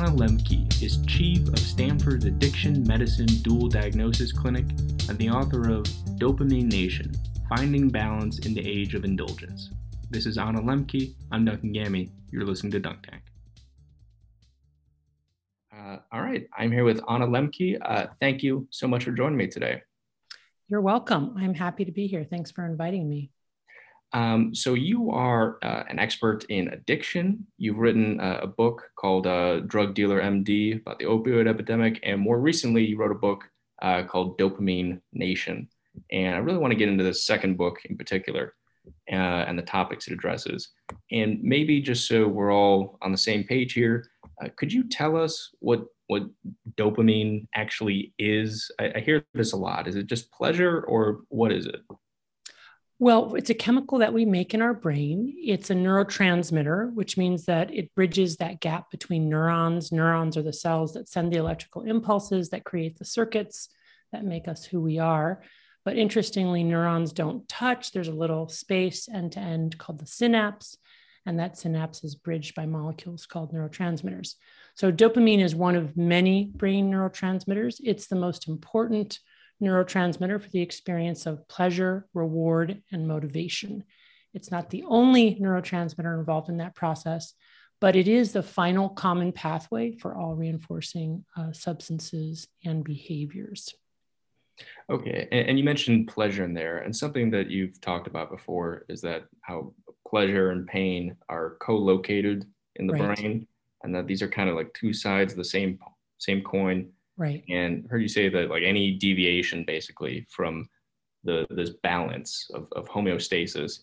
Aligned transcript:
Anna 0.00 0.12
Lembke 0.12 0.82
is 0.82 1.04
chief 1.06 1.46
of 1.48 1.58
Stanford's 1.58 2.24
Addiction 2.24 2.82
Medicine 2.86 3.26
Dual 3.42 3.68
Diagnosis 3.68 4.32
Clinic 4.32 4.64
and 5.10 5.18
the 5.18 5.28
author 5.28 5.70
of 5.70 5.84
Dopamine 6.16 6.72
Nation 6.72 7.12
Finding 7.50 7.90
Balance 7.90 8.38
in 8.38 8.54
the 8.54 8.66
Age 8.66 8.94
of 8.94 9.04
Indulgence. 9.04 9.68
This 10.08 10.24
is 10.24 10.38
Anna 10.38 10.62
Lembke. 10.62 11.14
I'm 11.30 11.44
Duncan 11.44 11.72
Gammy. 11.72 12.10
You're 12.32 12.46
listening 12.46 12.72
to 12.72 12.80
Dunk 12.80 13.06
Tank. 13.06 13.22
Uh, 15.70 15.98
all 16.10 16.22
right, 16.22 16.46
I'm 16.56 16.72
here 16.72 16.84
with 16.84 17.02
Anna 17.06 17.26
Lembke. 17.26 17.76
Uh, 17.82 18.06
thank 18.22 18.42
you 18.42 18.66
so 18.70 18.88
much 18.88 19.04
for 19.04 19.12
joining 19.12 19.36
me 19.36 19.48
today. 19.48 19.82
You're 20.68 20.80
welcome. 20.80 21.34
I'm 21.36 21.52
happy 21.52 21.84
to 21.84 21.92
be 21.92 22.06
here. 22.06 22.24
Thanks 22.24 22.50
for 22.50 22.64
inviting 22.64 23.06
me. 23.06 23.32
Um, 24.12 24.54
so 24.54 24.74
you 24.74 25.10
are 25.10 25.58
uh, 25.62 25.84
an 25.88 25.98
expert 25.98 26.44
in 26.48 26.68
addiction. 26.68 27.46
You've 27.58 27.78
written 27.78 28.20
uh, 28.20 28.40
a 28.42 28.46
book 28.46 28.90
called 28.96 29.26
uh, 29.26 29.60
Drug 29.60 29.94
Dealer 29.94 30.20
MD 30.20 30.80
about 30.80 30.98
the 30.98 31.04
opioid 31.04 31.48
epidemic, 31.48 32.00
and 32.02 32.20
more 32.20 32.40
recently, 32.40 32.84
you 32.84 32.98
wrote 32.98 33.12
a 33.12 33.14
book 33.14 33.44
uh, 33.82 34.02
called 34.02 34.38
Dopamine 34.38 35.00
Nation. 35.12 35.68
And 36.10 36.34
I 36.34 36.38
really 36.38 36.58
want 36.58 36.72
to 36.72 36.78
get 36.78 36.88
into 36.88 37.04
the 37.04 37.14
second 37.14 37.56
book 37.56 37.78
in 37.84 37.96
particular 37.96 38.54
uh, 39.10 39.44
and 39.46 39.58
the 39.58 39.62
topics 39.62 40.06
it 40.06 40.12
addresses. 40.12 40.70
And 41.10 41.42
maybe 41.42 41.80
just 41.80 42.06
so 42.06 42.26
we're 42.26 42.52
all 42.52 42.98
on 43.02 43.12
the 43.12 43.18
same 43.18 43.44
page 43.44 43.72
here, 43.72 44.06
uh, 44.42 44.48
could 44.56 44.72
you 44.72 44.88
tell 44.88 45.16
us 45.16 45.50
what 45.60 45.84
what 46.06 46.24
dopamine 46.76 47.46
actually 47.54 48.12
is? 48.18 48.68
I, 48.80 48.92
I 48.96 49.00
hear 49.00 49.24
this 49.32 49.52
a 49.52 49.56
lot. 49.56 49.86
Is 49.86 49.94
it 49.94 50.06
just 50.06 50.32
pleasure, 50.32 50.80
or 50.82 51.20
what 51.28 51.52
is 51.52 51.66
it? 51.66 51.80
Well, 53.02 53.34
it's 53.34 53.48
a 53.48 53.54
chemical 53.54 53.96
that 54.00 54.12
we 54.12 54.26
make 54.26 54.52
in 54.52 54.60
our 54.60 54.74
brain. 54.74 55.34
It's 55.42 55.70
a 55.70 55.74
neurotransmitter, 55.74 56.92
which 56.92 57.16
means 57.16 57.46
that 57.46 57.72
it 57.72 57.94
bridges 57.94 58.36
that 58.36 58.60
gap 58.60 58.90
between 58.90 59.30
neurons. 59.30 59.90
Neurons 59.90 60.36
are 60.36 60.42
the 60.42 60.52
cells 60.52 60.92
that 60.92 61.08
send 61.08 61.32
the 61.32 61.38
electrical 61.38 61.80
impulses 61.80 62.50
that 62.50 62.64
create 62.64 62.98
the 62.98 63.06
circuits 63.06 63.70
that 64.12 64.26
make 64.26 64.48
us 64.48 64.66
who 64.66 64.82
we 64.82 64.98
are. 64.98 65.40
But 65.82 65.96
interestingly, 65.96 66.62
neurons 66.62 67.14
don't 67.14 67.48
touch. 67.48 67.92
There's 67.92 68.08
a 68.08 68.12
little 68.12 68.50
space 68.50 69.08
end 69.08 69.32
to 69.32 69.40
end 69.40 69.78
called 69.78 69.98
the 69.98 70.06
synapse, 70.06 70.76
and 71.24 71.38
that 71.38 71.56
synapse 71.56 72.04
is 72.04 72.16
bridged 72.16 72.54
by 72.54 72.66
molecules 72.66 73.24
called 73.24 73.54
neurotransmitters. 73.54 74.34
So, 74.74 74.92
dopamine 74.92 75.42
is 75.42 75.54
one 75.54 75.74
of 75.74 75.96
many 75.96 76.52
brain 76.54 76.90
neurotransmitters. 76.90 77.80
It's 77.82 78.08
the 78.08 78.16
most 78.16 78.46
important 78.46 79.20
neurotransmitter 79.62 80.40
for 80.40 80.50
the 80.50 80.62
experience 80.62 81.26
of 81.26 81.46
pleasure, 81.48 82.06
reward, 82.14 82.82
and 82.92 83.06
motivation. 83.06 83.84
It's 84.34 84.50
not 84.50 84.70
the 84.70 84.84
only 84.86 85.36
neurotransmitter 85.36 86.18
involved 86.18 86.48
in 86.48 86.58
that 86.58 86.74
process, 86.74 87.34
but 87.80 87.96
it 87.96 88.08
is 88.08 88.32
the 88.32 88.42
final 88.42 88.88
common 88.88 89.32
pathway 89.32 89.96
for 89.96 90.14
all 90.14 90.34
reinforcing 90.34 91.24
uh, 91.36 91.52
substances 91.52 92.46
and 92.64 92.84
behaviors. 92.84 93.74
Okay, 94.90 95.26
and, 95.32 95.48
and, 95.48 95.58
you 95.58 95.64
mentioned 95.64 96.08
pleasure 96.08 96.44
in 96.44 96.52
there, 96.52 96.78
and 96.78 96.94
something 96.94 97.30
that 97.30 97.50
you've 97.50 97.80
talked 97.80 98.06
about 98.06 98.30
before 98.30 98.84
is 98.90 99.00
that 99.00 99.24
how 99.40 99.72
pleasure 100.06 100.50
and 100.50 100.66
pain 100.66 101.16
are 101.30 101.56
co-located 101.60 102.44
in 102.76 102.86
the 102.86 102.92
right. 102.92 103.16
brain, 103.16 103.46
and 103.82 103.94
that 103.94 104.06
these 104.06 104.20
are 104.20 104.28
kind 104.28 104.50
of 104.50 104.56
like 104.56 104.74
two 104.74 104.92
sides 104.92 105.32
of 105.32 105.38
the 105.38 105.44
same 105.44 105.78
same 106.18 106.42
coin. 106.42 106.90
Right. 107.20 107.44
And 107.50 107.86
heard 107.90 108.00
you 108.00 108.08
say 108.08 108.30
that 108.30 108.48
like 108.48 108.62
any 108.62 108.92
deviation 108.92 109.62
basically 109.66 110.26
from 110.30 110.70
the 111.22 111.46
this 111.50 111.68
balance 111.68 112.50
of, 112.54 112.66
of 112.72 112.88
homeostasis 112.88 113.80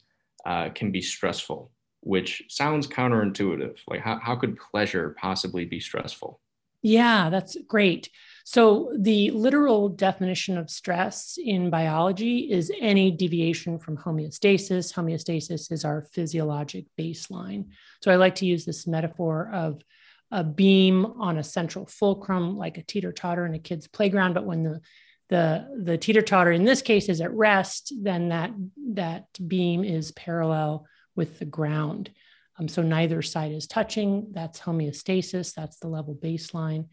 uh, 0.48 0.70
can 0.70 0.92
be 0.92 1.04
stressful, 1.04 1.70
which 2.02 2.42
sounds 2.50 2.88
counterintuitive. 2.88 3.78
Like 3.88 4.02
how, 4.02 4.20
how 4.20 4.36
could 4.36 4.58
pleasure 4.58 5.16
possibly 5.20 5.66
be 5.66 5.80
stressful? 5.80 6.40
Yeah, 6.82 7.30
that's 7.30 7.56
great. 7.68 8.10
So, 8.44 8.92
the 8.98 9.30
literal 9.32 9.90
definition 9.90 10.58
of 10.58 10.72
stress 10.72 11.38
in 11.38 11.70
biology 11.70 12.52
is 12.52 12.72
any 12.80 13.12
deviation 13.12 13.78
from 13.78 13.98
homeostasis. 13.98 14.94
Homeostasis 14.94 15.72
is 15.72 15.86
our 15.86 16.08
physiologic 16.12 16.86
baseline. 17.00 17.66
So, 18.02 18.10
I 18.10 18.16
like 18.16 18.36
to 18.36 18.46
use 18.48 18.66
this 18.66 18.88
metaphor 18.88 19.52
of 19.54 19.84
a 20.32 20.44
beam 20.44 21.06
on 21.06 21.38
a 21.38 21.44
central 21.44 21.86
fulcrum, 21.86 22.58
like 22.58 22.78
a 22.78 22.84
teeter 22.84 23.12
totter 23.12 23.46
in 23.46 23.54
a 23.54 23.60
kid's 23.60 23.88
playground. 23.88 24.34
But 24.34 24.46
when 24.46 24.64
the 24.64 24.82
the 25.30 25.68
the 25.84 25.98
teeter 25.98 26.22
totter 26.22 26.52
in 26.52 26.64
this 26.64 26.82
case 26.82 27.10
is 27.10 27.22
at 27.22 27.34
rest, 27.34 27.94
then 28.02 28.30
that 28.30 28.52
that 28.94 29.26
beam 29.46 29.84
is 29.84 30.12
parallel 30.12 30.86
with 31.16 31.40
the 31.40 31.46
ground. 31.46 32.12
Um, 32.60 32.68
so 32.68 32.82
neither 32.82 33.22
side 33.22 33.52
is 33.52 33.68
touching. 33.68 34.30
That's 34.32 34.60
homeostasis. 34.60 35.54
That's 35.54 35.80
the 35.80 35.88
level 35.88 36.16
baseline. 36.16 36.88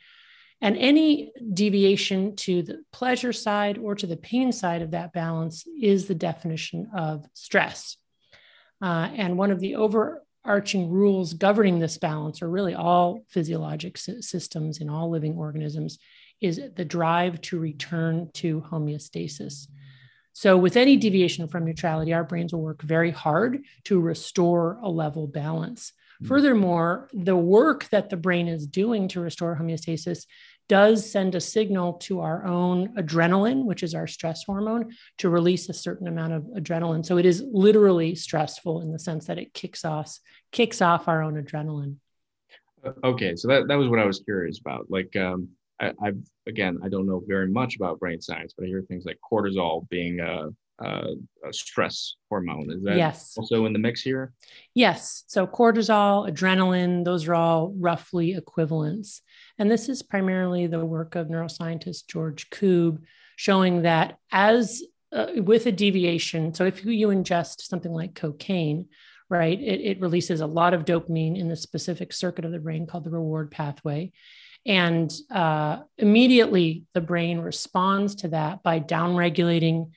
And 0.61 0.77
any 0.77 1.33
deviation 1.53 2.37
to 2.37 2.63
the 2.63 2.85
pleasure 2.93 3.33
side 3.33 3.79
or 3.79 3.95
to 3.97 4.07
the 4.07 4.17
pain 4.17 4.53
side 4.53 4.83
of 4.83 4.93
that 4.93 5.13
balance 5.13 5.67
is 5.81 6.07
the 6.07 6.15
definition 6.15 6.91
of 6.97 7.25
stress. 7.35 7.97
Uh, 8.81 9.11
and 9.15 9.39
one 9.39 9.51
of 9.51 9.61
the 9.61 9.77
over 9.77 10.24
arching 10.45 10.91
rules 10.91 11.35
governing 11.35 11.79
this 11.79 11.99
balance, 11.99 12.43
or 12.43 12.49
really 12.49 12.75
all 12.75 13.25
physiologic 13.29 13.97
systems 13.97 14.79
in 14.79 14.91
all 14.91 15.11
living 15.11 15.37
organisms, 15.37 15.99
is 16.41 16.61
the 16.77 16.85
drive 16.85 17.41
to 17.43 17.59
return 17.59 18.31
to 18.35 18.61
homeostasis. 18.71 19.67
So, 20.33 20.57
with 20.57 20.77
any 20.77 20.97
deviation 20.97 21.47
from 21.47 21.65
neutrality, 21.65 22.13
our 22.13 22.25
brains 22.25 22.53
will 22.53 22.63
work 22.63 22.83
very 22.83 23.13
hard 23.13 23.63
to 23.85 24.01
restore 24.01 24.79
a 24.83 24.91
level 24.91 25.29
balance. 25.29 25.93
Mm-hmm. 25.93 26.27
Furthermore, 26.27 27.09
the 27.13 27.37
work 27.37 27.89
that 27.91 28.11
the 28.11 28.17
brain 28.17 28.49
is 28.49 28.67
doing 28.67 29.09
to 29.09 29.21
restore 29.21 29.57
homeostasis 29.57 30.27
does 30.69 31.11
send 31.11 31.35
a 31.35 31.41
signal 31.41 31.95
to 31.95 32.21
our 32.21 32.45
own 32.47 32.95
adrenaline, 32.97 33.65
which 33.65 33.83
is 33.83 33.95
our 33.95 34.07
stress 34.07 34.45
hormone, 34.45 34.95
to 35.19 35.29
release 35.29 35.69
a 35.69 35.75
certain 35.75 36.09
amount 36.09 36.33
of 36.33 36.43
adrenaline. 36.57 37.05
So 37.05 37.19
it 37.19 37.27
is 37.27 37.45
literally 37.53 38.15
stressful 38.15 38.81
in 38.81 38.93
the 38.93 38.99
sense 38.99 39.27
that 39.27 39.39
it 39.39 39.53
kicks 39.53 39.85
off 39.85 40.19
kicks 40.53 40.81
off 40.81 41.09
our 41.09 41.23
own 41.23 41.43
adrenaline. 41.43 41.97
Okay, 43.03 43.35
so 43.35 43.49
that, 43.49 43.67
that 43.69 43.77
was 43.77 43.89
what 43.89 43.99
I 43.99 44.05
was 44.05 44.21
curious 44.21 44.61
about. 44.61 44.87
Like 44.91 45.15
um, 45.17 45.49
I, 45.81 45.93
have 46.03 46.17
again, 46.47 46.79
I 46.83 46.89
don't 46.89 47.07
know 47.07 47.23
very 47.27 47.49
much 47.49 47.77
about 47.77 47.99
brain 47.99 48.21
science, 48.21 48.55
but 48.57 48.65
I 48.65 48.69
hear 48.69 48.83
things 48.83 49.05
like 49.05 49.19
cortisol 49.31 49.89
being 49.89 50.21
a, 50.21 50.49
a, 50.81 51.15
a 51.47 51.53
stress 51.53 52.17
hormone. 52.29 52.71
Is 52.71 52.83
that 52.85 52.97
yes. 52.97 53.35
also 53.37 53.67
in 53.67 53.73
the 53.73 53.79
mix 53.79 54.03
here? 54.03 54.33
Yes. 54.75 55.25
So 55.29 55.47
cortisol, 55.47 56.31
adrenaline, 56.31 57.05
those 57.05 57.27
are 57.29 57.35
all 57.35 57.75
roughly 57.79 58.35
equivalents. 58.35 59.23
And 59.59 59.71
this 59.71 59.89
is 59.89 60.03
primarily 60.03 60.67
the 60.67 60.85
work 60.85 61.15
of 61.15 61.29
neuroscientist 61.29 62.07
George 62.09 62.51
Koob, 62.51 62.99
showing 63.37 63.83
that 63.83 64.19
as 64.33 64.83
uh, 65.13 65.27
with 65.37 65.67
a 65.67 65.73
deviation, 65.73 66.55
so 66.55 66.65
if 66.65 66.85
you 66.85 67.09
ingest 67.09 67.63
something 67.63 67.93
like 67.93 68.15
cocaine, 68.15 68.87
right, 69.31 69.61
it, 69.61 69.81
it 69.81 70.01
releases 70.01 70.41
a 70.41 70.47
lot 70.47 70.75
of 70.75 70.85
dopamine 70.85 71.39
in 71.39 71.49
the 71.49 71.57
specific 71.57 72.13
circuit 72.13 72.45
of 72.45 72.53
the 72.53 72.59
brain 72.59 72.87
called 72.87 73.05
the 73.05 73.11
reward 73.11 73.51
pathway. 73.51 74.11
And 74.67 75.13
uh, 75.31 75.81
immediately 75.99 76.85
the 76.95 77.01
brain 77.01 77.39
responds 77.39 78.17
to 78.17 78.29
that 78.29 78.63
by 78.63 78.81
downregulating 78.81 79.91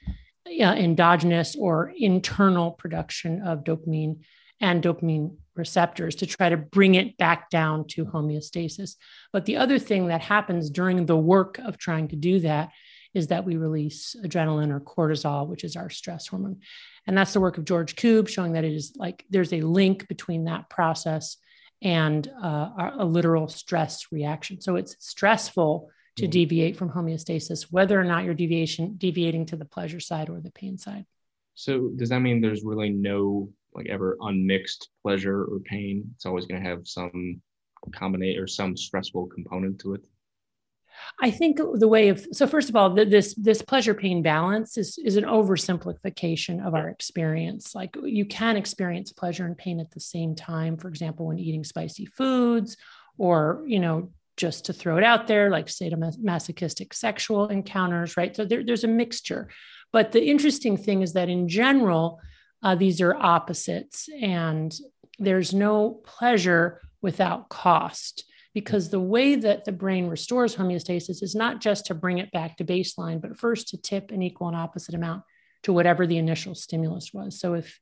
uh, 0.47 0.63
endogenous 0.63 1.55
or 1.55 1.93
internal 1.97 2.71
production 2.71 3.41
of 3.41 3.63
dopamine 3.63 4.19
and 4.59 4.83
dopamine 4.83 5.37
receptors 5.57 6.15
to 6.15 6.25
try 6.25 6.49
to 6.49 6.57
bring 6.57 6.95
it 6.95 7.17
back 7.17 7.49
down 7.49 7.87
to 7.87 8.05
homeostasis. 8.05 8.95
But 9.33 9.45
the 9.45 9.57
other 9.57 9.79
thing 9.79 10.07
that 10.07 10.21
happens 10.21 10.69
during 10.69 11.05
the 11.05 11.17
work 11.17 11.59
of 11.59 11.77
trying 11.77 12.09
to 12.09 12.15
do 12.15 12.39
that 12.41 12.69
is 13.13 13.27
that 13.27 13.45
we 13.45 13.57
release 13.57 14.15
adrenaline 14.23 14.69
or 14.69 14.79
cortisol, 14.79 15.47
which 15.47 15.63
is 15.63 15.75
our 15.75 15.89
stress 15.89 16.27
hormone. 16.27 16.61
And 17.05 17.17
that's 17.17 17.33
the 17.33 17.39
work 17.39 17.57
of 17.57 17.65
George 17.65 17.95
Koob, 17.95 18.27
showing 18.27 18.53
that 18.53 18.63
it 18.63 18.73
is 18.73 18.93
like 18.95 19.25
there's 19.29 19.53
a 19.53 19.61
link 19.61 20.07
between 20.07 20.45
that 20.45 20.69
process 20.69 21.37
and 21.81 22.27
uh, 22.41 22.91
a 22.99 23.05
literal 23.05 23.47
stress 23.47 24.07
reaction. 24.11 24.61
So 24.61 24.75
it's 24.75 24.95
stressful 24.99 25.89
to 26.17 26.23
mm-hmm. 26.23 26.31
deviate 26.31 26.77
from 26.77 26.89
homeostasis, 26.89 27.67
whether 27.71 27.99
or 27.99 28.03
not 28.03 28.23
you're 28.23 28.33
deviation 28.33 28.95
deviating 28.97 29.45
to 29.47 29.55
the 29.55 29.65
pleasure 29.65 29.99
side 29.99 30.29
or 30.29 30.39
the 30.39 30.51
pain 30.51 30.77
side. 30.77 31.05
So 31.55 31.89
does 31.95 32.09
that 32.09 32.19
mean 32.19 32.41
there's 32.41 32.63
really 32.63 32.89
no 32.89 33.49
like 33.77 33.87
ever 33.87 34.17
unmixed 34.21 34.89
pleasure 35.03 35.43
or 35.43 35.59
pain. 35.59 36.03
It's 36.15 36.25
always 36.25 36.45
going 36.45 36.61
to 36.61 36.69
have 36.69 36.87
some 36.87 37.41
combination 37.93 38.41
or 38.41 38.47
some 38.47 38.75
stressful 38.75 39.27
component 39.27 39.79
to 39.81 39.93
it. 39.93 40.01
I 41.21 41.29
think 41.29 41.57
the 41.57 41.87
way 41.87 42.09
of 42.09 42.25
so 42.31 42.47
first 42.47 42.69
of 42.69 42.75
all, 42.75 42.89
this 42.89 43.35
this 43.35 43.61
pleasure 43.61 43.93
pain 43.93 44.23
balance 44.23 44.77
is 44.77 44.97
is 44.97 45.15
an 45.15 45.25
oversimplification 45.25 46.65
of 46.65 46.73
our 46.73 46.89
experience. 46.89 47.75
Like 47.75 47.95
you 48.03 48.25
can 48.25 48.57
experience 48.57 49.11
pleasure 49.11 49.45
and 49.45 49.55
pain 49.55 49.79
at 49.79 49.91
the 49.91 49.99
same 49.99 50.35
time. 50.35 50.75
For 50.75 50.87
example, 50.87 51.27
when 51.27 51.37
eating 51.37 51.63
spicy 51.63 52.07
foods, 52.07 52.77
or 53.19 53.63
you 53.67 53.79
know, 53.79 54.11
just 54.37 54.65
to 54.65 54.73
throw 54.73 54.97
it 54.97 55.03
out 55.03 55.27
there, 55.27 55.51
like 55.51 55.67
sadomasochistic 55.67 56.93
sexual 56.95 57.47
encounters, 57.47 58.17
right? 58.17 58.35
So 58.35 58.43
there, 58.45 58.63
there's 58.63 58.83
a 58.83 58.87
mixture. 58.87 59.49
But 59.93 60.11
the 60.11 60.23
interesting 60.23 60.77
thing 60.77 61.03
is 61.03 61.13
that 61.13 61.29
in 61.29 61.47
general, 61.47 62.19
uh, 62.63 62.75
these 62.75 63.01
are 63.01 63.15
opposites, 63.15 64.09
and 64.21 64.75
there's 65.19 65.53
no 65.53 66.01
pleasure 66.03 66.81
without 67.01 67.49
cost 67.49 68.25
because 68.53 68.89
the 68.89 68.99
way 68.99 69.35
that 69.35 69.65
the 69.65 69.71
brain 69.71 70.07
restores 70.07 70.55
homeostasis 70.55 71.21
is 71.21 71.35
not 71.35 71.61
just 71.61 71.85
to 71.85 71.93
bring 71.93 72.17
it 72.17 72.31
back 72.31 72.57
to 72.57 72.65
baseline, 72.65 73.21
but 73.21 73.37
first 73.37 73.67
to 73.67 73.77
tip 73.77 74.11
an 74.11 74.23
equal 74.23 74.47
and 74.47 74.57
opposite 74.57 74.95
amount 74.95 75.23
to 75.63 75.71
whatever 75.71 76.07
the 76.07 76.17
initial 76.17 76.55
stimulus 76.55 77.13
was. 77.13 77.39
So 77.39 77.53
if 77.53 77.79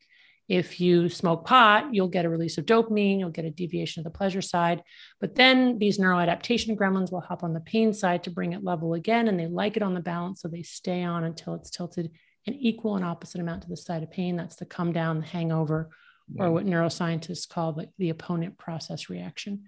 if 0.48 0.80
you 0.80 1.10
smoke 1.10 1.46
pot, 1.46 1.94
you'll 1.94 2.08
get 2.08 2.26
a 2.26 2.30
release 2.30 2.60
of 2.60 2.66
dopamine, 2.66 3.20
you'll 3.20 3.32
get 3.32 3.46
a 3.46 3.50
deviation 3.50 4.02
of 4.02 4.04
the 4.04 4.16
pleasure 4.16 4.44
side. 4.44 4.84
But 5.20 5.34
then 5.34 5.80
these 5.80 5.98
neuroadaptation 5.98 6.78
gremlins 6.78 7.12
will 7.12 7.22
hop 7.22 7.44
on 7.44 7.54
the 7.54 7.62
pain 7.62 7.94
side 7.94 8.24
to 8.24 8.30
bring 8.30 8.54
it 8.54 8.64
level 8.64 8.94
again, 8.94 9.28
and 9.28 9.40
they 9.40 9.48
like 9.48 9.76
it 9.76 9.82
on 9.82 9.96
the 9.96 10.02
balance. 10.02 10.42
So 10.42 10.48
they 10.48 10.62
stay 10.62 11.04
on 11.04 11.24
until 11.24 11.56
it's 11.56 11.72
tilted 11.72 12.12
an 12.48 12.54
equal 12.54 12.96
and 12.96 13.06
opposite 13.06 13.42
amount 13.42 13.64
to 13.64 13.70
the 13.70 13.78
side 13.78 14.04
of 14.04 14.12
pain. 14.12 14.36
That's 14.36 14.56
the 14.56 14.66
come 14.66 14.94
down, 14.94 15.20
the 15.20 15.26
hangover, 15.26 15.90
or 16.38 16.52
what 16.52 16.66
neuroscientists 16.66 17.48
call 17.48 17.74
the, 17.74 17.90
the 17.98 18.10
opponent 18.10 18.58
process 18.58 19.10
reaction. 19.10 19.64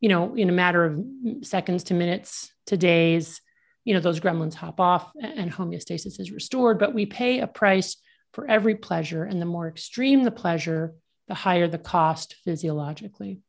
You 0.00 0.08
know, 0.08 0.34
in 0.34 0.48
a 0.48 0.52
matter 0.52 0.84
of 0.84 1.04
seconds 1.42 1.84
to 1.84 1.94
minutes 1.94 2.52
to 2.66 2.76
days, 2.76 3.40
you 3.84 3.94
know, 3.94 4.00
those 4.00 4.20
gremlins 4.20 4.54
hop 4.54 4.80
off 4.80 5.12
and 5.20 5.52
homeostasis 5.52 6.20
is 6.20 6.30
restored. 6.30 6.78
But 6.78 6.94
we 6.94 7.06
pay 7.06 7.40
a 7.40 7.46
price 7.46 7.96
for 8.32 8.48
every 8.48 8.74
pleasure. 8.74 9.24
And 9.24 9.40
the 9.40 9.46
more 9.46 9.68
extreme 9.68 10.22
the 10.22 10.30
pleasure, 10.30 10.94
the 11.28 11.34
higher 11.34 11.68
the 11.68 11.78
cost 11.78 12.36
physiologically. 12.44 13.40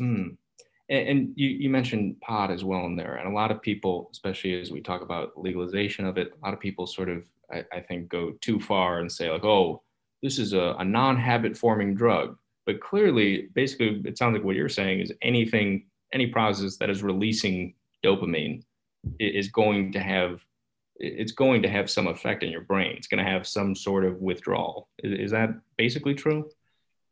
Mm. 0.00 0.36
And, 0.88 1.08
and 1.08 1.32
you, 1.36 1.48
you, 1.48 1.70
mentioned 1.70 2.20
pot 2.20 2.50
as 2.50 2.64
well 2.64 2.86
in 2.86 2.96
there. 2.96 3.16
And 3.16 3.28
a 3.28 3.34
lot 3.34 3.50
of 3.50 3.62
people, 3.62 4.08
especially 4.12 4.60
as 4.60 4.70
we 4.70 4.80
talk 4.80 5.02
about 5.02 5.32
legalization 5.36 6.06
of 6.06 6.18
it, 6.18 6.32
a 6.32 6.44
lot 6.44 6.54
of 6.54 6.60
people 6.60 6.86
sort 6.86 7.08
of, 7.08 7.24
I, 7.52 7.64
I 7.72 7.80
think, 7.80 8.08
go 8.08 8.32
too 8.40 8.60
far 8.60 8.98
and 8.98 9.10
say, 9.10 9.30
like, 9.30 9.44
oh, 9.44 9.82
this 10.22 10.38
is 10.38 10.52
a, 10.52 10.76
a 10.78 10.84
non 10.84 11.16
habit 11.16 11.56
forming 11.56 11.94
drug. 11.94 12.36
But 12.66 12.80
clearly, 12.80 13.48
basically, 13.54 14.02
it 14.04 14.18
sounds 14.18 14.34
like 14.34 14.44
what 14.44 14.56
you're 14.56 14.68
saying 14.68 15.00
is 15.00 15.12
anything, 15.22 15.86
any 16.12 16.26
process 16.26 16.76
that 16.76 16.90
is 16.90 17.02
releasing 17.02 17.74
dopamine 18.04 18.62
is 19.18 19.48
going 19.48 19.92
to 19.92 20.00
have 20.00 20.40
it's 21.00 21.32
going 21.32 21.62
to 21.62 21.68
have 21.68 21.90
some 21.90 22.06
effect 22.06 22.42
in 22.42 22.50
your 22.50 22.60
brain. 22.60 22.94
It's 22.96 23.08
going 23.08 23.24
to 23.24 23.30
have 23.30 23.46
some 23.46 23.74
sort 23.74 24.04
of 24.04 24.20
withdrawal. 24.20 24.88
Is, 25.02 25.18
is, 25.18 25.30
that 25.30 25.48
basically 25.78 26.14
true? 26.14 26.50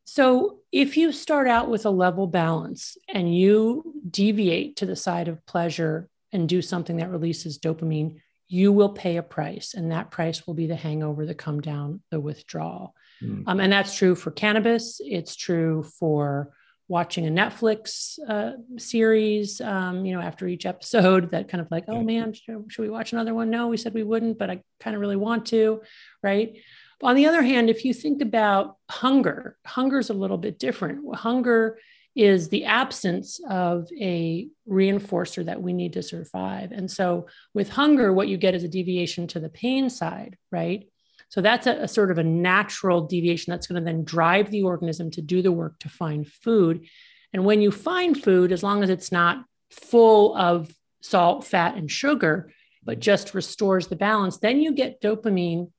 So, 0.05 0.59
if 0.71 0.95
you 0.95 1.11
start 1.11 1.47
out 1.47 1.69
with 1.69 1.87
a 1.87 1.89
level 1.89 2.27
balance 2.27 2.97
and 3.11 3.35
you 3.35 3.95
deviate 4.09 4.75
to 4.77 4.85
the 4.85 4.95
side 4.95 5.27
of 5.27 5.43
pleasure 5.47 6.07
and 6.31 6.47
do 6.47 6.61
something 6.61 6.97
that 6.97 7.09
releases 7.09 7.57
dopamine, 7.57 8.19
you 8.49 8.73
will 8.73 8.89
pay 8.89 9.17
a 9.17 9.23
price, 9.23 9.75
and 9.75 9.91
that 9.91 10.09
price 10.09 10.45
will 10.45 10.55
be 10.55 10.65
the 10.65 10.75
hangover, 10.75 11.25
the 11.25 11.35
come 11.35 11.61
down, 11.61 12.01
the 12.09 12.19
withdrawal. 12.19 12.95
Mm. 13.21 13.43
Um, 13.45 13.59
and 13.59 13.71
that's 13.71 13.95
true 13.95 14.15
for 14.15 14.31
cannabis. 14.31 14.99
It's 15.03 15.35
true 15.35 15.83
for 15.83 16.51
watching 16.87 17.27
a 17.27 17.29
Netflix 17.29 18.17
uh, 18.27 18.53
series, 18.77 19.61
um, 19.61 20.03
you 20.03 20.15
know, 20.15 20.21
after 20.21 20.47
each 20.47 20.65
episode 20.65 21.29
that 21.29 21.47
kind 21.47 21.61
of 21.61 21.69
like, 21.69 21.85
oh 21.87 22.01
man, 22.01 22.33
should, 22.33 22.65
we 22.79 22.89
watch 22.89 23.13
another 23.13 23.35
one? 23.35 23.51
No, 23.51 23.67
we 23.67 23.77
said 23.77 23.93
we 23.93 24.03
wouldn't, 24.03 24.39
but 24.39 24.49
I 24.49 24.63
kind 24.79 24.95
of 24.95 24.99
really 24.99 25.15
want 25.15 25.45
to, 25.47 25.81
right? 26.23 26.57
But 26.99 27.07
on 27.07 27.15
the 27.15 27.27
other 27.27 27.43
hand, 27.43 27.69
if 27.69 27.85
you 27.85 27.93
think 27.93 28.23
about 28.23 28.77
hunger, 28.89 29.57
hunger 29.63 29.99
is 29.99 30.09
a 30.09 30.15
little 30.15 30.39
bit 30.39 30.57
different. 30.57 31.15
Hunger 31.15 31.77
is 32.15 32.49
the 32.49 32.65
absence 32.65 33.39
of 33.49 33.87
a 33.99 34.47
reinforcer 34.67 35.45
that 35.45 35.61
we 35.61 35.73
need 35.73 35.93
to 35.93 36.03
survive. 36.03 36.71
And 36.71 36.89
so 36.89 37.27
with 37.53 37.69
hunger, 37.69 38.11
what 38.11 38.27
you 38.27 38.37
get 38.37 38.55
is 38.55 38.63
a 38.63 38.67
deviation 38.67 39.27
to 39.27 39.39
the 39.39 39.49
pain 39.49 39.89
side, 39.89 40.37
right? 40.51 40.89
So 41.29 41.41
that's 41.41 41.67
a, 41.67 41.83
a 41.83 41.87
sort 41.87 42.11
of 42.11 42.17
a 42.17 42.23
natural 42.23 43.07
deviation 43.07 43.51
that's 43.51 43.67
going 43.67 43.81
to 43.81 43.85
then 43.85 44.03
drive 44.03 44.49
the 44.49 44.63
organism 44.63 45.11
to 45.11 45.21
do 45.21 45.41
the 45.41 45.51
work 45.51 45.79
to 45.79 45.89
find 45.89 46.27
food. 46.27 46.87
And 47.31 47.45
when 47.45 47.61
you 47.61 47.71
find 47.71 48.21
food, 48.21 48.51
as 48.51 48.63
long 48.63 48.83
as 48.83 48.89
it's 48.89 49.11
not 49.11 49.45
full 49.69 50.35
of 50.35 50.73
salt, 51.01 51.45
fat, 51.45 51.75
and 51.75 51.89
sugar, 51.89 52.51
but 52.83 52.99
just 52.99 53.35
restores 53.35 53.87
the 53.87 53.95
balance, 53.95 54.37
then 54.37 54.59
you 54.59 54.73
get 54.73 55.01
dopamine 55.01 55.71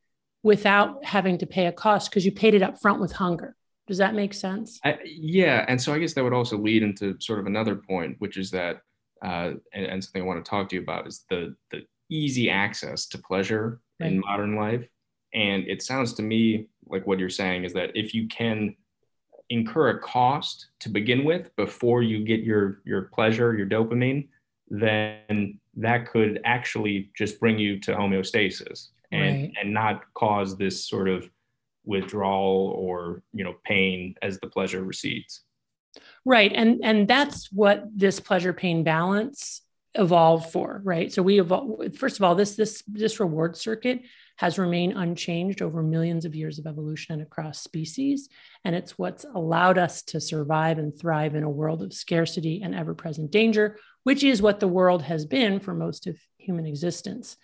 without 0.42 1.04
having 1.04 1.38
to 1.38 1.46
pay 1.46 1.66
a 1.66 1.72
cost 1.72 2.10
because 2.10 2.24
you 2.24 2.32
paid 2.32 2.54
it 2.54 2.62
up 2.62 2.80
front 2.80 3.00
with 3.00 3.12
hunger. 3.12 3.56
Does 3.90 3.98
that 3.98 4.14
make 4.14 4.34
sense? 4.34 4.78
I, 4.84 4.98
yeah. 5.04 5.64
And 5.66 5.82
so 5.82 5.92
I 5.92 5.98
guess 5.98 6.14
that 6.14 6.22
would 6.22 6.32
also 6.32 6.56
lead 6.56 6.84
into 6.84 7.16
sort 7.18 7.40
of 7.40 7.46
another 7.46 7.74
point, 7.74 8.14
which 8.20 8.36
is 8.36 8.48
that, 8.52 8.82
uh, 9.20 9.54
and, 9.74 9.84
and, 9.84 10.04
something 10.04 10.22
I 10.22 10.24
want 10.24 10.44
to 10.44 10.48
talk 10.48 10.68
to 10.68 10.76
you 10.76 10.82
about 10.82 11.08
is 11.08 11.24
the, 11.28 11.56
the 11.72 11.80
easy 12.08 12.48
access 12.48 13.06
to 13.06 13.18
pleasure 13.18 13.80
right. 13.98 14.12
in 14.12 14.20
modern 14.20 14.54
life. 14.54 14.86
And 15.34 15.66
it 15.66 15.82
sounds 15.82 16.12
to 16.14 16.22
me 16.22 16.68
like 16.86 17.04
what 17.04 17.18
you're 17.18 17.28
saying 17.28 17.64
is 17.64 17.72
that 17.72 17.90
if 17.96 18.14
you 18.14 18.28
can 18.28 18.76
incur 19.48 19.88
a 19.88 19.98
cost 19.98 20.68
to 20.78 20.88
begin 20.88 21.24
with 21.24 21.50
before 21.56 22.04
you 22.04 22.24
get 22.24 22.44
your 22.44 22.82
your 22.84 23.02
pleasure, 23.12 23.56
your 23.56 23.66
dopamine, 23.66 24.28
then 24.68 25.58
that 25.74 26.08
could 26.08 26.40
actually 26.44 27.10
just 27.18 27.40
bring 27.40 27.58
you 27.58 27.80
to 27.80 27.92
homeostasis 27.92 28.90
and 29.10 29.42
right. 29.42 29.52
and 29.60 29.74
not 29.74 30.04
cause 30.14 30.56
this 30.56 30.86
sort 30.88 31.08
of 31.08 31.28
withdrawal 31.84 32.74
or 32.76 33.22
you 33.32 33.44
know 33.44 33.54
pain 33.64 34.14
as 34.22 34.38
the 34.40 34.46
pleasure 34.46 34.82
recedes 34.82 35.42
right 36.24 36.52
and 36.54 36.80
and 36.84 37.08
that's 37.08 37.50
what 37.52 37.84
this 37.94 38.20
pleasure 38.20 38.52
pain 38.52 38.84
balance 38.84 39.62
evolved 39.94 40.52
for 40.52 40.80
right 40.84 41.12
so 41.12 41.22
we 41.22 41.40
evolved 41.40 41.96
first 41.98 42.16
of 42.16 42.22
all 42.22 42.34
this 42.34 42.54
this 42.54 42.82
this 42.86 43.18
reward 43.18 43.56
circuit 43.56 44.02
has 44.40 44.58
remained 44.58 44.94
unchanged 44.96 45.60
over 45.60 45.82
millions 45.82 46.24
of 46.24 46.34
years 46.34 46.58
of 46.58 46.66
evolution 46.66 47.12
and 47.12 47.20
across 47.20 47.60
species. 47.60 48.30
And 48.64 48.74
it's 48.74 48.96
what's 48.96 49.26
allowed 49.34 49.76
us 49.76 50.00
to 50.04 50.18
survive 50.18 50.78
and 50.78 50.98
thrive 50.98 51.34
in 51.34 51.42
a 51.42 51.50
world 51.50 51.82
of 51.82 51.92
scarcity 51.92 52.62
and 52.62 52.74
ever 52.74 52.94
present 52.94 53.30
danger, 53.30 53.76
which 54.04 54.24
is 54.24 54.40
what 54.40 54.58
the 54.58 54.66
world 54.66 55.02
has 55.02 55.26
been 55.26 55.60
for 55.60 55.74
most 55.74 56.06
of 56.06 56.18
human 56.38 56.64
existence. 56.64 57.36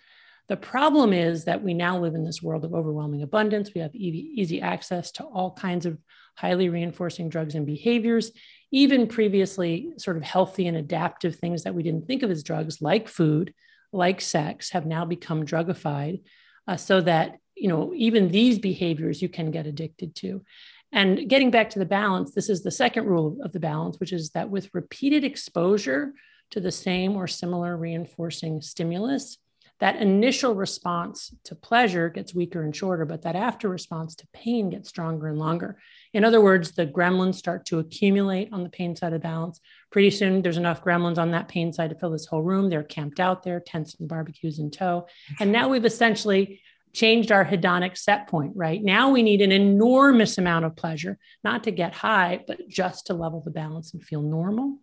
The 0.49 0.57
problem 0.57 1.11
is 1.11 1.45
that 1.45 1.63
we 1.63 1.73
now 1.73 1.99
live 1.99 2.15
in 2.15 2.23
this 2.23 2.41
world 2.41 2.63
of 2.63 2.73
overwhelming 2.73 3.21
abundance. 3.21 3.71
We 3.73 3.81
have 3.81 3.93
easy 3.93 4.61
access 4.61 5.11
to 5.13 5.23
all 5.23 5.51
kinds 5.51 5.85
of 5.85 5.97
highly 6.35 6.69
reinforcing 6.69 7.29
drugs 7.29 7.55
and 7.55 7.65
behaviors, 7.65 8.31
even 8.71 9.07
previously 9.07 9.89
sort 9.97 10.17
of 10.17 10.23
healthy 10.23 10.67
and 10.67 10.77
adaptive 10.77 11.35
things 11.35 11.63
that 11.63 11.75
we 11.75 11.83
didn't 11.83 12.07
think 12.07 12.23
of 12.23 12.31
as 12.31 12.43
drugs, 12.43 12.81
like 12.81 13.09
food, 13.09 13.53
like 13.91 14.21
sex, 14.21 14.69
have 14.69 14.85
now 14.85 15.03
become 15.03 15.45
drugified 15.45 16.21
uh, 16.67 16.77
so 16.77 17.01
that 17.01 17.37
you 17.55 17.67
know 17.67 17.91
even 17.95 18.29
these 18.29 18.59
behaviors 18.59 19.21
you 19.21 19.29
can 19.29 19.51
get 19.51 19.65
addicted 19.65 20.15
to 20.15 20.43
and 20.91 21.27
getting 21.27 21.51
back 21.51 21.71
to 21.71 21.79
the 21.79 21.85
balance 21.85 22.33
this 22.33 22.49
is 22.49 22.61
the 22.61 22.71
second 22.71 23.05
rule 23.05 23.37
of 23.43 23.51
the 23.51 23.59
balance 23.59 23.99
which 23.99 24.13
is 24.13 24.29
that 24.31 24.49
with 24.49 24.69
repeated 24.73 25.23
exposure 25.23 26.13
to 26.51 26.59
the 26.59 26.71
same 26.71 27.15
or 27.15 27.27
similar 27.27 27.75
reinforcing 27.75 28.61
stimulus 28.61 29.39
that 29.79 29.97
initial 29.97 30.55
response 30.55 31.33
to 31.43 31.55
pleasure 31.55 32.09
gets 32.09 32.33
weaker 32.33 32.63
and 32.63 32.75
shorter, 32.75 33.05
but 33.05 33.21
that 33.21 33.35
after 33.35 33.69
response 33.69 34.15
to 34.15 34.27
pain 34.33 34.71
gets 34.71 34.89
stronger 34.89 35.27
and 35.27 35.37
longer. 35.37 35.77
In 36.13 36.25
other 36.25 36.41
words, 36.41 36.71
the 36.71 36.87
gremlins 36.87 37.35
start 37.35 37.65
to 37.67 37.79
accumulate 37.79 38.49
on 38.51 38.63
the 38.63 38.69
pain 38.69 38.95
side 38.95 39.13
of 39.13 39.21
balance. 39.21 39.59
Pretty 39.91 40.09
soon, 40.09 40.41
there's 40.41 40.57
enough 40.57 40.83
gremlins 40.83 41.19
on 41.19 41.31
that 41.31 41.47
pain 41.47 41.71
side 41.71 41.91
to 41.91 41.95
fill 41.95 42.09
this 42.09 42.25
whole 42.25 42.41
room. 42.41 42.69
They're 42.69 42.83
camped 42.83 43.19
out 43.19 43.43
there, 43.43 43.59
tents 43.59 43.95
and 43.99 44.09
barbecues 44.09 44.57
in 44.57 44.71
tow. 44.71 45.07
And 45.39 45.51
now 45.51 45.69
we've 45.69 45.85
essentially 45.85 46.61
changed 46.93 47.31
our 47.31 47.45
hedonic 47.45 47.97
set 47.97 48.27
point, 48.27 48.53
right? 48.55 48.81
Now 48.81 49.11
we 49.11 49.21
need 49.21 49.41
an 49.41 49.51
enormous 49.51 50.39
amount 50.39 50.65
of 50.65 50.75
pleasure, 50.75 51.19
not 51.43 51.65
to 51.65 51.71
get 51.71 51.93
high, 51.93 52.43
but 52.47 52.67
just 52.67 53.07
to 53.07 53.13
level 53.13 53.41
the 53.41 53.51
balance 53.51 53.93
and 53.93 54.03
feel 54.03 54.23
normal. 54.23 54.79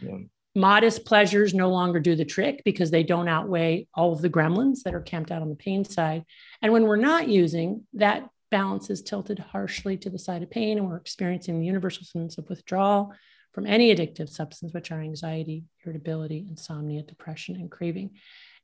Yeah 0.00 0.18
modest 0.56 1.04
pleasures 1.04 1.54
no 1.54 1.68
longer 1.68 2.00
do 2.00 2.16
the 2.16 2.24
trick 2.24 2.62
because 2.64 2.90
they 2.90 3.02
don't 3.02 3.28
outweigh 3.28 3.86
all 3.94 4.12
of 4.12 4.22
the 4.22 4.30
gremlins 4.30 4.82
that 4.82 4.94
are 4.94 5.02
camped 5.02 5.30
out 5.30 5.42
on 5.42 5.50
the 5.50 5.54
pain 5.54 5.84
side. 5.84 6.24
And 6.62 6.72
when 6.72 6.84
we're 6.84 6.96
not 6.96 7.28
using, 7.28 7.86
that 7.92 8.28
balance 8.50 8.88
is 8.88 9.02
tilted 9.02 9.38
harshly 9.38 9.98
to 9.98 10.10
the 10.10 10.18
side 10.18 10.42
of 10.42 10.50
pain, 10.50 10.78
and 10.78 10.88
we're 10.88 10.96
experiencing 10.96 11.60
the 11.60 11.66
universal 11.66 12.04
symptoms 12.04 12.38
of 12.38 12.48
withdrawal 12.48 13.12
from 13.52 13.66
any 13.66 13.94
addictive 13.94 14.28
substance, 14.28 14.72
which 14.72 14.90
are 14.90 15.00
anxiety, 15.00 15.64
irritability, 15.84 16.46
insomnia, 16.48 17.02
depression, 17.02 17.56
and 17.56 17.70
craving. 17.70 18.10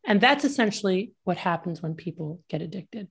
And 0.06 0.20
that's 0.20 0.44
essentially 0.44 1.12
what 1.24 1.36
happens 1.36 1.82
when 1.82 1.94
people 1.94 2.40
get 2.48 2.62
addicted. 2.62 3.08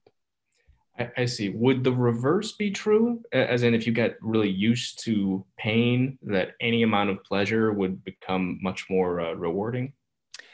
I, 1.00 1.10
I, 1.18 1.26
see. 1.26 1.50
Would 1.50 1.84
the 1.84 1.92
reverse 1.92 2.52
be 2.54 2.72
true? 2.72 3.22
As 3.32 3.64
in, 3.64 3.74
if 3.74 3.88
you 3.88 3.94
get 3.94 4.18
really 4.22 4.50
used 4.50 5.04
to 5.06 5.46
pain, 5.58 6.18
that 6.24 6.52
any 6.60 6.84
amount 6.84 7.10
of 7.10 7.24
pleasure 7.24 7.72
would 7.72 8.04
become 8.04 8.60
much 8.62 8.88
more 8.90 9.22
uh, 9.22 9.34
rewarding? 9.34 9.94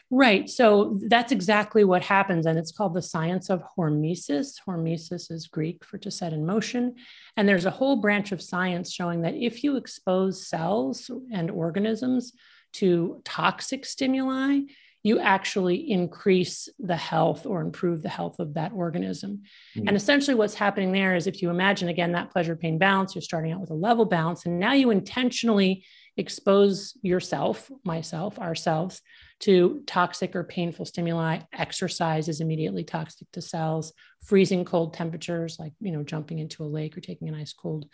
Right. 0.10 0.50
So 0.50 0.98
that's 1.08 1.34
exactly 1.34 1.84
what 1.84 2.02
happens. 2.02 2.46
And 2.46 2.58
it's 2.58 2.72
called 2.72 2.94
the 2.94 3.02
science 3.02 3.50
of 3.50 3.62
hormesis. 3.78 4.54
Hormesis 4.66 5.30
is 5.30 5.48
Greek 5.48 5.84
for 5.84 5.98
to 5.98 6.10
set 6.10 6.32
in 6.32 6.46
motion. 6.46 6.96
And 7.36 7.48
there's 7.48 7.66
a 7.66 7.72
whole 7.72 7.98
branch 7.98 8.32
of 8.32 8.42
science 8.42 8.92
showing 8.94 9.22
that 9.24 9.36
if 9.36 9.66
you 9.66 9.76
expose 9.76 10.48
cells 10.48 11.12
and 11.34 11.52
organisms 11.52 12.32
to 12.74 13.22
toxic 13.26 13.86
stimuli, 13.86 14.62
you 15.08 15.20
actually 15.20 15.90
increase 15.90 16.68
the 16.80 16.98
health 16.98 17.46
or 17.46 17.62
improve 17.62 18.02
the 18.02 18.10
health 18.10 18.40
of 18.40 18.56
that 18.56 18.74
organism. 18.74 19.44
Mm. 19.78 19.88
And 19.88 19.96
essentially, 19.96 20.36
what's 20.36 20.54
happening 20.54 20.92
there 20.92 21.16
is 21.16 21.28
if 21.28 21.42
you 21.42 21.50
imagine 21.50 21.88
again 21.88 22.12
that 22.12 22.32
pleasure 22.32 22.58
pain 22.58 22.78
balance, 22.78 23.16
you're 23.16 23.22
starting 23.22 23.54
out 23.54 23.62
with 23.62 23.72
a 23.72 23.82
level 23.88 24.04
balance, 24.04 24.46
and 24.46 24.60
now 24.60 24.74
you 24.74 24.92
intentionally 24.92 25.86
expose 26.18 26.98
yourself, 27.04 27.72
myself, 27.86 28.38
ourselves 28.38 29.02
to 29.40 29.82
toxic 29.88 30.36
or 30.36 30.44
painful 30.44 30.84
stimuli. 30.84 31.40
Exercise 31.54 32.28
is 32.28 32.42
immediately 32.42 32.84
toxic 32.84 33.32
to 33.32 33.42
cells. 33.42 33.94
Freezing 34.26 34.66
cold 34.66 34.94
temperatures, 34.94 35.58
like 35.58 35.72
you 35.80 35.92
know, 35.94 36.04
jumping 36.04 36.40
into 36.40 36.66
a 36.66 36.74
lake 36.78 36.98
or 36.98 37.02
taking 37.02 37.30
an 37.30 37.36
ice 37.36 37.54
cold 37.54 37.86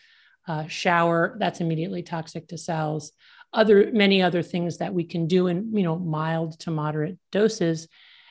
uh, 0.48 0.66
shower, 0.68 1.38
that's 1.40 1.62
immediately 1.62 2.02
toxic 2.02 2.48
to 2.48 2.58
cells. 2.58 3.12
Other 3.54 3.92
many 3.92 4.22
other 4.22 4.42
things 4.42 4.78
that 4.78 4.94
we 4.94 5.04
can 5.04 5.28
do 5.28 5.48
in 5.48 5.76
you 5.76 5.84
know 5.84 5.98
mild 5.98 6.60
to 6.62 6.72
moderate 6.72 7.18
doses. 7.32 7.88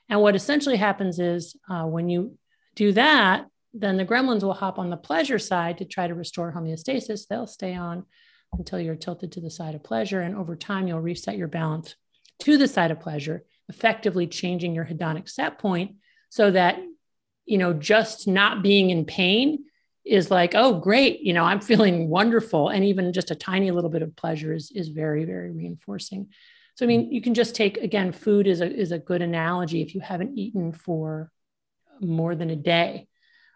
And 0.08 0.20
what 0.20 0.34
essentially 0.34 0.76
happens 0.76 1.18
is 1.18 1.56
uh, 1.70 1.84
when 1.84 2.08
you 2.08 2.36
do 2.74 2.92
that, 2.92 3.46
then 3.72 3.96
the 3.96 4.04
gremlins 4.04 4.42
will 4.42 4.52
hop 4.52 4.78
on 4.78 4.90
the 4.90 4.96
pleasure 4.96 5.38
side 5.38 5.78
to 5.78 5.84
try 5.84 6.06
to 6.06 6.14
restore 6.14 6.52
homeostasis. 6.52 7.26
They'll 7.26 7.46
stay 7.46 7.74
on 7.74 8.04
until 8.52 8.80
you're 8.80 8.96
tilted 8.96 9.32
to 9.32 9.40
the 9.40 9.50
side 9.50 9.74
of 9.74 9.82
pleasure. 9.82 10.20
And 10.20 10.36
over 10.36 10.56
time, 10.56 10.86
you'll 10.86 11.00
reset 11.00 11.36
your 11.36 11.48
balance 11.48 11.96
to 12.40 12.58
the 12.58 12.68
side 12.68 12.90
of 12.90 13.00
pleasure, 13.00 13.44
effectively 13.68 14.26
changing 14.26 14.74
your 14.74 14.84
hedonic 14.84 15.28
set 15.28 15.58
point 15.58 15.96
so 16.28 16.50
that, 16.50 16.78
you 17.46 17.58
know, 17.58 17.72
just 17.72 18.28
not 18.28 18.62
being 18.62 18.90
in 18.90 19.04
pain 19.04 19.64
is 20.04 20.30
like, 20.30 20.54
oh, 20.54 20.80
great, 20.80 21.21
you 21.21 21.32
know, 21.32 21.44
I'm 21.44 21.61
feeling 21.61 22.09
wonderful. 22.09 22.68
And 22.68 22.85
even 22.85 23.12
just 23.12 23.30
a 23.30 23.37
tiny 23.37 23.71
little 23.71 23.90
bit 23.90 24.02
of 24.02 24.16
pleasure 24.16 24.52
is, 24.52 24.73
is 24.75 24.88
very, 24.88 25.25
very 25.25 25.50
reinforcing. 25.50 26.28
So, 26.75 26.87
I 26.87 26.88
mean, 26.88 27.12
you 27.12 27.21
can 27.21 27.35
just 27.35 27.54
take, 27.54 27.76
again, 27.78 28.12
food 28.12 28.47
is 28.47 28.61
a, 28.61 28.71
is 28.71 28.92
a 28.92 28.99
good 28.99 29.23
analogy. 29.23 29.82
If 29.82 29.94
you 29.94 30.00
haven't 30.00 30.38
eaten 30.38 30.73
for 30.73 31.30
more 32.00 32.35
than 32.35 32.50
a 32.50 32.56
day 32.56 33.09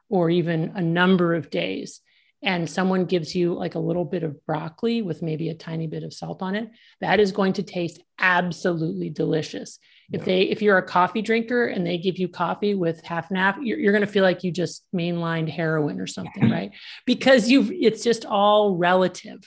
or 0.08 0.30
even 0.30 0.72
a 0.74 0.82
number 0.82 1.34
of 1.34 1.50
days, 1.50 2.00
and 2.46 2.70
someone 2.70 3.04
gives 3.04 3.34
you 3.34 3.52
like 3.52 3.74
a 3.74 3.80
little 3.80 4.04
bit 4.04 4.22
of 4.22 4.46
broccoli 4.46 5.02
with 5.02 5.20
maybe 5.20 5.48
a 5.48 5.54
tiny 5.54 5.88
bit 5.88 6.04
of 6.04 6.14
salt 6.14 6.40
on 6.42 6.54
it, 6.54 6.70
that 7.00 7.18
is 7.18 7.32
going 7.32 7.52
to 7.54 7.62
taste 7.64 8.00
absolutely 8.20 9.10
delicious. 9.10 9.80
If 10.12 10.24
they 10.24 10.42
if 10.42 10.62
you're 10.62 10.78
a 10.78 10.86
coffee 10.86 11.20
drinker 11.20 11.66
and 11.66 11.84
they 11.84 11.98
give 11.98 12.16
you 12.16 12.28
coffee 12.28 12.76
with 12.76 13.04
half 13.04 13.28
and 13.28 13.38
half, 13.38 13.56
you're, 13.60 13.76
you're 13.80 13.92
going 13.92 14.06
to 14.06 14.10
feel 14.10 14.22
like 14.22 14.44
you 14.44 14.52
just 14.52 14.84
mainlined 14.94 15.48
heroin 15.48 16.00
or 16.00 16.06
something, 16.06 16.48
right? 16.48 16.70
Because 17.04 17.50
you've 17.50 17.72
it's 17.72 18.04
just 18.04 18.24
all 18.24 18.76
relative. 18.76 19.40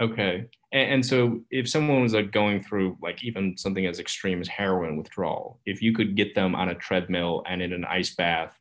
Okay. 0.00 0.46
And, 0.72 0.90
and 0.94 1.06
so 1.06 1.44
if 1.52 1.68
someone 1.68 2.02
was 2.02 2.14
like 2.14 2.32
going 2.32 2.64
through 2.64 2.98
like 3.00 3.22
even 3.22 3.56
something 3.56 3.86
as 3.86 4.00
extreme 4.00 4.40
as 4.40 4.48
heroin 4.48 4.96
withdrawal, 4.96 5.60
if 5.64 5.80
you 5.80 5.94
could 5.94 6.16
get 6.16 6.34
them 6.34 6.56
on 6.56 6.70
a 6.70 6.74
treadmill 6.74 7.44
and 7.46 7.62
in 7.62 7.72
an 7.72 7.84
ice 7.84 8.12
bath 8.16 8.58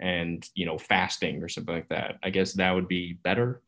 and 0.00 0.48
you 0.54 0.66
know 0.66 0.78
fasting 0.78 1.42
or 1.42 1.48
something 1.48 1.74
like 1.74 1.88
that. 1.88 2.18
I 2.22 2.30
guess 2.30 2.52
that 2.54 2.72
would 2.72 2.88
be 2.88 3.14
better. 3.14 3.62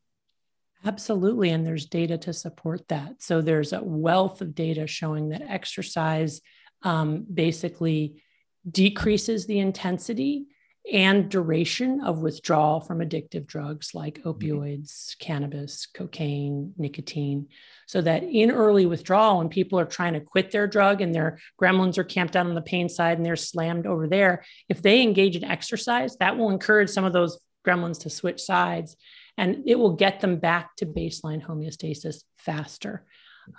Absolutely 0.85 1.51
and 1.51 1.67
there's 1.67 1.87
data 1.87 2.19
to 2.19 2.33
support 2.33 2.87
that. 2.89 3.23
So 3.23 3.41
there's 3.41 3.73
a 3.73 3.83
wealth 3.83 4.41
of 4.41 4.55
data 4.55 4.87
showing 4.87 5.31
that 5.31 5.43
exercise 5.43 6.41
um, 6.83 7.27
basically 7.33 8.23
decreases 8.71 9.47
the 9.47 9.59
intensity 9.59 10.47
and 10.93 11.29
duration 11.29 12.01
of 12.01 12.21
withdrawal 12.21 12.81
from 12.81 13.01
addictive 13.01 13.47
drugs 13.47 13.91
like 13.95 14.21
mm-hmm. 14.21 14.29
opioids, 14.31 15.19
cannabis, 15.19 15.87
cocaine, 15.87 16.73
nicotine. 16.77 17.49
So 17.87 18.01
that 18.03 18.23
in 18.23 18.51
early 18.51 18.87
withdrawal, 18.87 19.39
when 19.39 19.49
people 19.49 19.79
are 19.79 19.85
trying 19.85 20.15
to 20.15 20.21
quit 20.21 20.51
their 20.51 20.67
drug 20.67 21.01
and 21.01 21.15
their 21.15 21.39
gremlins 21.61 21.99
are 21.99 22.05
camped 22.05 22.37
out 22.37 22.47
on 22.47 22.55
the 22.55 22.63
pain 22.63 22.89
side 22.89 23.17
and 23.17 23.27
they're 23.27 23.37
slammed 23.37 23.87
over 23.87 24.07
there, 24.07 24.45
if 24.69 24.83
they 24.83 25.03
engage 25.03 25.37
in 25.37 25.45
exercise, 25.45 26.17
that 26.19 26.37
will 26.37 26.51
encourage 26.51 26.91
some 26.91 27.05
of 27.05 27.13
those 27.13 27.39
gremlins 27.67 28.01
to 28.03 28.11
switch 28.11 28.41
sides 28.41 28.97
and 29.37 29.65
it 29.67 29.79
will 29.79 29.93
get 29.93 30.21
them 30.21 30.37
back 30.37 30.77
to 30.77 30.87
baseline 30.87 31.45
homeostasis 31.45 32.23
faster. 32.39 33.05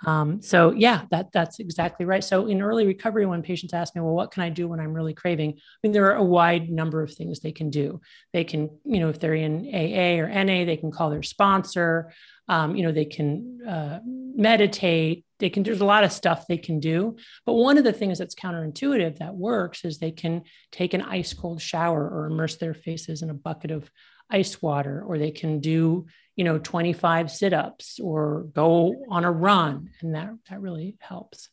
Um, 0.06 0.42
so 0.42 0.72
yeah, 0.72 1.02
that 1.10 1.32
that's 1.32 1.60
exactly 1.60 2.06
right. 2.06 2.22
So 2.22 2.46
in 2.46 2.62
early 2.62 2.86
recovery, 2.86 3.26
when 3.26 3.42
patients 3.42 3.72
ask 3.72 3.94
me, 3.94 4.02
well, 4.02 4.14
what 4.14 4.30
can 4.30 4.42
I 4.42 4.50
do 4.50 4.68
when 4.68 4.80
I'm 4.80 4.92
really 4.92 5.14
craving? 5.14 5.50
I 5.50 5.60
mean, 5.82 5.92
there 5.92 6.06
are 6.06 6.16
a 6.16 6.24
wide 6.24 6.70
number 6.70 7.02
of 7.02 7.12
things 7.12 7.40
they 7.40 7.52
can 7.52 7.70
do. 7.70 8.00
They 8.32 8.44
can, 8.44 8.70
you 8.84 9.00
know, 9.00 9.08
if 9.08 9.18
they're 9.18 9.34
in 9.34 9.66
AA 9.66 10.22
or 10.22 10.28
NA, 10.28 10.64
they 10.64 10.76
can 10.76 10.90
call 10.90 11.10
their 11.10 11.22
sponsor. 11.22 12.12
Um, 12.48 12.76
you 12.76 12.82
know, 12.82 12.92
they 12.92 13.04
can 13.04 13.60
uh, 13.66 14.00
meditate. 14.04 15.24
They 15.38 15.50
can. 15.50 15.62
There's 15.62 15.80
a 15.80 15.86
lot 15.86 16.04
of 16.04 16.12
stuff 16.12 16.46
they 16.46 16.58
can 16.58 16.80
do. 16.80 17.16
But 17.44 17.54
one 17.54 17.78
of 17.78 17.84
the 17.84 17.92
things 17.92 18.18
that's 18.18 18.34
counterintuitive 18.34 19.18
that 19.18 19.34
works 19.34 19.84
is 19.84 19.98
they 19.98 20.12
can 20.12 20.42
take 20.72 20.94
an 20.94 21.02
ice 21.02 21.34
cold 21.34 21.60
shower 21.60 22.08
or 22.08 22.26
immerse 22.26 22.56
their 22.56 22.74
faces 22.74 23.22
in 23.22 23.30
a 23.30 23.34
bucket 23.34 23.70
of 23.70 23.90
ice 24.30 24.60
water, 24.60 25.02
or 25.06 25.18
they 25.18 25.30
can 25.30 25.60
do 25.60 26.06
you 26.38 26.44
know 26.44 26.56
25 26.56 27.30
sit-ups 27.32 27.98
or 28.00 28.46
go 28.54 28.94
on 29.10 29.24
a 29.24 29.30
run 29.30 29.90
and 30.00 30.14
that 30.14 30.30
that 30.48 30.60
really 30.60 30.96
helps. 31.00 31.50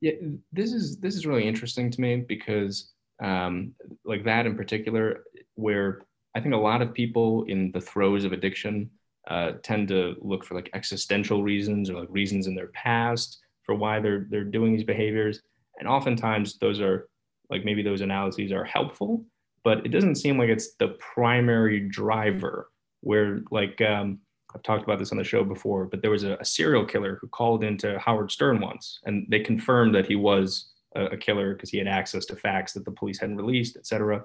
Yeah 0.00 0.12
this 0.52 0.72
is 0.72 0.98
this 0.98 1.16
is 1.16 1.26
really 1.26 1.46
interesting 1.46 1.90
to 1.90 2.00
me 2.00 2.16
because 2.16 2.92
um, 3.22 3.74
like 4.04 4.24
that 4.24 4.46
in 4.46 4.56
particular 4.56 5.24
where 5.54 6.02
i 6.34 6.40
think 6.40 6.54
a 6.54 6.66
lot 6.70 6.82
of 6.82 6.94
people 6.94 7.44
in 7.44 7.70
the 7.72 7.80
throes 7.80 8.24
of 8.24 8.32
addiction 8.32 8.90
uh, 9.28 9.52
tend 9.62 9.86
to 9.88 10.16
look 10.20 10.44
for 10.44 10.54
like 10.54 10.70
existential 10.74 11.42
reasons 11.42 11.90
or 11.90 12.00
like 12.00 12.08
reasons 12.10 12.46
in 12.46 12.54
their 12.54 12.68
past 12.68 13.38
for 13.64 13.74
why 13.74 14.00
they're 14.00 14.26
they're 14.30 14.52
doing 14.56 14.72
these 14.72 14.82
behaviors. 14.84 15.40
And 15.78 15.88
oftentimes 15.88 16.58
those 16.58 16.80
are 16.80 17.08
like 17.48 17.64
maybe 17.64 17.82
those 17.82 18.00
analyses 18.00 18.50
are 18.50 18.64
helpful 18.64 19.24
but 19.64 19.86
it 19.86 19.90
doesn't 19.90 20.16
seem 20.16 20.38
like 20.38 20.48
it's 20.48 20.74
the 20.80 20.96
primary 21.14 21.80
driver 21.88 22.71
where 23.02 23.42
like 23.50 23.80
um, 23.80 24.18
I've 24.54 24.62
talked 24.62 24.84
about 24.84 24.98
this 24.98 25.12
on 25.12 25.18
the 25.18 25.24
show 25.24 25.44
before, 25.44 25.86
but 25.86 26.02
there 26.02 26.10
was 26.10 26.24
a, 26.24 26.36
a, 26.36 26.44
serial 26.44 26.84
killer 26.84 27.18
who 27.20 27.28
called 27.28 27.64
into 27.64 27.98
Howard 27.98 28.30
Stern 28.30 28.60
once, 28.60 29.00
and 29.04 29.26
they 29.28 29.40
confirmed 29.40 29.94
that 29.94 30.06
he 30.06 30.16
was 30.16 30.72
a, 30.94 31.06
a 31.06 31.16
killer 31.16 31.54
because 31.54 31.70
he 31.70 31.78
had 31.78 31.88
access 31.88 32.24
to 32.26 32.36
facts 32.36 32.72
that 32.72 32.84
the 32.84 32.90
police 32.90 33.18
hadn't 33.18 33.36
released, 33.36 33.76
et 33.76 33.86
cetera. 33.86 34.24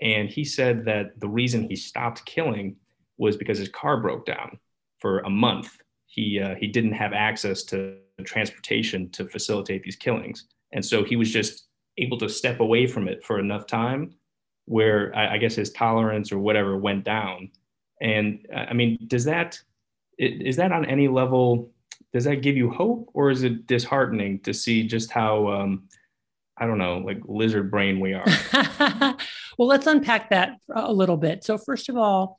And 0.00 0.28
he 0.28 0.44
said 0.44 0.84
that 0.84 1.18
the 1.18 1.28
reason 1.28 1.68
he 1.68 1.76
stopped 1.76 2.24
killing 2.24 2.76
was 3.18 3.36
because 3.36 3.58
his 3.58 3.68
car 3.68 4.00
broke 4.00 4.26
down 4.26 4.58
for 4.98 5.20
a 5.20 5.30
month. 5.30 5.76
He 6.06 6.40
uh, 6.40 6.54
he 6.54 6.66
didn't 6.66 6.92
have 6.92 7.12
access 7.12 7.62
to 7.64 7.96
transportation 8.24 9.10
to 9.10 9.26
facilitate 9.26 9.82
these 9.82 9.96
killings, 9.96 10.46
and 10.72 10.84
so 10.84 11.04
he 11.04 11.16
was 11.16 11.32
just 11.32 11.66
able 11.98 12.18
to 12.18 12.28
step 12.28 12.60
away 12.60 12.86
from 12.86 13.08
it 13.08 13.24
for 13.24 13.38
enough 13.38 13.66
time 13.66 14.14
where 14.64 15.14
I, 15.16 15.34
I 15.34 15.38
guess 15.38 15.54
his 15.54 15.72
tolerance 15.72 16.30
or 16.30 16.38
whatever 16.38 16.76
went 16.76 17.04
down 17.04 17.50
and 18.00 18.46
uh, 18.54 18.66
I 18.70 18.74
mean, 18.74 18.98
does 19.06 19.24
that 19.24 19.60
is 20.18 20.56
that 20.56 20.72
on 20.72 20.84
any 20.84 21.08
level? 21.08 21.70
Does 22.12 22.24
that 22.24 22.36
give 22.36 22.56
you 22.56 22.70
hope, 22.70 23.10
or 23.12 23.30
is 23.30 23.42
it 23.42 23.66
disheartening 23.66 24.40
to 24.40 24.54
see 24.54 24.86
just 24.86 25.10
how 25.10 25.48
um, 25.48 25.88
I 26.56 26.66
don't 26.66 26.78
know, 26.78 26.98
like 26.98 27.20
lizard 27.26 27.70
brain 27.70 28.00
we 28.00 28.14
are? 28.14 28.24
well, 29.58 29.68
let's 29.68 29.86
unpack 29.86 30.30
that 30.30 30.58
a 30.74 30.92
little 30.92 31.16
bit. 31.16 31.44
So, 31.44 31.58
first 31.58 31.88
of 31.88 31.96
all, 31.96 32.38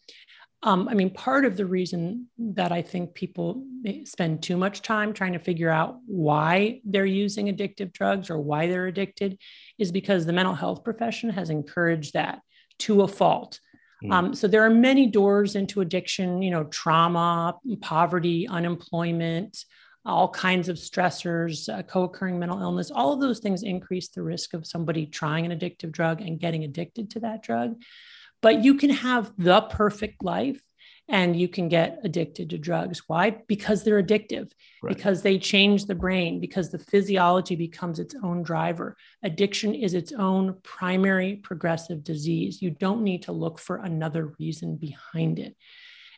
um, 0.62 0.90
I 0.90 0.94
mean, 0.94 1.12
part 1.12 1.46
of 1.46 1.56
the 1.56 1.66
reason 1.66 2.28
that 2.38 2.72
I 2.72 2.82
think 2.82 3.14
people 3.14 3.64
spend 4.04 4.44
too 4.44 4.58
much 4.58 4.82
time 4.82 5.14
trying 5.14 5.34
to 5.34 5.40
figure 5.40 5.70
out 5.70 6.00
why 6.06 6.82
they're 6.84 7.06
using 7.06 7.48
addictive 7.48 7.94
drugs 7.94 8.30
or 8.30 8.40
why 8.40 8.68
they're 8.68 8.88
addicted 8.88 9.38
is 9.78 9.92
because 9.92 10.26
the 10.26 10.34
mental 10.34 10.54
health 10.54 10.84
profession 10.84 11.30
has 11.30 11.50
encouraged 11.50 12.14
that 12.14 12.42
to 12.80 13.04
a 13.04 13.08
fault. 13.08 13.62
Mm. 14.04 14.12
Um, 14.12 14.34
so 14.34 14.48
there 14.48 14.64
are 14.66 14.70
many 14.70 15.08
doors 15.08 15.56
into 15.56 15.82
addiction, 15.82 16.42
you 16.42 16.52
know, 16.52 16.66
trauma, 16.66 17.56
poverty, 17.82 18.48
unemployment, 18.48 19.66
all 20.06 20.30
kinds 20.30 20.70
of 20.70 20.78
stressors, 20.78 21.68
uh, 21.74 21.84
co 21.84 22.04
occurring 22.04 22.40
mental 22.40 22.62
illness, 22.62 22.92
all 22.92 23.14
of 23.14 23.20
those 23.20 23.40
things 23.40 23.64
increase 23.64 24.10
the 24.10 24.22
risk 24.22 24.54
of 24.54 24.66
somebody 24.66 25.06
trying 25.06 25.46
an 25.46 25.58
addictive 25.58 25.92
drug 25.92 26.22
and 26.22 26.40
getting 26.40 26.64
addicted 26.64 27.12
to 27.12 27.20
that 27.20 27.44
drug. 27.44 27.82
But 28.42 28.64
you 28.64 28.76
can 28.76 28.90
have 28.90 29.34
the 29.38 29.62
perfect 29.62 30.24
life 30.24 30.62
and 31.10 31.36
you 31.36 31.48
can 31.48 31.68
get 31.68 32.00
addicted 32.04 32.52
to 32.52 32.58
drugs. 32.58 33.02
Why? 33.08 33.32
Because 33.48 33.84
they're 33.84 34.02
addictive, 34.02 34.52
right. 34.84 34.96
because 34.96 35.24
they 35.24 35.40
change 35.40 35.86
the 35.86 35.96
brain, 35.96 36.40
because 36.40 36.70
the 36.70 36.78
physiology 36.78 37.56
becomes 37.56 37.98
its 37.98 38.16
own 38.24 38.44
driver. 38.44 38.96
Addiction 39.24 39.74
is 39.74 39.96
its 39.96 40.12
own 40.12 40.58
primary 40.62 41.38
progressive 41.38 42.04
disease. 42.04 42.62
You 42.62 42.70
don't 42.70 43.04
need 43.04 43.24
to 43.24 43.32
look 43.32 43.58
for 43.58 43.78
another 43.78 44.34
reason 44.40 44.76
behind 44.76 45.40
it. 45.40 45.56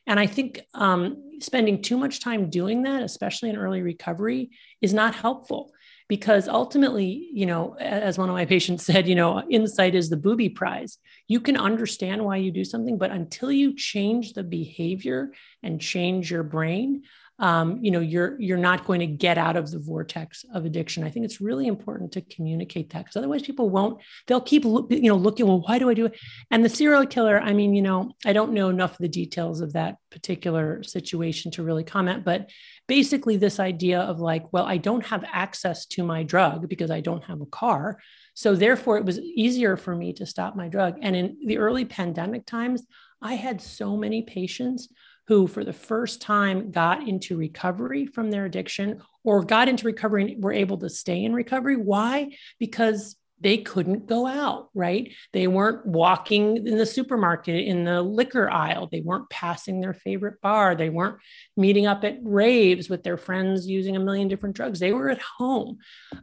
And 0.08 0.20
I 0.20 0.28
think 0.28 0.62
um, 0.74 1.40
spending 1.40 1.82
too 1.82 1.98
much 1.98 2.20
time 2.20 2.50
doing 2.50 2.84
that, 2.84 3.02
especially 3.02 3.50
in 3.50 3.56
early 3.56 3.82
recovery, 3.82 4.50
is 4.82 4.94
not 4.94 5.16
helpful 5.16 5.72
because 6.12 6.50
ultimately, 6.50 7.30
you 7.32 7.46
know, 7.46 7.74
as 7.80 8.18
one 8.18 8.28
of 8.28 8.36
my 8.36 8.44
patients 8.44 8.86
said, 8.86 9.08
you 9.08 9.16
know, 9.16 9.42
insight 9.50 9.96
is 9.96 10.10
the 10.10 10.18
booby 10.18 10.50
prize. 10.50 10.98
You 11.30 11.40
can 11.40 11.56
understand 11.56 12.26
why 12.26 12.36
you 12.36 12.52
do 12.52 12.66
something, 12.66 12.98
but 12.98 13.12
until 13.12 13.50
you 13.50 13.74
change 13.74 14.34
the 14.34 14.44
behavior 14.44 15.32
and 15.64 15.80
change 15.80 16.30
your 16.30 16.44
brain, 16.44 17.04
um, 17.42 17.84
you 17.84 17.90
know 17.90 18.00
you're 18.00 18.40
you're 18.40 18.58
not 18.58 18.86
going 18.86 19.00
to 19.00 19.08
get 19.08 19.38
out 19.38 19.58
of 19.58 19.72
the 19.72 19.80
vortex 19.80 20.46
of 20.54 20.64
addiction. 20.64 21.04
I 21.04 21.10
think 21.10 21.26
it's 21.26 21.42
really 21.42 21.66
important 21.66 22.12
to 22.14 22.22
communicate 22.22 22.92
that 22.92 23.00
because 23.00 23.16
otherwise 23.18 23.42
people 23.42 23.70
won't 23.70 24.00
they'll 24.28 24.40
keep 24.40 24.64
you 24.64 25.10
know 25.10 25.16
looking 25.16 25.48
well 25.48 25.62
why 25.62 25.80
do 25.80 25.90
i 25.90 25.94
do 25.96 26.06
it? 26.06 26.20
And 26.52 26.64
the 26.64 26.70
serial 26.70 27.06
killer 27.06 27.40
i 27.42 27.52
mean 27.52 27.74
you 27.74 27.82
know 27.82 28.14
i 28.26 28.32
don't 28.32 28.54
know 28.54 28.70
enough 28.70 28.92
of 28.92 29.00
the 29.00 29.08
details 29.08 29.60
of 29.60 29.74
that 29.74 29.98
particular 30.12 30.84
situation 30.84 31.52
to 31.52 31.64
really 31.64 31.84
comment 31.84 32.24
but 32.24 32.50
basically 32.88 33.38
this 33.38 33.60
idea 33.60 34.02
of 34.02 34.20
like 34.20 34.52
well 34.54 34.66
i 34.66 34.78
don't 34.78 35.06
have 35.06 35.24
access 35.32 35.86
to 35.88 36.04
my 36.04 36.22
drug 36.24 36.70
because 36.70 36.92
i 36.92 37.00
don't 37.00 37.24
have 37.24 37.42
a 37.42 37.46
car 37.48 38.00
so 38.34 38.56
therefore 38.56 38.98
it 38.98 39.06
was 39.06 39.20
easier 39.20 39.76
for 39.76 39.96
me 39.96 40.14
to 40.14 40.26
stop 40.26 40.56
my 40.56 40.70
drug. 40.70 40.98
And 41.02 41.16
in 41.16 41.38
the 41.46 41.58
early 41.58 41.86
pandemic 41.86 42.46
times 42.46 42.84
i 43.22 43.34
had 43.34 43.62
so 43.62 43.98
many 43.98 44.22
patients 44.22 44.90
who, 45.32 45.48
for 45.48 45.64
the 45.64 45.72
first 45.72 46.22
time, 46.22 46.72
got 46.72 47.08
into 47.08 47.38
recovery 47.38 48.06
from 48.06 48.30
their 48.30 48.44
addiction 48.44 49.02
or 49.24 49.42
got 49.42 49.70
into 49.70 49.86
recovery 49.86 50.34
and 50.34 50.44
were 50.44 50.52
able 50.52 50.78
to 50.78 50.90
stay 50.90 51.24
in 51.24 51.32
recovery. 51.32 51.78
Why? 51.78 52.36
Because 52.60 53.16
they 53.40 53.60
couldn't 53.60 54.08
go 54.08 54.28
out, 54.28 54.72
right? 54.74 55.14
They 55.32 55.48
weren't 55.48 55.86
walking 55.86 56.68
in 56.68 56.78
the 56.78 56.86
supermarket 56.86 57.66
in 57.66 57.86
the 57.86 58.02
liquor 58.02 58.50
aisle. 58.50 58.90
They 58.92 59.00
weren't 59.00 59.30
passing 59.30 59.80
their 59.80 59.94
favorite 59.94 60.42
bar. 60.42 60.76
They 60.76 60.90
weren't 60.90 61.20
meeting 61.56 61.88
up 61.88 62.04
at 62.04 62.20
raves 62.22 62.90
with 62.90 63.04
their 63.04 63.16
friends 63.16 63.66
using 63.66 63.96
a 63.96 64.02
million 64.02 64.28
different 64.28 64.58
drugs. 64.58 64.82
They 64.82 64.92
were 64.92 65.08
at 65.08 65.22
home. 65.22 65.78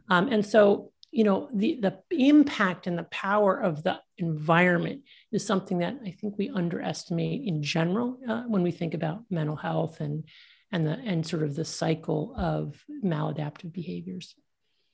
Um, 0.07 0.31
and 0.31 0.45
so 0.45 0.91
you 1.11 1.23
know 1.23 1.49
the 1.51 1.79
the 1.81 1.97
impact 2.11 2.85
and 2.85 2.95
the 2.97 3.03
power 3.05 3.59
of 3.59 3.81
the 3.81 3.99
environment 4.19 5.01
is 5.31 5.45
something 5.45 5.79
that 5.79 5.95
I 6.05 6.11
think 6.11 6.37
we 6.37 6.49
underestimate 6.49 7.45
in 7.45 7.61
general 7.61 8.17
uh, 8.27 8.43
when 8.47 8.63
we 8.63 8.71
think 8.71 8.93
about 8.93 9.23
mental 9.29 9.55
health 9.55 10.01
and 10.01 10.23
and 10.71 10.85
the 10.85 10.99
and 11.03 11.25
sort 11.25 11.43
of 11.43 11.55
the 11.55 11.65
cycle 11.65 12.33
of 12.37 12.83
maladaptive 13.03 13.71
behaviors. 13.71 14.35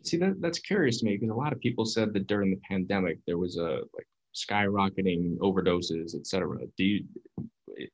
See 0.04 0.18
that 0.18 0.42
that's 0.42 0.60
curious 0.60 1.00
to 1.00 1.06
me 1.06 1.18
because 1.18 1.32
a 1.32 1.38
lot 1.38 1.54
of 1.54 1.60
people 1.60 1.86
said 1.86 2.14
that 2.14 2.28
during 2.28 2.52
the 2.52 2.60
pandemic 2.70 3.20
there 3.26 3.38
was 3.38 3.58
a 3.58 3.82
like 3.94 4.08
skyrocketing 4.36 5.38
overdoses, 5.38 6.16
et 6.16 6.28
cetera. 6.28 6.60
Do 6.78 6.84
you? 6.84 7.06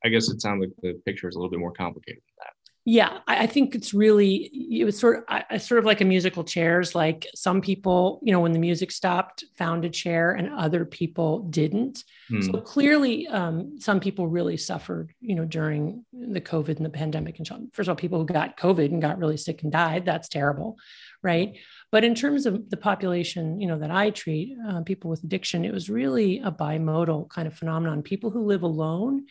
I 0.04 0.10
guess 0.10 0.30
it 0.30 0.42
sounds 0.42 0.62
like 0.62 0.72
the 0.82 1.02
picture 1.06 1.28
is 1.28 1.36
a 1.36 1.40
little 1.40 1.50
bit 1.50 1.60
more 1.60 1.72
complicated 1.72 2.22
than 2.22 2.46
that 2.46 2.61
yeah 2.84 3.20
I, 3.28 3.46
think 3.46 3.76
it's 3.76 3.94
really 3.94 4.50
it 4.72 4.86
was 4.86 4.98
sort 4.98 5.18
of 5.18 5.24
I, 5.28 5.58
sort 5.58 5.78
of 5.78 5.86
like 5.86 6.02
a 6.02 6.06
musical 6.06 6.44
chairs 6.44 6.96
like 6.96 7.28
some 7.36 7.62
people 7.62 8.20
you 8.24 8.32
know 8.32 8.40
when 8.40 8.54
the 8.54 8.60
music 8.60 8.92
stopped 8.92 9.44
found 9.56 9.86
a 9.86 9.90
chair 9.90 10.32
and 10.32 10.52
other 10.54 10.84
people 10.86 11.40
didn't. 11.44 12.04
Mm. 12.32 12.44
so 12.44 12.60
clearly 12.60 13.28
um, 13.28 13.80
some 13.80 14.00
people 14.00 14.28
really 14.28 14.58
suffered 14.58 15.14
you 15.22 15.36
know 15.36 15.46
during 15.46 16.04
the 16.12 16.42
covid 16.42 16.78
and 16.78 16.86
the 16.86 16.90
pandemic 16.90 17.38
and 17.38 17.48
first 17.72 17.88
of 17.88 17.90
all 17.90 17.96
people 17.96 18.20
who 18.20 18.26
got 18.26 18.58
covid 18.58 18.86
and 18.86 19.02
got 19.02 19.20
really 19.20 19.38
sick 19.38 19.62
and 19.62 19.72
died 19.72 20.06
that's 20.06 20.30
terrible 20.30 20.78
right? 21.24 21.58
But 21.92 22.04
in 22.04 22.16
terms 22.16 22.48
of 22.48 22.70
the 22.72 22.78
population 22.78 23.62
you 23.62 23.68
know 23.68 23.78
that 23.78 23.92
i 23.92 24.10
treat 24.10 24.56
uh, 24.68 24.82
people 24.82 25.10
with 25.10 25.24
addiction 25.24 25.66
it 25.66 25.74
was 25.74 25.90
really 25.90 26.40
a 26.40 26.52
bimodal 26.52 27.30
kind 27.30 27.48
of 27.48 27.54
phenomenon. 27.54 28.02
People 28.02 28.30
who 28.30 28.46
live 28.46 28.64
alone 28.64 29.26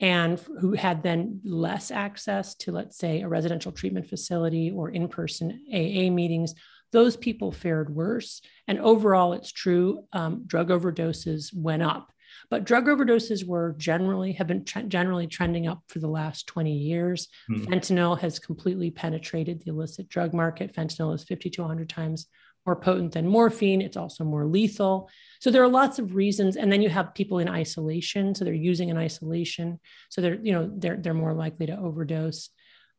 and 0.00 0.38
who 0.60 0.72
had 0.72 1.02
then 1.02 1.40
less 1.44 1.90
access 1.90 2.54
to, 2.56 2.72
let's 2.72 2.98
say, 2.98 3.22
a 3.22 3.28
residential 3.28 3.72
treatment 3.72 4.08
facility 4.08 4.70
or 4.70 4.90
in 4.90 5.08
person 5.08 5.64
AA 5.72 6.10
meetings, 6.10 6.54
those 6.92 7.16
people 7.16 7.50
fared 7.50 7.94
worse. 7.94 8.40
And 8.68 8.78
overall, 8.78 9.32
it's 9.32 9.52
true, 9.52 10.04
um, 10.12 10.44
drug 10.46 10.68
overdoses 10.68 11.54
went 11.54 11.82
up. 11.82 12.12
But 12.50 12.64
drug 12.64 12.86
overdoses 12.86 13.46
were 13.46 13.74
generally 13.78 14.32
have 14.32 14.46
been 14.46 14.64
tre- 14.64 14.84
generally 14.84 15.26
trending 15.26 15.66
up 15.66 15.82
for 15.88 15.98
the 15.98 16.08
last 16.08 16.46
20 16.46 16.72
years. 16.72 17.28
Hmm. 17.48 17.64
Fentanyl 17.64 18.18
has 18.20 18.38
completely 18.38 18.90
penetrated 18.90 19.62
the 19.62 19.70
illicit 19.70 20.08
drug 20.08 20.34
market. 20.34 20.74
Fentanyl 20.74 21.14
is 21.14 21.24
50 21.24 21.50
to 21.50 21.62
100 21.62 21.88
times 21.88 22.26
more 22.66 22.76
potent 22.76 23.12
than 23.12 23.26
morphine. 23.26 23.80
It's 23.80 23.96
also 23.96 24.24
more 24.24 24.46
lethal. 24.46 25.08
So 25.40 25.50
there 25.50 25.62
are 25.62 25.68
lots 25.68 25.98
of 25.98 26.14
reasons. 26.14 26.56
And 26.56 26.70
then 26.70 26.82
you 26.82 26.88
have 26.88 27.14
people 27.14 27.38
in 27.38 27.48
isolation. 27.48 28.34
So 28.34 28.44
they're 28.44 28.54
using 28.54 28.88
in 28.88 28.96
isolation. 28.96 29.78
So 30.08 30.20
they're, 30.20 30.34
you 30.34 30.52
know, 30.52 30.70
they're, 30.76 30.96
they're 30.96 31.14
more 31.14 31.34
likely 31.34 31.66
to 31.66 31.78
overdose. 31.78 32.50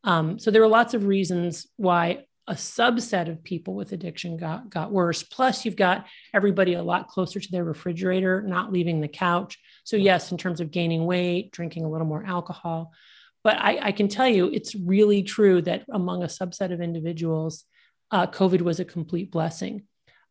Um, 0.04 0.40
so 0.40 0.52
there 0.52 0.64
are 0.64 0.68
lots 0.68 0.94
of 0.94 1.06
reasons 1.06 1.68
why 1.76 2.26
a 2.48 2.54
subset 2.54 3.30
of 3.30 3.44
people 3.44 3.76
with 3.76 3.92
addiction 3.92 4.38
got, 4.38 4.70
got 4.70 4.92
worse. 4.92 5.22
Plus, 5.22 5.66
you've 5.66 5.76
got 5.76 6.06
everybody 6.34 6.76
a 6.76 6.84
lot 6.84 7.10
closer 7.10 7.42
to 7.42 7.52
their 7.52 7.66
refrigerator, 7.66 8.42
not 8.42 8.72
leaving 8.72 9.02
the 9.02 9.10
couch. 9.10 9.60
So, 9.84 9.98
yes, 9.98 10.32
in 10.32 10.38
terms 10.38 10.62
of 10.62 10.72
gaining 10.72 11.06
weight, 11.06 11.52
drinking 11.52 11.84
a 11.84 11.90
little 11.90 12.08
more 12.08 12.24
alcohol. 12.26 12.94
But 13.44 13.58
I, 13.58 13.88
I 13.88 13.92
can 13.92 14.08
tell 14.08 14.30
you, 14.30 14.50
it's 14.50 14.76
really 14.76 15.24
true 15.24 15.62
that 15.64 15.84
among 15.92 16.24
a 16.24 16.28
subset 16.28 16.72
of 16.72 16.80
individuals, 16.80 17.66
uh, 18.12 18.28
COVID 18.28 18.62
was 18.62 18.80
a 18.80 18.86
complete 18.86 19.32
blessing 19.32 19.84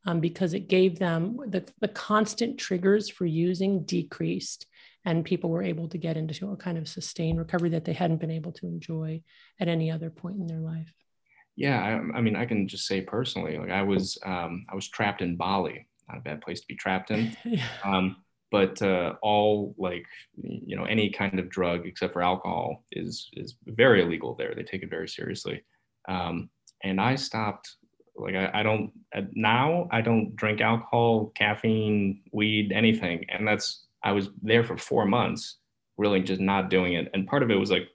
um, 0.07 0.21
because 0.21 0.55
it 0.55 0.69
gave 0.69 0.99
them 0.99 1.39
the, 1.47 1.67
the 1.81 1.89
constant 1.89 2.59
triggers 2.59 3.09
for 3.09 3.27
using 3.27 3.85
decreased 3.85 4.67
and 5.05 5.25
people 5.25 5.51
were 5.51 5.62
able 5.62 5.89
to 5.89 5.99
get 5.99 6.17
into 6.17 6.51
a 6.51 6.57
kind 6.57 6.79
of 6.79 6.89
sustained 6.89 7.39
recovery 7.39 7.71
that 7.71 7.85
they 7.85 7.93
hadn't 7.93 8.21
been 8.21 8.31
able 8.31 8.53
to 8.53 8.67
enjoy 8.67 9.23
at 9.61 9.69
any 9.69 9.91
other 9.91 10.11
point 10.11 10.37
in 10.37 10.47
their 10.47 10.61
life. 10.61 10.93
Yeah, 11.55 11.81
I, 11.81 12.19
I 12.19 12.21
mean, 12.21 12.37
I 12.37 12.45
can 12.45 12.69
just 12.69 12.87
say 12.87 13.01
personally, 13.01 13.57
like 13.57 13.71
I 13.71 13.83
was, 13.83 14.19
um, 14.27 14.67
I 14.71 14.75
was 14.75 14.89
trapped 14.89 15.23
in 15.23 15.37
Bali. 15.37 15.87
Not 16.09 16.19
a 16.19 16.23
bad 16.23 16.41
place 16.41 16.61
to 16.61 16.67
be 16.67 16.77
trapped 16.77 17.11
in. 17.11 17.37
yeah. 17.45 17.65
um, 17.85 18.17
but 18.51 18.81
uh, 18.81 19.15
all 19.23 19.75
like 19.77 20.07
you 20.37 20.77
know 20.77 20.85
any 20.85 21.11
kind 21.11 21.39
of 21.39 21.49
drug 21.49 21.87
except 21.87 22.12
for 22.12 22.23
alcohol 22.23 22.85
is 22.93 23.29
is 23.35 23.57
very 23.65 24.03
illegal 24.03 24.35
there. 24.35 24.55
They 24.55 24.62
take 24.62 24.83
it 24.83 24.91
very 24.91 25.09
seriously. 25.09 25.65
Um, 26.09 26.49
and 26.83 27.01
I 27.01 27.17
stopped. 27.17 27.77
Like 28.17 28.35
I, 28.35 28.51
I 28.55 28.62
don't 28.62 28.93
now. 29.33 29.89
I 29.91 30.01
don't 30.01 30.35
drink 30.37 30.61
alcohol, 30.61 31.33
caffeine, 31.37 32.23
weed, 32.33 32.73
anything. 32.73 33.27
And 33.29 33.47
that's 33.47 33.87
I 34.03 34.12
was 34.12 34.31
there 34.43 34.65
for 34.65 34.77
four 34.77 35.05
months, 35.05 35.59
really 35.99 36.21
just 36.23 36.41
not 36.41 36.71
doing 36.71 36.95
it. 36.95 37.11
And 37.12 37.27
part 37.27 37.43
of 37.43 37.51
it 37.51 37.57
was 37.57 37.71
like 37.71 37.89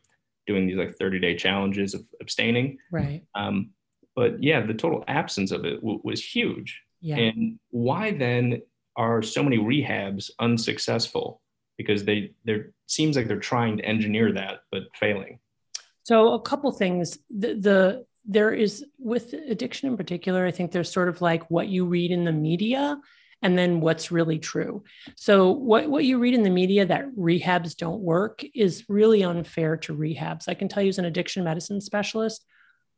doing 0.46 0.68
these 0.68 0.78
like 0.78 0.96
30 0.96 1.20
day 1.20 1.36
challenges 1.36 1.94
of 1.94 2.04
abstaining. 2.20 2.78
Right. 2.92 3.24
Um, 3.36 3.72
but 4.16 4.44
yeah, 4.44 4.62
the 4.66 4.74
total 4.74 5.04
absence 5.08 5.52
of 5.52 5.66
it 5.66 5.76
w- 5.76 6.02
was 6.04 6.24
huge. 6.24 6.82
Yeah. 7.00 7.18
And 7.18 7.60
why 7.70 8.12
then 8.12 8.62
are 8.96 9.22
so 9.22 9.42
many 9.42 9.58
rehabs 9.58 10.30
unsuccessful? 10.40 11.42
Because 11.78 12.04
they 12.04 12.34
there 12.44 12.74
seems 12.88 13.16
like 13.16 13.28
they're 13.28 13.40
trying 13.40 13.78
to 13.78 13.86
engineer 13.86 14.34
that 14.34 14.60
but 14.72 14.84
failing. 14.96 15.40
So 16.04 16.34
a 16.34 16.42
couple 16.42 16.72
things. 16.72 17.18
The, 17.30 17.54
the 17.56 18.06
there 18.26 18.54
is 18.54 18.86
with 19.00 19.34
addiction 19.34 19.90
in 19.90 19.98
particular 19.98 20.46
i 20.46 20.52
think 20.52 20.72
there's 20.72 20.92
sort 20.92 21.10
of 21.10 21.22
like 21.22 21.50
what 21.50 21.68
you 21.68 21.86
read 21.86 22.12
in 22.12 22.26
the 22.26 22.32
media 22.32 22.98
and 23.44 23.58
then 23.58 23.82
what's 23.82 24.12
really 24.12 24.38
true. 24.38 24.84
So 25.16 25.50
what, 25.50 25.90
what 25.90 26.06
you 26.06 26.20
read 26.20 26.36
in 26.36 26.44
the 26.44 26.52
media 26.52 26.86
that 26.86 27.10
rehabs 27.16 27.76
don't 27.76 28.00
work 28.00 28.44
is 28.54 28.86
really 28.88 29.24
unfair 29.24 29.78
to 29.78 29.98
rehabs. 29.98 30.48
I 30.48 30.54
can 30.54 30.68
tell 30.68 30.84
you 30.84 30.90
as 30.90 31.00
an 31.00 31.06
addiction 31.06 31.44
medicine 31.44 31.82
specialist 31.82 32.46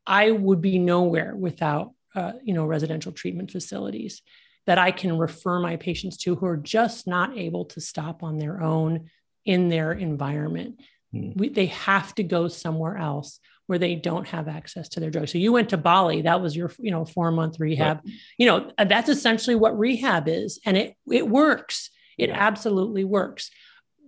i 0.05 0.31
would 0.31 0.61
be 0.61 0.79
nowhere 0.79 1.35
without 1.35 1.93
uh, 2.15 2.33
you 2.43 2.53
know 2.53 2.65
residential 2.65 3.11
treatment 3.11 3.51
facilities 3.51 4.21
that 4.65 4.77
i 4.77 4.91
can 4.91 5.17
refer 5.17 5.59
my 5.59 5.75
patients 5.75 6.17
to 6.17 6.35
who 6.35 6.45
are 6.45 6.57
just 6.57 7.07
not 7.07 7.37
able 7.37 7.65
to 7.65 7.81
stop 7.81 8.23
on 8.23 8.37
their 8.37 8.61
own 8.61 9.09
in 9.45 9.67
their 9.67 9.91
environment. 9.91 10.79
Mm. 11.13 11.35
we, 11.35 11.49
they 11.49 11.67
have 11.67 12.15
to 12.15 12.23
go 12.23 12.47
somewhere 12.47 12.97
else 12.97 13.39
where 13.67 13.79
they 13.79 13.95
don't 13.95 14.27
have 14.27 14.47
access 14.47 14.89
to 14.89 14.99
their 14.99 15.09
drugs. 15.09 15.31
So 15.31 15.37
you 15.37 15.53
went 15.53 15.69
to 15.69 15.77
Bali, 15.77 16.23
that 16.23 16.41
was 16.41 16.55
your, 16.55 16.71
you 16.79 16.91
know, 16.91 17.05
four 17.05 17.31
month 17.31 17.59
rehab. 17.59 18.01
Right. 18.03 18.15
You 18.37 18.47
know, 18.47 18.71
that's 18.77 19.09
essentially 19.09 19.55
what 19.55 19.77
rehab 19.77 20.27
is. 20.27 20.59
And 20.65 20.75
it 20.77 20.95
it 21.09 21.27
works. 21.27 21.89
It 22.17 22.29
yeah. 22.29 22.37
absolutely 22.37 23.03
works. 23.03 23.49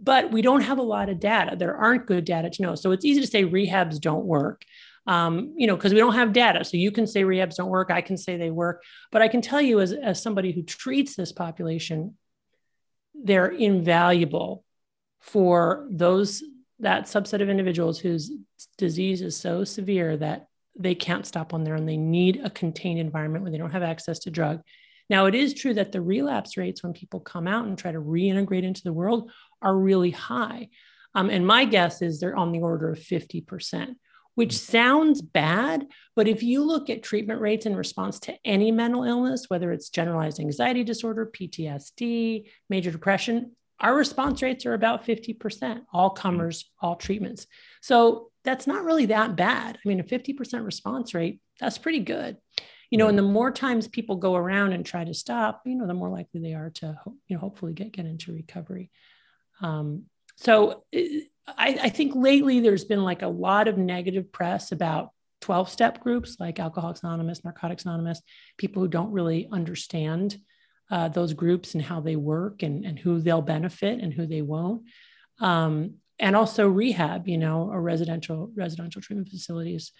But 0.01 0.31
we 0.31 0.41
don't 0.41 0.61
have 0.61 0.77
a 0.77 0.83
lot 0.83 1.09
of 1.09 1.19
data. 1.19 1.55
There 1.55 1.75
aren't 1.75 2.05
good 2.05 2.25
data 2.25 2.49
to 2.49 2.61
know. 2.61 2.75
So 2.75 2.91
it's 2.91 3.05
easy 3.05 3.21
to 3.21 3.27
say 3.27 3.43
rehabs 3.45 3.99
don't 3.99 4.25
work. 4.25 4.63
Um, 5.07 5.53
you 5.55 5.67
know, 5.67 5.75
because 5.75 5.93
we 5.93 5.99
don't 5.99 6.15
have 6.15 6.33
data. 6.33 6.65
So 6.65 6.77
you 6.77 6.91
can 6.91 7.05
say 7.05 7.23
rehabs 7.23 7.55
don't 7.55 7.69
work. 7.69 7.91
I 7.91 8.01
can 8.01 8.17
say 8.17 8.37
they 8.37 8.49
work. 8.49 8.83
But 9.11 9.21
I 9.21 9.27
can 9.27 9.41
tell 9.41 9.61
you, 9.61 9.79
as, 9.79 9.93
as 9.93 10.21
somebody 10.21 10.51
who 10.51 10.63
treats 10.63 11.15
this 11.15 11.31
population, 11.31 12.17
they're 13.13 13.47
invaluable 13.47 14.63
for 15.21 15.87
those 15.91 16.43
that 16.79 17.05
subset 17.05 17.41
of 17.41 17.49
individuals 17.49 17.99
whose 17.99 18.31
disease 18.77 19.21
is 19.21 19.37
so 19.37 19.63
severe 19.63 20.17
that 20.17 20.47
they 20.77 20.95
can't 20.95 21.25
stop 21.25 21.53
on 21.53 21.63
their 21.63 21.75
own. 21.75 21.85
They 21.85 21.97
need 21.97 22.41
a 22.43 22.49
contained 22.49 22.99
environment 22.99 23.43
where 23.43 23.51
they 23.51 23.57
don't 23.57 23.71
have 23.71 23.83
access 23.83 24.19
to 24.19 24.31
drug. 24.31 24.61
Now, 25.09 25.27
it 25.27 25.35
is 25.35 25.53
true 25.53 25.73
that 25.75 25.91
the 25.91 26.01
relapse 26.01 26.57
rates 26.57 26.83
when 26.83 26.93
people 26.93 27.19
come 27.19 27.47
out 27.47 27.65
and 27.65 27.77
try 27.77 27.91
to 27.91 28.01
reintegrate 28.01 28.63
into 28.63 28.83
the 28.83 28.93
world 28.93 29.31
are 29.61 29.77
really 29.77 30.11
high. 30.11 30.69
Um, 31.13 31.29
and 31.29 31.45
my 31.45 31.65
guess 31.65 32.01
is 32.01 32.19
they're 32.19 32.35
on 32.35 32.51
the 32.51 32.59
order 32.59 32.89
of 32.89 32.99
50%, 32.99 33.95
which 34.33 34.57
sounds 34.57 35.21
bad. 35.21 35.87
But 36.15 36.27
if 36.27 36.43
you 36.43 36.63
look 36.63 36.89
at 36.89 37.03
treatment 37.03 37.39
rates 37.39 37.65
in 37.65 37.75
response 37.75 38.19
to 38.21 38.35
any 38.43 38.71
mental 38.71 39.03
illness, 39.03 39.45
whether 39.47 39.71
it's 39.71 39.89
generalized 39.89 40.39
anxiety 40.39 40.83
disorder, 40.83 41.31
PTSD, 41.31 42.49
major 42.69 42.91
depression, 42.91 43.51
our 43.79 43.95
response 43.95 44.41
rates 44.41 44.65
are 44.65 44.73
about 44.73 45.05
50%, 45.05 45.81
all 45.93 46.09
comers, 46.09 46.69
all 46.81 46.95
treatments. 46.95 47.45
So 47.81 48.31
that's 48.45 48.67
not 48.67 48.85
really 48.85 49.07
that 49.07 49.35
bad. 49.35 49.77
I 49.83 49.87
mean, 49.87 49.99
a 49.99 50.03
50% 50.03 50.65
response 50.65 51.13
rate, 51.13 51.41
that's 51.59 51.77
pretty 51.77 51.99
good. 51.99 52.37
You 52.91 52.97
know, 52.97 53.07
and 53.07 53.17
the 53.17 53.23
more 53.23 53.51
times 53.51 53.87
people 53.87 54.15
go 54.15 54.35
around 54.35 54.73
and 54.73 54.85
try 54.85 55.03
to 55.03 55.13
stop, 55.13 55.63
you 55.65 55.75
know, 55.75 55.87
the 55.87 55.93
more 55.93 56.09
likely 56.09 56.39
they 56.39 56.53
are 56.53 56.69
to, 56.69 56.97
you 57.27 57.35
know, 57.35 57.39
hopefully 57.39 57.73
get, 57.73 57.91
get 57.91 58.05
into 58.05 58.31
recovery. 58.31 58.91
Um, 59.61 60.03
so 60.37 60.83
I, 61.47 61.79
I 61.83 61.89
think 61.89 62.13
lately 62.15 62.59
there's 62.59 62.85
been 62.85 63.03
like 63.03 63.23
a 63.23 63.27
lot 63.27 63.67
of 63.67 63.77
negative 63.77 64.31
press 64.31 64.71
about 64.71 65.09
12 65.41 65.69
step 65.69 65.99
groups 65.99 66.37
like 66.39 66.59
Alcoholics 66.59 67.03
Anonymous, 67.03 67.43
Narcotics 67.43 67.85
Anonymous, 67.85 68.21
people 68.57 68.81
who 68.81 68.87
don't 68.87 69.11
really 69.11 69.47
understand 69.51 70.37
uh, 70.91 71.07
those 71.07 71.33
groups 71.33 71.73
and 71.73 71.83
how 71.83 71.99
they 71.99 72.15
work 72.15 72.63
and, 72.63 72.85
and 72.85 72.97
who 72.97 73.19
they'll 73.19 73.41
benefit 73.41 73.99
and 73.99 74.13
who 74.13 74.25
they 74.25 74.41
won't. 74.41 74.83
Um, 75.39 75.95
and 76.19 76.35
also 76.35 76.67
rehab, 76.67 77.27
you 77.27 77.37
know, 77.37 77.69
or 77.71 77.81
residential 77.81 78.51
residential 78.55 79.01
treatment 79.01 79.29
facilities. 79.29 79.91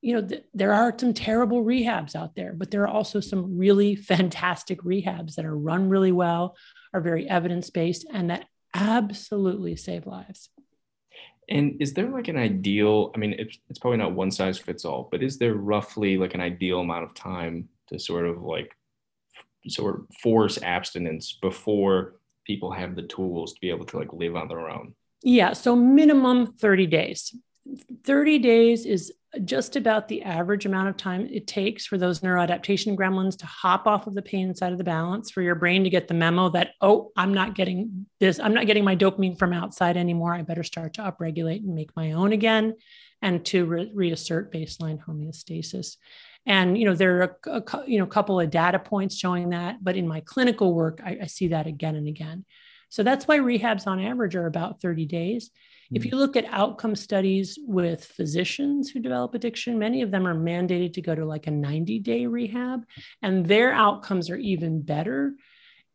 You 0.00 0.14
know, 0.14 0.26
th- 0.26 0.44
there 0.52 0.72
are 0.72 0.94
some 0.98 1.14
terrible 1.14 1.64
rehabs 1.64 2.14
out 2.14 2.34
there, 2.34 2.52
but 2.52 2.70
there 2.70 2.82
are 2.82 2.88
also 2.88 3.20
some 3.20 3.56
really 3.56 3.96
fantastic 4.12 4.80
rehabs 4.82 5.34
that 5.34 5.44
are 5.44 5.56
run 5.56 5.88
really 5.88 6.12
well, 6.12 6.56
are 6.92 7.00
very 7.00 7.28
evidence 7.28 7.70
based, 7.70 8.06
and 8.12 8.30
that 8.30 8.46
absolutely 8.74 9.76
save 9.76 10.06
lives. 10.06 10.50
And 11.48 11.76
is 11.80 11.92
there 11.92 12.08
like 12.08 12.28
an 12.28 12.38
ideal? 12.38 13.12
I 13.14 13.18
mean, 13.18 13.34
it's, 13.38 13.58
it's 13.68 13.78
probably 13.78 13.98
not 13.98 14.14
one 14.14 14.30
size 14.30 14.58
fits 14.58 14.84
all, 14.84 15.08
but 15.10 15.22
is 15.22 15.38
there 15.38 15.54
roughly 15.54 16.16
like 16.16 16.34
an 16.34 16.40
ideal 16.40 16.80
amount 16.80 17.04
of 17.04 17.14
time 17.14 17.68
to 17.88 17.98
sort 17.98 18.26
of 18.26 18.42
like 18.42 18.74
sort 19.68 19.96
of 19.96 20.06
force 20.22 20.60
abstinence 20.62 21.38
before 21.40 22.14
people 22.46 22.70
have 22.70 22.96
the 22.96 23.02
tools 23.02 23.54
to 23.54 23.60
be 23.60 23.70
able 23.70 23.84
to 23.86 23.98
like 23.98 24.12
live 24.12 24.36
on 24.36 24.48
their 24.48 24.70
own? 24.70 24.94
Yeah, 25.24 25.54
so 25.54 25.74
minimum 25.74 26.52
30 26.52 26.86
days. 26.86 27.34
30 28.04 28.38
days 28.40 28.84
is 28.84 29.10
just 29.42 29.74
about 29.74 30.06
the 30.06 30.22
average 30.22 30.66
amount 30.66 30.88
of 30.88 30.96
time 30.98 31.26
it 31.32 31.46
takes 31.46 31.86
for 31.86 31.96
those 31.96 32.20
neuroadaptation 32.20 32.94
gremlins 32.94 33.38
to 33.38 33.46
hop 33.46 33.86
off 33.86 34.06
of 34.06 34.14
the 34.14 34.22
pain 34.22 34.54
side 34.54 34.70
of 34.70 34.78
the 34.78 34.84
balance 34.84 35.30
for 35.30 35.42
your 35.42 35.54
brain 35.54 35.82
to 35.82 35.90
get 35.90 36.06
the 36.06 36.14
memo 36.14 36.50
that 36.50 36.70
oh 36.80 37.10
i'm 37.16 37.34
not 37.34 37.54
getting 37.54 38.06
this 38.20 38.38
i'm 38.38 38.54
not 38.54 38.66
getting 38.66 38.84
my 38.84 38.94
dopamine 38.94 39.36
from 39.36 39.52
outside 39.52 39.96
anymore. 39.96 40.34
I 40.34 40.42
better 40.42 40.62
start 40.62 40.94
to 40.94 41.02
upregulate 41.02 41.64
and 41.64 41.74
make 41.74 41.90
my 41.96 42.12
own 42.12 42.32
again 42.32 42.74
and 43.22 43.44
to 43.46 43.64
re- 43.64 43.90
reassert 43.92 44.52
baseline 44.52 45.00
homeostasis. 45.02 45.96
And 46.46 46.78
you 46.78 46.84
know 46.84 46.94
there 46.94 47.22
are 47.22 47.36
a, 47.46 47.62
a 47.62 47.84
you 47.88 47.98
know 47.98 48.06
couple 48.06 48.38
of 48.38 48.50
data 48.50 48.78
points 48.78 49.16
showing 49.16 49.50
that 49.50 49.82
but 49.82 49.96
in 49.96 50.06
my 50.06 50.20
clinical 50.20 50.74
work 50.74 51.00
I, 51.02 51.18
I 51.22 51.26
see 51.26 51.48
that 51.48 51.66
again 51.66 51.96
and 51.96 52.06
again 52.06 52.44
so 52.94 53.02
that's 53.02 53.26
why 53.26 53.38
rehabs 53.38 53.88
on 53.88 54.00
average 54.00 54.36
are 54.36 54.46
about 54.46 54.80
30 54.80 55.06
days 55.06 55.50
if 55.92 56.02
mm. 56.02 56.10
you 56.10 56.16
look 56.16 56.36
at 56.36 56.46
outcome 56.46 56.96
studies 56.96 57.58
with 57.66 58.04
physicians 58.04 58.90
who 58.90 59.00
develop 59.00 59.34
addiction, 59.34 59.78
many 59.78 60.02
of 60.02 60.10
them 60.10 60.26
are 60.26 60.34
mandated 60.34 60.94
to 60.94 61.02
go 61.02 61.14
to 61.14 61.24
like 61.24 61.46
a 61.46 61.50
90 61.50 61.98
day 62.00 62.26
rehab, 62.26 62.84
and 63.22 63.46
their 63.46 63.72
outcomes 63.72 64.30
are 64.30 64.36
even 64.36 64.82
better. 64.82 65.34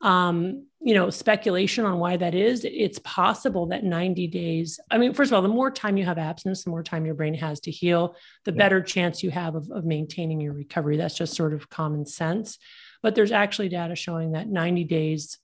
Um, 0.01 0.65
you 0.81 0.93
know, 0.93 1.09
speculation 1.09 1.83
on 1.83 1.99
why 1.99 2.15
that 2.15 2.33
is. 2.33 2.63
It's 2.63 2.99
possible 2.99 3.65
that 3.67 3.83
90 3.83 4.27
days, 4.27 4.79
I 4.89 4.97
mean, 4.97 5.13
first 5.13 5.29
of 5.29 5.35
all, 5.35 5.41
the 5.41 5.49
more 5.49 5.69
time 5.69 5.97
you 5.97 6.05
have 6.05 6.17
abstinence, 6.17 6.63
the 6.63 6.69
more 6.69 6.83
time 6.83 7.05
your 7.05 7.15
brain 7.15 7.33
has 7.33 7.59
to 7.61 7.71
heal, 7.71 8.15
the 8.45 8.53
yeah. 8.53 8.57
better 8.57 8.81
chance 8.81 9.21
you 9.21 9.29
have 9.31 9.55
of, 9.55 9.69
of 9.71 9.83
maintaining 9.83 10.39
your 10.39 10.53
recovery. 10.53 10.95
That's 10.95 11.17
just 11.17 11.35
sort 11.35 11.53
of 11.53 11.69
common 11.69 12.05
sense. 12.05 12.57
But 13.03 13.13
there's 13.13 13.33
actually 13.33 13.67
data 13.67 13.95
showing 13.95 14.31
that 14.31 14.47
90 14.47 14.85
days 14.85 15.37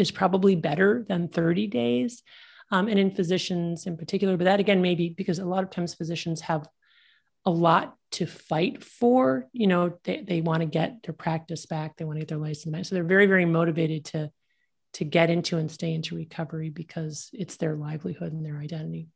is 0.00 0.10
probably 0.10 0.56
better 0.56 1.04
than 1.08 1.28
30 1.28 1.66
days 1.66 2.22
um, 2.70 2.88
and 2.88 2.98
in 2.98 3.10
physicians 3.10 3.86
in 3.86 3.96
particular. 3.96 4.36
But 4.36 4.44
that 4.44 4.60
again, 4.60 4.82
maybe 4.82 5.10
because 5.10 5.38
a 5.38 5.44
lot 5.44 5.64
of 5.64 5.70
times 5.70 5.94
physicians 5.94 6.40
have 6.42 6.68
a 7.44 7.50
lot 7.50 7.96
to 8.12 8.26
fight 8.26 8.82
for. 8.84 9.48
You 9.52 9.66
know, 9.66 9.98
they, 10.04 10.22
they 10.22 10.40
want 10.40 10.60
to 10.60 10.66
get 10.66 11.02
their 11.02 11.14
practice 11.14 11.66
back, 11.66 11.96
they 11.96 12.04
want 12.04 12.16
to 12.16 12.20
get 12.20 12.28
their 12.28 12.38
license 12.38 12.72
back. 12.72 12.84
So 12.84 12.94
they're 12.94 13.04
very, 13.04 13.26
very 13.26 13.44
motivated 13.44 14.04
to 14.06 14.30
to 14.92 15.04
get 15.04 15.30
into 15.30 15.56
and 15.56 15.70
stay 15.70 15.94
into 15.94 16.16
recovery 16.16 16.68
because 16.68 17.30
it's 17.32 17.56
their 17.56 17.76
livelihood 17.76 18.32
and 18.32 18.44
their 18.44 18.58
identity. 18.58 19.06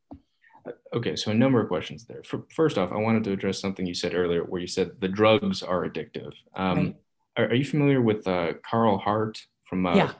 Okay, 0.94 1.16
so 1.16 1.33
a 1.33 1.35
number 1.35 1.61
of 1.61 1.66
questions 1.66 2.07
there. 2.07 2.23
For, 2.23 2.44
first 2.55 2.79
off, 2.79 2.92
I 2.92 2.97
wanted 2.97 3.25
to 3.25 3.33
address 3.33 3.59
something 3.59 3.85
you 3.85 3.92
said 3.92 4.14
earlier, 4.14 4.44
where 4.44 4.61
you 4.61 4.68
said 4.68 4.92
the 5.01 5.09
drugs 5.09 5.64
are 5.64 5.85
addictive. 5.85 6.33
Um, 6.55 6.79
right. 6.79 6.97
are, 7.37 7.44
are, 7.47 7.55
you 7.55 7.64
familiar 7.64 8.01
with 8.01 8.27
uh, 8.29 8.53
Carl 8.64 8.99
Hart 8.99 9.42
from 9.68 9.85
uh, 9.85 9.97
yeah 9.97 10.12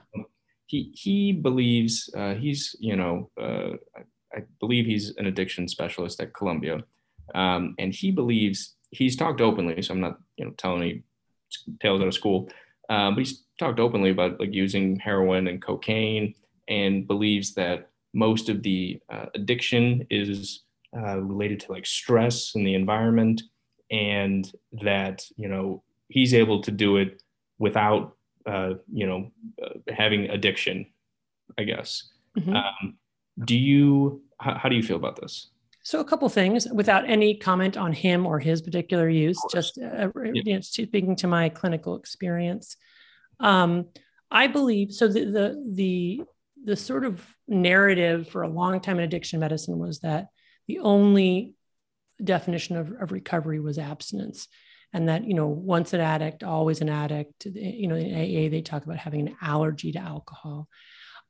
he 0.67 0.91
he 0.93 1.31
believes 1.31 2.09
uh, 2.15 2.33
he's 2.35 2.75
you 2.79 2.95
know 2.95 3.29
uh, 3.39 3.73
I, 3.95 4.37
I, 4.37 4.43
believe 4.59 4.85
he's 4.85 5.15
an 5.17 5.27
addiction 5.27 5.67
specialist 5.67 6.19
at 6.21 6.33
Columbia, 6.33 6.83
um, 7.33 7.75
and 7.77 7.93
he 7.93 8.11
believes 8.11 8.75
he's 8.89 9.15
talked 9.15 9.41
openly. 9.41 9.81
So 9.81 9.93
I'm 9.93 10.01
not 10.01 10.17
you 10.37 10.45
know 10.45 10.51
telling 10.51 10.81
any 10.81 11.03
tales 11.81 12.01
out 12.01 12.07
of 12.07 12.13
school, 12.13 12.49
um, 12.89 13.15
but 13.15 13.19
he's 13.19 13.43
talked 13.59 13.79
openly 13.79 14.09
about 14.09 14.39
like 14.39 14.53
using 14.53 14.99
heroin 14.99 15.47
and 15.47 15.61
cocaine, 15.61 16.33
and 16.67 17.07
believes 17.07 17.53
that 17.55 17.89
most 18.13 18.49
of 18.49 18.63
the 18.63 18.99
uh, 19.11 19.25
addiction 19.35 20.05
is 20.09 20.63
uh, 20.97 21.19
related 21.19 21.59
to 21.59 21.71
like 21.71 21.85
stress 21.85 22.55
in 22.55 22.63
the 22.63 22.73
environment, 22.73 23.41
and 23.91 24.51
that 24.81 25.25
you 25.35 25.47
know 25.47 25.83
he's 26.09 26.33
able 26.33 26.61
to 26.61 26.71
do 26.71 26.97
it 26.97 27.21
without 27.59 28.15
uh, 28.45 28.73
you 28.91 29.07
know, 29.07 29.31
uh, 29.63 29.93
having 29.93 30.29
addiction, 30.29 30.85
I 31.57 31.63
guess. 31.63 32.11
Mm-hmm. 32.37 32.55
Um, 32.55 32.97
do 33.43 33.57
you, 33.57 34.21
how, 34.39 34.57
how, 34.57 34.69
do 34.69 34.75
you 34.75 34.83
feel 34.83 34.97
about 34.97 35.19
this? 35.19 35.49
So 35.83 35.99
a 35.99 36.05
couple 36.05 36.27
things 36.29 36.67
without 36.71 37.09
any 37.09 37.35
comment 37.37 37.77
on 37.77 37.93
him 37.93 38.25
or 38.25 38.39
his 38.39 38.61
particular 38.61 39.09
use, 39.09 39.39
just 39.51 39.77
uh, 39.77 40.09
yeah. 40.15 40.31
you 40.33 40.53
know, 40.55 40.61
speaking 40.61 41.15
to 41.17 41.27
my 41.27 41.49
clinical 41.49 41.95
experience. 41.95 42.77
Um, 43.39 43.87
I 44.31 44.47
believe, 44.47 44.91
so 44.91 45.07
the, 45.07 45.25
the, 45.25 45.63
the, 45.71 46.21
the 46.63 46.75
sort 46.75 47.05
of 47.05 47.23
narrative 47.47 48.29
for 48.29 48.41
a 48.41 48.49
long 48.49 48.79
time 48.79 48.97
in 48.97 49.03
addiction 49.03 49.39
medicine 49.39 49.77
was 49.77 49.99
that 49.99 50.29
the 50.67 50.79
only 50.79 51.53
definition 52.23 52.77
of, 52.77 52.91
of 52.99 53.11
recovery 53.11 53.59
was 53.59 53.77
abstinence 53.77 54.47
and 54.93 55.09
that 55.09 55.25
you 55.25 55.33
know 55.33 55.47
once 55.47 55.93
an 55.93 56.01
addict 56.01 56.43
always 56.43 56.81
an 56.81 56.89
addict 56.89 57.45
you 57.45 57.87
know 57.87 57.95
in 57.95 58.13
aa 58.13 58.49
they 58.49 58.61
talk 58.61 58.85
about 58.85 58.97
having 58.97 59.27
an 59.27 59.35
allergy 59.41 59.91
to 59.91 59.99
alcohol. 59.99 60.67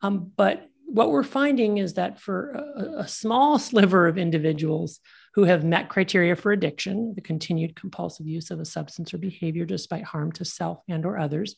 Um, 0.01 0.31
but 0.35 0.69
what 0.85 1.09
we're 1.09 1.23
finding 1.23 1.77
is 1.77 1.95
that 1.95 2.19
for 2.19 2.51
a, 2.51 2.99
a, 2.99 3.07
small 3.07 3.57
sliver 3.69 4.07
of 4.07 4.17
individuals 4.17 4.99
who 5.33 5.43
have 5.43 5.63
met 5.63 5.89
criteria 5.89 6.35
for 6.35 6.51
addiction 6.51 7.13
the 7.15 7.21
continued 7.21 7.75
compulsive 7.75 8.27
use 8.27 8.51
of 8.51 8.59
a 8.59 8.65
substance 8.65 9.13
or 9.13 9.17
behavior 9.17 9.65
despite 9.65 10.03
harm 10.03 10.31
to 10.33 10.45
self 10.45 10.79
and 10.87 11.05
or 11.05 11.17
others 11.17 11.55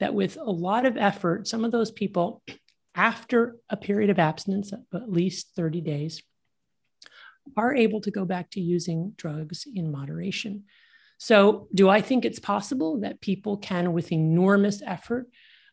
that 0.00 0.14
with 0.14 0.36
a 0.36 0.50
lot 0.50 0.86
of 0.86 0.96
effort 0.96 1.46
some 1.46 1.64
of 1.64 1.72
those 1.72 1.90
people 1.90 2.42
after 2.94 3.56
a 3.70 3.76
period 3.76 4.10
of 4.10 4.18
abstinence 4.18 4.72
of 4.72 4.80
at 4.94 5.10
least 5.10 5.54
30 5.54 5.80
days 5.80 6.22
are 7.56 7.74
able 7.74 8.00
to 8.00 8.10
go 8.10 8.24
back 8.24 8.50
to 8.50 8.60
using 8.60 9.12
drugs 9.16 9.66
in 9.72 9.90
moderation 9.90 10.64
so, 11.24 11.68
do 11.72 11.88
I 11.88 12.00
think 12.00 12.24
it's 12.24 12.40
possible 12.40 12.98
that 13.02 13.20
people 13.20 13.56
can, 13.56 13.92
with 13.92 14.10
enormous 14.10 14.82
effort, 14.84 15.28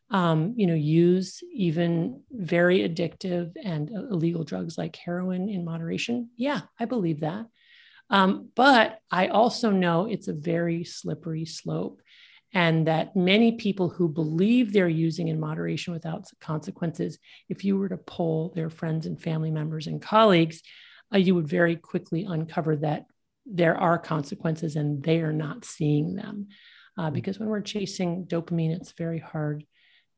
um, 0.08 0.54
you 0.56 0.68
know, 0.68 0.74
use 0.74 1.42
even 1.52 2.22
very 2.30 2.88
addictive 2.88 3.50
and 3.60 3.90
illegal 3.90 4.44
drugs 4.44 4.78
like 4.78 4.94
heroin 4.94 5.48
in 5.48 5.64
moderation? 5.64 6.30
Yeah, 6.36 6.60
I 6.78 6.84
believe 6.84 7.22
that. 7.22 7.46
Um, 8.10 8.50
but 8.54 9.00
I 9.10 9.26
also 9.26 9.72
know 9.72 10.06
it's 10.06 10.28
a 10.28 10.32
very 10.34 10.84
slippery 10.84 11.46
slope, 11.46 12.00
and 12.54 12.86
that 12.86 13.16
many 13.16 13.50
people 13.50 13.88
who 13.88 14.08
believe 14.08 14.72
they're 14.72 14.88
using 14.88 15.26
in 15.26 15.40
moderation 15.40 15.92
without 15.92 16.26
consequences, 16.40 17.18
if 17.48 17.64
you 17.64 17.76
were 17.76 17.88
to 17.88 17.96
poll 17.96 18.52
their 18.54 18.70
friends 18.70 19.04
and 19.04 19.20
family 19.20 19.50
members 19.50 19.88
and 19.88 20.00
colleagues, 20.00 20.62
uh, 21.12 21.18
you 21.18 21.34
would 21.34 21.48
very 21.48 21.74
quickly 21.74 22.24
uncover 22.24 22.76
that 22.76 23.06
there 23.46 23.76
are 23.76 23.98
consequences 23.98 24.76
and 24.76 25.02
they 25.02 25.20
are 25.20 25.32
not 25.32 25.64
seeing 25.64 26.14
them. 26.14 26.48
Uh, 26.98 27.10
mm. 27.10 27.12
because 27.12 27.38
when 27.38 27.48
we're 27.48 27.60
chasing 27.60 28.26
dopamine, 28.26 28.74
it's 28.74 28.92
very 28.92 29.18
hard 29.18 29.64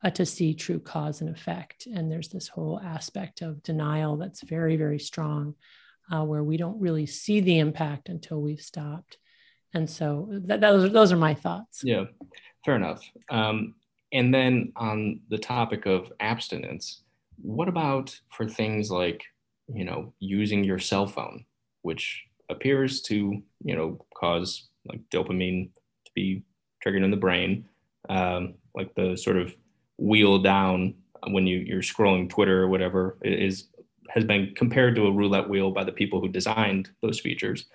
uh, 0.02 0.10
to 0.10 0.26
see 0.26 0.54
true 0.54 0.80
cause 0.80 1.20
and 1.20 1.30
effect. 1.30 1.86
And 1.86 2.10
there's 2.10 2.28
this 2.28 2.48
whole 2.48 2.80
aspect 2.80 3.42
of 3.42 3.62
denial 3.62 4.16
that's 4.16 4.42
very, 4.42 4.76
very 4.76 4.98
strong, 4.98 5.54
uh, 6.12 6.24
where 6.24 6.42
we 6.42 6.56
don't 6.56 6.80
really 6.80 7.06
see 7.06 7.40
the 7.40 7.58
impact 7.58 8.08
until 8.08 8.40
we've 8.40 8.60
stopped. 8.60 9.18
And 9.74 9.88
so 9.88 10.28
that, 10.30 10.60
those, 10.60 10.84
are, 10.84 10.88
those 10.88 11.12
are 11.12 11.16
my 11.16 11.34
thoughts. 11.34 11.82
Yeah, 11.84 12.04
fair 12.64 12.76
enough. 12.76 13.02
Um, 13.30 13.74
and 14.12 14.34
then 14.34 14.72
on 14.76 15.20
the 15.30 15.38
topic 15.38 15.86
of 15.86 16.12
abstinence, 16.20 17.02
what 17.40 17.68
about 17.68 18.18
for 18.30 18.46
things 18.46 18.90
like, 18.90 19.22
you 19.72 19.84
know, 19.84 20.12
using 20.18 20.64
your 20.64 20.78
cell 20.78 21.06
phone, 21.06 21.46
which 21.80 22.24
appears 22.52 23.02
to 23.02 23.42
you 23.64 23.76
know 23.76 24.04
cause 24.14 24.68
like 24.86 25.00
dopamine 25.10 25.70
to 26.04 26.12
be 26.14 26.42
triggered 26.80 27.02
in 27.02 27.10
the 27.10 27.16
brain 27.16 27.64
um, 28.08 28.54
like 28.74 28.94
the 28.94 29.16
sort 29.16 29.36
of 29.36 29.54
wheel 29.98 30.38
down 30.38 30.94
when 31.28 31.46
you 31.46 31.58
you're 31.58 31.82
scrolling 31.82 32.28
twitter 32.28 32.62
or 32.62 32.68
whatever 32.68 33.18
is 33.22 33.68
has 34.14 34.24
been 34.24 34.52
compared 34.54 34.94
to 34.94 35.06
a 35.06 35.12
roulette 35.12 35.48
wheel 35.48 35.70
by 35.70 35.84
the 35.84 35.92
people 35.92 36.20
who 36.20 36.28
designed 36.28 36.90
those 37.00 37.18
features. 37.18 37.66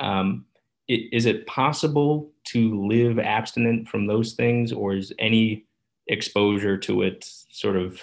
Um, 0.00 0.46
it, 0.88 1.12
is 1.12 1.26
it 1.26 1.46
possible 1.46 2.30
to 2.44 2.86
live 2.86 3.18
abstinent 3.18 3.88
from 3.88 4.06
those 4.06 4.32
things, 4.32 4.72
or 4.72 4.94
is 4.94 5.12
any 5.18 5.66
exposure 6.06 6.78
to 6.78 7.02
it 7.02 7.28
sort 7.50 7.76
of 7.76 8.00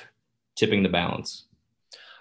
tipping 0.55 0.83
the 0.83 0.89
balance? 0.89 1.45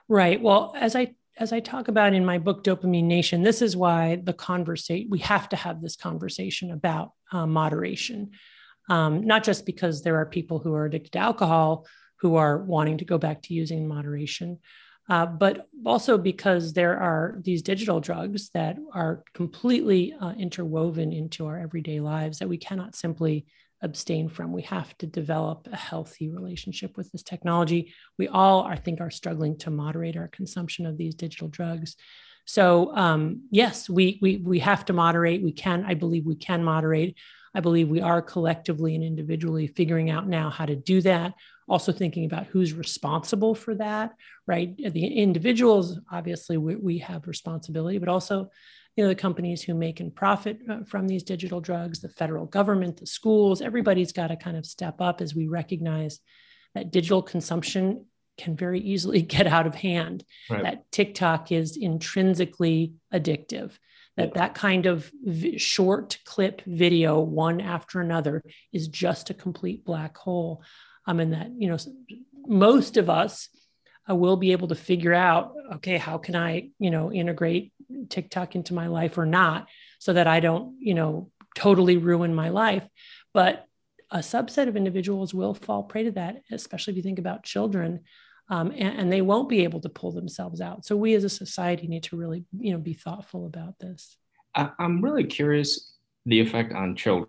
Right. 0.09 0.41
Well, 0.41 0.73
as 0.75 0.97
I 0.97 1.15
as 1.39 1.53
I 1.53 1.61
talk 1.61 1.89
about 1.89 2.15
in 2.15 2.25
my 2.25 2.39
book 2.39 2.65
Dopamine 2.65 3.05
Nation, 3.05 3.43
this 3.43 3.63
is 3.63 3.77
why 3.77 4.21
the 4.23 4.33
conversation 4.33 5.09
we 5.09 5.21
have 5.21 5.49
to 5.51 5.57
have 5.57 5.81
this 5.81 5.97
conversation 5.97 6.73
about 6.73 7.13
uh, 7.33 7.47
moderation, 7.47 8.33
um, 8.91 9.25
not 9.25 9.45
just 9.45 9.65
because 9.65 10.03
there 10.03 10.17
are 10.17 10.27
people 10.27 10.59
who 10.59 10.75
are 10.75 10.87
addicted 10.87 11.13
to 11.13 11.19
alcohol 11.19 11.87
who 12.21 12.35
are 12.35 12.59
wanting 12.59 12.99
to 12.99 13.05
go 13.05 13.19
back 13.19 13.43
to 13.43 13.55
using 13.55 13.87
moderation, 13.87 14.59
uh, 15.09 15.25
but 15.25 15.69
also 15.87 16.19
because 16.19 16.73
there 16.73 16.99
are 16.99 17.39
these 17.45 17.63
digital 17.63 18.01
drugs 18.01 18.51
that 18.55 18.77
are 18.93 19.23
completely 19.33 20.13
uh, 20.21 20.33
interwoven 20.33 21.13
into 21.13 21.47
our 21.47 21.59
everyday 21.59 22.01
lives 22.01 22.41
that 22.41 22.49
we 22.49 22.59
cannot 22.59 22.97
simply 22.97 23.47
abstain 23.83 24.29
from. 24.29 24.53
We 24.53 24.63
have 24.63 24.97
to 24.99 25.07
develop 25.07 25.69
a 25.71 25.77
healthy 25.77 26.29
relationship 26.29 26.97
with 26.97 27.11
this 27.13 27.23
technology. 27.23 27.93
We 28.19 28.29
all, 28.29 28.65
I 28.65 28.77
think, 28.77 29.01
are 29.01 29.11
struggling 29.11 29.57
to 29.59 29.71
moderate 29.71 30.17
our 30.17 30.29
consumption 30.29 30.87
of 30.87 30.97
these 30.97 31.15
digital 31.15 31.49
drugs. 31.49 31.97
So 32.45 32.97
um, 32.97 33.43
yes, 33.51 33.91
we, 33.91 34.19
we 34.23 34.39
we 34.39 34.59
have 34.61 34.87
to 34.87 34.93
moderate. 34.93 35.43
We 35.43 35.53
can, 35.53 35.85
I 35.85 35.95
believe, 35.95 36.25
we 36.25 36.35
can 36.35 36.65
moderate. 36.65 37.17
I 37.55 37.61
believe 37.61 37.89
we 37.89 38.01
are 38.01 38.23
collectively 38.23 38.95
and 38.95 39.05
individually 39.05 39.67
figuring 39.67 40.11
out 40.11 40.29
now 40.29 40.51
how 40.51 40.67
to 40.67 40.77
do 40.77 41.01
that. 41.03 41.35
Also 41.69 41.93
thinking 41.93 42.25
about 42.25 42.47
who's 42.47 42.73
responsible 42.73 43.55
for 43.55 43.75
that, 43.75 44.15
right? 44.47 44.75
The 44.77 45.07
individuals, 45.07 45.99
obviously, 46.11 46.57
we, 46.57 46.77
we 46.77 46.99
have 46.99 47.27
responsibility, 47.27 47.99
but 47.99 48.09
also 48.09 48.51
you 48.99 49.05
know 49.05 49.09
the 49.09 49.15
companies 49.15 49.63
who 49.63 49.75
make 49.75 50.01
and 50.01 50.13
profit 50.13 50.59
uh, 50.69 50.83
from 50.85 51.07
these 51.07 51.23
digital 51.23 51.61
drugs 51.61 52.01
the 52.01 52.09
federal 52.09 52.47
government 52.47 52.97
the 52.97 53.07
schools 53.07 53.63
everybody's 53.63 54.13
got 54.13 54.27
to 54.27 54.37
kind 54.37 54.57
of 54.57 54.67
step 54.67 55.01
up 55.01 55.21
as 55.21 55.37
we 55.37 55.47
recognize 55.47 56.19
that 56.75 56.91
digital 56.91 57.23
consumption 57.23 58.05
can 58.39 58.57
very 58.57 58.81
easily 58.81 59.21
get 59.37 59.47
out 59.47 59.67
of 59.67 59.75
hand. 59.75 60.25
Right. 60.49 60.63
that 60.63 60.91
tiktok 60.91 61.53
is 61.53 61.77
intrinsically 61.77 62.95
addictive. 63.13 63.73
That 64.17 64.35
that 64.35 64.55
kind 64.55 64.87
of 64.87 65.11
v- 65.23 65.59
short 65.59 66.19
clip 66.25 66.63
video 66.63 67.21
one 67.21 67.61
after 67.61 68.01
another 68.01 68.43
is 68.73 68.89
just 68.89 69.31
a 69.31 69.35
complete 69.35 69.85
black 69.85 70.17
hole. 70.17 70.63
Um, 71.07 71.21
and 71.21 71.33
that 71.33 71.51
you 71.57 71.69
know 71.69 71.79
most 72.47 72.97
of 72.97 73.09
us 73.09 73.49
uh, 74.09 74.15
will 74.15 74.37
be 74.37 74.53
able 74.53 74.69
to 74.69 74.75
figure 74.75 75.15
out 75.15 75.53
okay 75.75 75.97
how 75.97 76.19
can 76.19 76.37
i 76.37 76.69
you 76.79 76.91
know 76.91 77.13
integrate 77.13 77.73
tiktok 78.09 78.55
into 78.55 78.75
my 78.75 78.87
life 78.87 79.19
or 79.19 79.27
not 79.27 79.67
so 79.99 80.13
that 80.13 80.27
i 80.27 80.41
don't 80.41 80.77
you 80.81 80.95
know 80.95 81.31
totally 81.59 81.97
ruin 81.97 82.35
my 82.35 82.49
life. 82.49 82.87
But 83.35 83.65
a 84.11 84.19
subset 84.19 84.69
of 84.69 84.77
individuals 84.77 85.35
will 85.35 85.53
fall 85.53 85.83
prey 85.83 86.05
to 86.05 86.13
that 86.13 86.37
especially 86.51 86.93
if 86.93 86.97
you 86.97 87.03
think 87.03 87.19
about 87.19 87.43
children 87.43 88.01
um, 88.51 88.73
and, 88.75 88.99
and, 88.99 89.13
they 89.13 89.21
won't 89.21 89.51
be 89.51 89.65
able 89.65 89.81
to 89.83 89.91
pull 89.91 90.11
themselves 90.11 90.63
out. 90.63 90.87
So 90.87 90.97
we 90.97 91.13
as 91.13 91.25
a 91.25 91.29
society 91.29 91.87
need 91.87 92.05
to 92.05 92.17
really 92.17 92.45
you 92.59 92.73
know 92.73 92.79
be 92.79 92.95
thoughtful 92.95 93.45
about 93.45 93.79
this. 93.79 94.17
I'm 94.55 95.03
really 95.03 95.25
curious 95.25 95.93
the 96.25 96.41
effect 96.41 96.73
on 96.73 96.97
children 96.97 97.29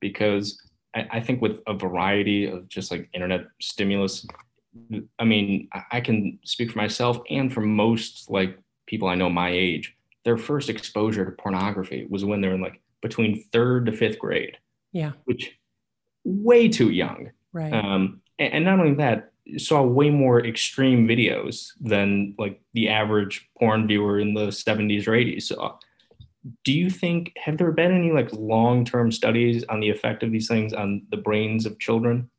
because 0.00 0.58
I, 0.94 1.06
I 1.12 1.20
think 1.20 1.42
with 1.42 1.60
a 1.66 1.74
variety 1.74 2.46
of 2.46 2.66
just 2.68 2.90
like 2.90 3.10
internet 3.12 3.42
stimulus 3.60 4.26
I 5.18 5.24
mean, 5.24 5.68
I 5.90 6.00
can 6.00 6.38
speak 6.44 6.72
for 6.72 6.78
myself 6.78 7.18
and 7.30 7.52
for 7.52 7.60
most 7.60 8.30
like 8.30 8.58
people 8.86 9.08
I 9.08 9.14
know 9.14 9.30
my 9.30 9.50
age. 9.50 9.94
Their 10.24 10.36
first 10.36 10.68
exposure 10.68 11.24
to 11.24 11.30
pornography 11.30 12.06
was 12.08 12.24
when 12.24 12.40
they're 12.40 12.54
in 12.54 12.60
like 12.60 12.80
between 13.02 13.44
third 13.52 13.86
to 13.86 13.92
fifth 13.92 14.18
grade. 14.18 14.56
Yeah. 14.92 15.12
Which 15.24 15.56
way 16.24 16.68
too 16.68 16.90
young. 16.90 17.30
Right. 17.52 17.72
Um, 17.72 18.22
and, 18.38 18.54
and 18.54 18.64
not 18.64 18.80
only 18.80 18.94
that, 18.94 19.32
saw 19.58 19.82
way 19.82 20.10
more 20.10 20.44
extreme 20.44 21.06
videos 21.06 21.68
than 21.80 22.34
like 22.38 22.60
the 22.74 22.88
average 22.88 23.48
porn 23.58 23.86
viewer 23.86 24.18
in 24.18 24.34
the 24.34 24.48
70s 24.48 25.06
or 25.06 25.12
80s 25.12 25.42
saw. 25.42 25.76
Do 26.64 26.72
you 26.72 26.90
think 26.90 27.32
have 27.36 27.58
there 27.58 27.72
been 27.72 27.92
any 27.92 28.12
like 28.12 28.32
long-term 28.32 29.12
studies 29.12 29.64
on 29.68 29.80
the 29.80 29.90
effect 29.90 30.22
of 30.22 30.32
these 30.32 30.48
things 30.48 30.72
on 30.72 31.06
the 31.10 31.16
brains 31.16 31.66
of 31.66 31.78
children? 31.78 32.30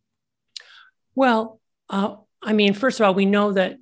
Well, 1.15 1.59
uh, 1.89 2.17
I 2.41 2.53
mean, 2.53 2.73
first 2.73 2.99
of 2.99 3.05
all, 3.05 3.13
we 3.13 3.25
know 3.25 3.53
that 3.53 3.77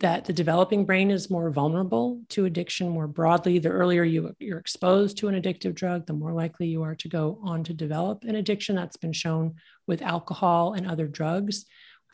that 0.00 0.24
the 0.24 0.32
developing 0.32 0.86
brain 0.86 1.10
is 1.10 1.30
more 1.30 1.50
vulnerable 1.50 2.22
to 2.30 2.46
addiction 2.46 2.88
more 2.88 3.06
broadly. 3.06 3.58
The 3.58 3.68
earlier 3.68 4.02
you, 4.02 4.34
you're 4.38 4.58
exposed 4.58 5.18
to 5.18 5.28
an 5.28 5.40
addictive 5.40 5.74
drug, 5.74 6.06
the 6.06 6.14
more 6.14 6.32
likely 6.32 6.68
you 6.68 6.82
are 6.82 6.94
to 6.96 7.08
go 7.08 7.38
on 7.42 7.64
to 7.64 7.74
develop 7.74 8.24
an 8.24 8.34
addiction. 8.34 8.74
That's 8.74 8.96
been 8.96 9.12
shown 9.12 9.56
with 9.86 10.00
alcohol 10.00 10.72
and 10.72 10.86
other 10.86 11.06
drugs. 11.06 11.66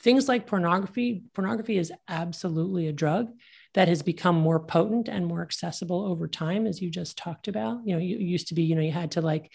Things 0.02 0.28
like 0.28 0.48
pornography, 0.48 1.22
pornography 1.32 1.78
is 1.78 1.92
absolutely 2.08 2.88
a 2.88 2.92
drug 2.92 3.30
that 3.74 3.86
has 3.86 4.02
become 4.02 4.36
more 4.36 4.58
potent 4.58 5.08
and 5.08 5.24
more 5.24 5.42
accessible 5.42 6.06
over 6.06 6.26
time, 6.26 6.66
as 6.66 6.82
you 6.82 6.90
just 6.90 7.16
talked 7.16 7.46
about. 7.46 7.86
You 7.86 7.94
know, 7.94 8.00
you 8.00 8.18
used 8.18 8.48
to 8.48 8.54
be, 8.54 8.64
you 8.64 8.74
know, 8.74 8.82
you 8.82 8.92
had 8.92 9.12
to 9.12 9.20
like 9.20 9.52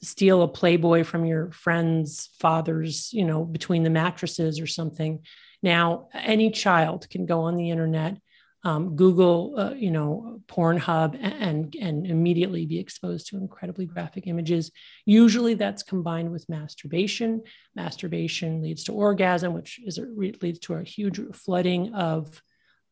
steal 0.00 0.42
a 0.42 0.48
Playboy 0.48 1.04
from 1.04 1.26
your 1.26 1.52
friend's 1.52 2.30
father's, 2.40 3.12
you 3.12 3.26
know, 3.26 3.44
between 3.44 3.82
the 3.82 3.90
mattresses 3.90 4.58
or 4.58 4.66
something 4.66 5.20
now, 5.64 6.08
any 6.12 6.50
child 6.50 7.08
can 7.08 7.24
go 7.24 7.40
on 7.40 7.56
the 7.56 7.70
internet, 7.70 8.18
um, 8.64 8.96
Google, 8.96 9.54
uh, 9.58 9.72
you 9.72 9.90
know, 9.90 10.40
Pornhub, 10.46 11.18
and, 11.20 11.74
and 11.80 12.06
immediately 12.06 12.66
be 12.66 12.78
exposed 12.78 13.28
to 13.28 13.38
incredibly 13.38 13.86
graphic 13.86 14.26
images. 14.26 14.70
Usually, 15.06 15.54
that's 15.54 15.82
combined 15.82 16.30
with 16.30 16.48
masturbation. 16.50 17.42
Masturbation 17.74 18.60
leads 18.60 18.84
to 18.84 18.92
orgasm, 18.92 19.54
which 19.54 19.80
is 19.86 19.98
leads 20.42 20.58
to 20.60 20.74
a 20.74 20.84
huge 20.84 21.18
flooding 21.32 21.94
of 21.94 22.42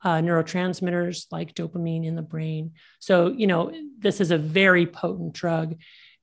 uh, 0.02 0.16
neurotransmitters 0.16 1.26
like 1.30 1.54
dopamine 1.54 2.06
in 2.06 2.16
the 2.16 2.22
brain. 2.22 2.72
So, 3.00 3.28
you 3.28 3.46
know, 3.46 3.70
this 3.98 4.20
is 4.20 4.30
a 4.30 4.38
very 4.38 4.86
potent 4.86 5.34
drug. 5.34 5.76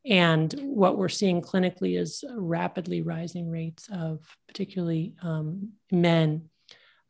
And 0.09 0.51
what 0.59 0.97
we're 0.97 1.07
seeing 1.07 1.41
clinically 1.41 1.97
is 1.97 2.23
rapidly 2.35 3.03
rising 3.03 3.49
rates 3.49 3.87
of 3.93 4.19
particularly 4.47 5.13
um, 5.21 5.73
men, 5.91 6.49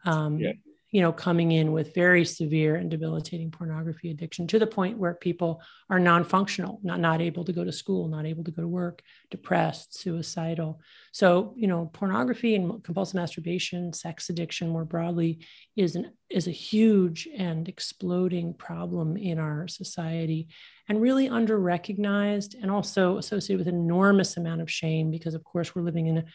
um, 0.04 0.38
yeah. 0.38 0.52
you 0.92 1.02
know, 1.02 1.14
coming 1.14 1.54
in 1.54 1.72
with 1.72 1.96
very 1.96 2.26
severe 2.26 2.76
and 2.76 2.92
debilitating 2.92 3.52
pornography 3.52 4.12
addiction 4.12 4.48
to 4.48 4.60
the 4.60 4.68
point 4.68 4.98
where 4.98 5.14
people 5.14 5.62
are 5.90 5.98
non-functional, 5.98 6.82
not, 6.84 7.00
not 7.00 7.22
able 7.22 7.46
to 7.46 7.54
go 7.54 7.64
to 7.64 7.72
school, 7.72 8.10
not 8.10 8.26
able 8.26 8.44
to 8.44 8.52
go 8.52 8.64
to 8.64 8.68
work, 8.68 9.02
depressed, 9.32 9.98
suicidal. 9.98 10.82
So, 11.14 11.54
you 11.56 11.68
know, 11.68 11.90
pornography 11.94 12.56
and 12.56 12.84
compulsive 12.84 13.16
masturbation, 13.16 13.94
sex 13.94 14.30
addiction 14.30 14.68
more 14.68 14.86
broadly 14.86 15.40
is 15.78 15.96
an 15.96 16.12
is 16.30 16.48
a 16.48 16.52
huge 16.52 17.28
and 17.36 17.68
exploding 17.68 18.54
problem 18.54 19.18
in 19.18 19.40
our 19.40 19.68
society 19.68 20.48
and 20.90 21.02
really 21.02 21.30
under 21.30 21.58
recognized 21.58 22.56
and 22.62 22.70
also 22.70 23.18
associated 23.18 23.66
with 23.66 23.74
enormous 23.74 24.36
amount 24.36 24.60
of 24.60 24.70
shame 24.70 25.12
because 25.12 25.36
of 25.36 25.44
course 25.44 25.74
we're 25.74 25.84
living 25.84 26.08
in 26.08 26.18
a, 26.18 26.26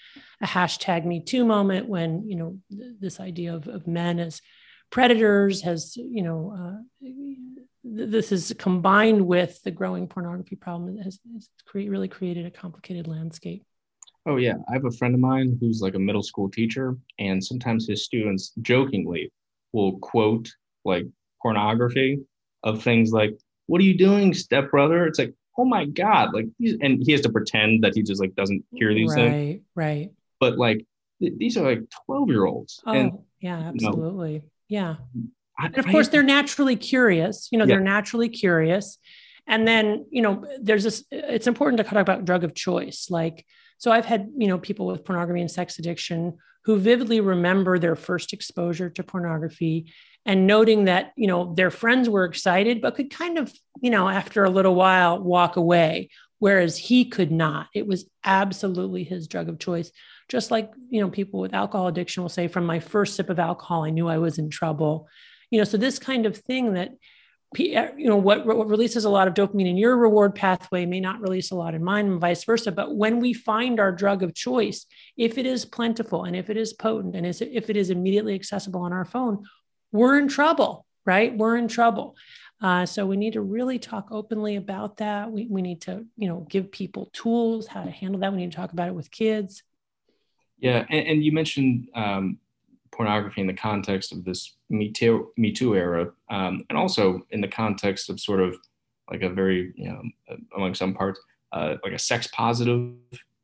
a 0.40 0.46
hashtag 0.46 1.04
me 1.04 1.20
too 1.20 1.44
moment 1.44 1.88
when 1.88 2.26
you 2.26 2.36
know 2.36 2.58
th- 2.70 2.94
this 3.00 3.20
idea 3.20 3.54
of, 3.54 3.68
of 3.68 3.86
men 3.86 4.18
as 4.18 4.40
predators 4.90 5.62
has 5.62 5.96
you 5.96 6.22
know 6.22 6.54
uh, 6.56 7.10
this 7.84 8.32
is 8.32 8.54
combined 8.58 9.26
with 9.26 9.62
the 9.62 9.70
growing 9.70 10.08
pornography 10.08 10.56
problem 10.56 10.96
has, 10.98 11.20
has 11.34 11.48
really 11.74 12.08
created 12.08 12.46
a 12.46 12.50
complicated 12.50 13.06
landscape. 13.06 13.62
Oh 14.26 14.36
yeah. 14.36 14.54
I 14.68 14.72
have 14.72 14.86
a 14.86 14.90
friend 14.90 15.14
of 15.14 15.20
mine 15.20 15.58
who's 15.60 15.82
like 15.82 15.94
a 15.94 15.98
middle 15.98 16.22
school 16.22 16.50
teacher 16.50 16.96
and 17.18 17.44
sometimes 17.44 17.86
his 17.86 18.04
students 18.04 18.52
jokingly 18.62 19.30
will 19.72 19.98
quote 19.98 20.50
like 20.84 21.06
pornography 21.42 22.20
of 22.62 22.82
things 22.82 23.12
like, 23.12 23.38
"What 23.66 23.80
are 23.80 23.84
you 23.84 23.96
doing, 23.96 24.34
stepbrother?" 24.34 25.06
It's 25.06 25.18
like, 25.18 25.34
"Oh 25.58 25.64
my 25.64 25.86
god!" 25.86 26.34
Like, 26.34 26.46
and 26.80 27.02
he 27.02 27.12
has 27.12 27.20
to 27.22 27.30
pretend 27.30 27.84
that 27.84 27.94
he 27.94 28.02
just 28.02 28.20
like 28.20 28.34
doesn't 28.34 28.64
hear 28.72 28.94
these 28.94 29.10
right, 29.10 29.30
things. 29.30 29.60
Right, 29.74 29.86
right. 29.86 30.10
But 30.40 30.58
like, 30.58 30.86
th- 31.20 31.34
these 31.36 31.56
are 31.56 31.64
like 31.64 31.82
twelve 32.06 32.28
year 32.28 32.44
olds. 32.44 32.80
Oh, 32.86 32.92
and, 32.92 33.18
yeah, 33.40 33.58
absolutely. 33.58 34.32
You 34.32 34.38
know, 34.38 34.44
yeah. 34.68 34.96
I, 35.58 35.66
and 35.66 35.78
of 35.78 35.86
course, 35.86 36.08
they're 36.08 36.22
naturally 36.22 36.76
curious. 36.76 37.48
You 37.52 37.58
know, 37.58 37.64
yeah. 37.64 37.74
they're 37.74 37.80
naturally 37.80 38.28
curious. 38.28 38.98
And 39.46 39.68
then, 39.68 40.06
you 40.10 40.22
know, 40.22 40.46
there's 40.60 40.84
this, 40.84 41.04
it's 41.10 41.46
important 41.46 41.76
to 41.78 41.84
talk 41.84 42.00
about 42.00 42.24
drug 42.24 42.44
of 42.44 42.54
choice. 42.54 43.08
Like, 43.10 43.44
so 43.76 43.92
I've 43.92 44.06
had, 44.06 44.30
you 44.38 44.48
know, 44.48 44.58
people 44.58 44.86
with 44.86 45.04
pornography 45.04 45.42
and 45.42 45.50
sex 45.50 45.78
addiction 45.78 46.38
who 46.64 46.78
vividly 46.78 47.20
remember 47.20 47.78
their 47.78 47.94
first 47.94 48.32
exposure 48.32 48.88
to 48.88 49.02
pornography 49.02 49.92
and 50.26 50.46
noting 50.46 50.84
that 50.84 51.12
you 51.16 51.26
know 51.26 51.54
their 51.54 51.70
friends 51.70 52.08
were 52.08 52.24
excited 52.24 52.80
but 52.80 52.94
could 52.94 53.10
kind 53.10 53.38
of 53.38 53.52
you 53.80 53.90
know 53.90 54.08
after 54.08 54.44
a 54.44 54.50
little 54.50 54.74
while 54.74 55.18
walk 55.18 55.56
away 55.56 56.08
whereas 56.44 56.76
he 56.76 57.06
could 57.06 57.32
not. 57.32 57.68
It 57.74 57.86
was 57.86 58.04
absolutely 58.22 59.02
his 59.02 59.28
drug 59.28 59.48
of 59.48 59.58
choice. 59.58 59.90
Just 60.28 60.50
like 60.50 60.70
you 60.90 61.00
know 61.00 61.08
people 61.08 61.40
with 61.40 61.54
alcohol 61.54 61.88
addiction 61.88 62.22
will 62.22 62.28
say 62.28 62.48
from 62.48 62.66
my 62.66 62.80
first 62.80 63.16
sip 63.16 63.30
of 63.30 63.38
alcohol 63.38 63.84
i 63.84 63.90
knew 63.90 64.08
i 64.08 64.18
was 64.18 64.38
in 64.38 64.50
trouble. 64.50 65.08
You 65.50 65.58
know 65.58 65.64
so 65.64 65.78
this 65.78 65.98
kind 65.98 66.26
of 66.26 66.36
thing 66.36 66.74
that 66.74 66.90
uh, 66.90 67.88
you 67.96 68.08
know 68.08 68.16
what, 68.16 68.44
what 68.44 68.68
releases 68.68 69.04
a 69.04 69.10
lot 69.10 69.28
of 69.28 69.34
dopamine 69.34 69.68
in 69.68 69.78
your 69.78 69.96
reward 69.96 70.34
pathway 70.34 70.84
may 70.84 71.00
not 71.00 71.20
release 71.20 71.50
a 71.50 71.54
lot 71.54 71.74
in 71.74 71.82
mine 71.82 72.06
and 72.06 72.20
vice 72.20 72.44
versa. 72.44 72.72
But 72.72 72.94
when 72.94 73.20
we 73.20 73.32
find 73.32 73.80
our 73.80 73.92
drug 73.92 74.22
of 74.22 74.34
choice 74.34 74.84
if 75.16 75.38
it 75.38 75.46
is 75.46 75.64
plentiful 75.64 76.24
and 76.24 76.36
if 76.36 76.50
it 76.50 76.58
is 76.58 76.74
potent 76.74 77.16
and 77.16 77.24
if 77.24 77.70
it 77.70 77.76
is 77.76 77.88
immediately 77.88 78.34
accessible 78.34 78.82
on 78.82 78.92
our 78.92 79.06
phone 79.06 79.44
we're 79.94 80.18
in 80.18 80.28
trouble 80.28 80.84
right? 81.04 81.36
We're 81.36 81.56
in 81.56 81.68
trouble. 81.68 82.16
Uh, 82.60 82.86
so 82.86 83.04
we 83.06 83.16
need 83.16 83.34
to 83.34 83.42
really 83.42 83.78
talk 83.78 84.08
openly 84.10 84.56
about 84.56 84.96
that. 84.98 85.30
We, 85.30 85.46
we 85.50 85.60
need 85.60 85.80
to 85.82 86.04
you 86.16 86.28
know 86.28 86.46
give 86.48 86.70
people 86.70 87.10
tools 87.12 87.66
how 87.66 87.84
to 87.84 87.90
handle 87.90 88.20
that. 88.20 88.32
We 88.32 88.38
need 88.38 88.52
to 88.52 88.56
talk 88.56 88.72
about 88.72 88.88
it 88.88 88.94
with 88.94 89.10
kids. 89.10 89.62
Yeah 90.58 90.84
and, 90.88 91.06
and 91.06 91.24
you 91.24 91.32
mentioned 91.32 91.88
um, 91.94 92.38
pornography 92.90 93.40
in 93.40 93.46
the 93.46 93.54
context 93.54 94.12
of 94.12 94.24
this 94.24 94.56
Me 94.70 94.90
Too, 94.90 95.32
Me 95.36 95.52
Too 95.52 95.74
era, 95.74 96.12
um, 96.30 96.64
and 96.70 96.78
also 96.78 97.26
in 97.30 97.40
the 97.40 97.48
context 97.48 98.08
of 98.08 98.20
sort 98.20 98.40
of 98.40 98.56
like 99.10 99.22
a 99.22 99.28
very, 99.28 99.74
you 99.76 99.90
know, 99.90 100.02
among 100.56 100.74
some 100.74 100.94
parts, 100.94 101.20
uh, 101.52 101.74
like 101.82 101.92
a 101.92 101.98
sex 101.98 102.28
positive 102.28 102.94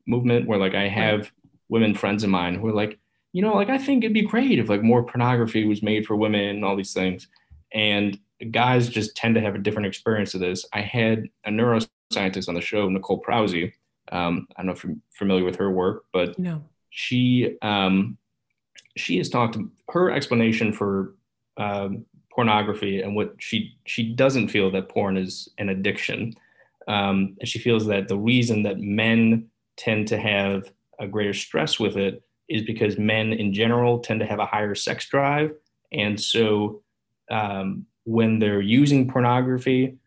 movement 0.07 0.47
where 0.47 0.57
like 0.57 0.73
I 0.73 0.87
have 0.87 1.31
women 1.69 1.93
friends 1.93 2.23
of 2.23 2.29
mine 2.29 2.55
who 2.55 2.67
are 2.67 2.73
like, 2.73 2.97
you 3.33 3.41
know, 3.41 3.53
like 3.53 3.69
I 3.69 3.77
think 3.77 4.03
it'd 4.03 4.13
be 4.13 4.21
great 4.23 4.59
if 4.59 4.69
like 4.69 4.83
more 4.83 5.03
pornography 5.03 5.65
was 5.65 5.81
made 5.81 6.05
for 6.05 6.15
women 6.15 6.41
and 6.41 6.65
all 6.65 6.75
these 6.75 6.93
things. 6.93 7.27
And 7.73 8.19
guys 8.51 8.89
just 8.89 9.15
tend 9.15 9.35
to 9.35 9.41
have 9.41 9.55
a 9.55 9.59
different 9.59 9.87
experience 9.87 10.33
of 10.33 10.41
this. 10.41 10.65
I 10.73 10.81
had 10.81 11.29
a 11.45 11.49
neuroscientist 11.49 12.49
on 12.49 12.55
the 12.55 12.61
show, 12.61 12.89
Nicole 12.89 13.19
Prause. 13.19 13.71
Um, 14.11 14.47
I 14.55 14.61
don't 14.61 14.67
know 14.67 14.73
if 14.73 14.83
you're 14.83 14.95
familiar 15.11 15.45
with 15.45 15.55
her 15.57 15.71
work, 15.71 16.05
but 16.11 16.37
no. 16.37 16.63
she 16.89 17.57
um, 17.61 18.17
she 18.97 19.17
has 19.17 19.29
talked 19.29 19.57
her 19.89 20.11
explanation 20.11 20.73
for 20.73 21.15
um, 21.57 22.05
pornography 22.29 23.01
and 23.01 23.15
what 23.15 23.35
she 23.39 23.77
she 23.85 24.13
doesn't 24.13 24.49
feel 24.49 24.71
that 24.71 24.89
porn 24.89 25.15
is 25.15 25.47
an 25.57 25.69
addiction. 25.69 26.33
Um, 26.87 27.37
and 27.39 27.47
she 27.47 27.59
feels 27.59 27.85
that 27.85 28.07
the 28.07 28.17
reason 28.17 28.63
that 28.63 28.79
men 28.79 29.47
tend 29.77 30.07
to 30.09 30.17
have 30.17 30.71
a 30.99 31.07
greater 31.07 31.33
stress 31.33 31.79
with 31.79 31.95
it 31.95 32.23
is 32.51 32.63
because 32.63 32.97
men 32.97 33.33
in 33.33 33.53
general 33.53 33.99
tend 33.99 34.19
to 34.19 34.25
have 34.25 34.39
a 34.39 34.45
higher 34.45 34.75
sex 34.75 35.07
drive, 35.07 35.51
and 35.91 36.19
so 36.19 36.81
um, 37.29 37.85
when 38.03 38.39
they're 38.39 38.61
using 38.61 39.07
pornography, 39.07 39.97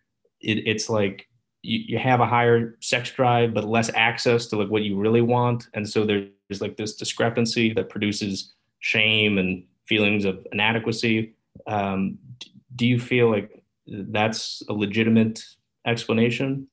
it, 0.40 0.58
it's 0.66 0.88
like 0.88 1.28
you, 1.62 1.78
you 1.88 1.98
have 1.98 2.20
a 2.20 2.26
higher 2.26 2.76
sex 2.80 3.10
drive 3.10 3.54
but 3.54 3.64
less 3.64 3.90
access 3.94 4.46
to 4.46 4.56
like 4.56 4.68
what 4.68 4.82
you 4.82 4.96
really 4.96 5.22
want, 5.22 5.68
and 5.74 5.88
so 5.88 6.04
there's 6.04 6.60
like 6.60 6.76
this 6.76 6.94
discrepancy 6.96 7.72
that 7.72 7.88
produces 7.88 8.54
shame 8.80 9.38
and 9.38 9.64
feelings 9.86 10.24
of 10.24 10.46
inadequacy. 10.52 11.34
Um, 11.66 12.18
do 12.76 12.86
you 12.86 12.98
feel 12.98 13.30
like 13.30 13.62
that's 13.86 14.62
a 14.68 14.72
legitimate 14.72 15.44
explanation? 15.86 16.68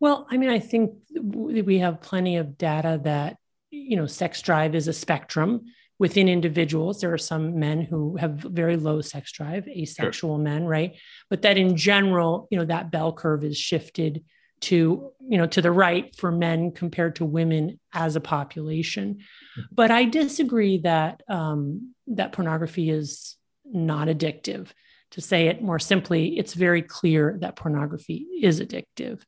Well, 0.00 0.26
I 0.30 0.36
mean, 0.36 0.50
I 0.50 0.58
think 0.58 0.94
we 1.20 1.78
have 1.78 2.00
plenty 2.00 2.36
of 2.36 2.58
data 2.58 3.00
that, 3.04 3.36
you 3.82 3.96
know, 3.96 4.06
sex 4.06 4.42
drive 4.42 4.74
is 4.74 4.88
a 4.88 4.92
spectrum 4.92 5.62
within 5.98 6.28
individuals. 6.28 7.00
There 7.00 7.12
are 7.12 7.18
some 7.18 7.58
men 7.58 7.82
who 7.82 8.16
have 8.16 8.32
very 8.32 8.76
low 8.76 9.00
sex 9.00 9.30
drive, 9.32 9.68
asexual 9.68 10.36
sure. 10.36 10.42
men, 10.42 10.64
right? 10.64 10.96
But 11.30 11.42
that 11.42 11.58
in 11.58 11.76
general, 11.76 12.48
you 12.50 12.58
know, 12.58 12.64
that 12.64 12.90
bell 12.90 13.12
curve 13.12 13.44
is 13.44 13.56
shifted 13.56 14.24
to 14.62 15.10
you 15.20 15.38
know 15.38 15.46
to 15.46 15.60
the 15.60 15.70
right 15.70 16.14
for 16.16 16.30
men 16.30 16.70
compared 16.70 17.16
to 17.16 17.24
women 17.24 17.78
as 17.92 18.16
a 18.16 18.20
population 18.20 19.14
mm-hmm. 19.16 19.62
but 19.72 19.90
i 19.90 20.04
disagree 20.04 20.78
that 20.78 21.20
um, 21.28 21.94
that 22.06 22.32
pornography 22.32 22.88
is 22.88 23.36
not 23.64 24.08
addictive 24.08 24.68
to 25.10 25.20
say 25.20 25.48
it 25.48 25.62
more 25.62 25.78
simply 25.78 26.38
it's 26.38 26.54
very 26.54 26.80
clear 26.80 27.36
that 27.40 27.56
pornography 27.56 28.26
is 28.40 28.60
addictive 28.60 29.22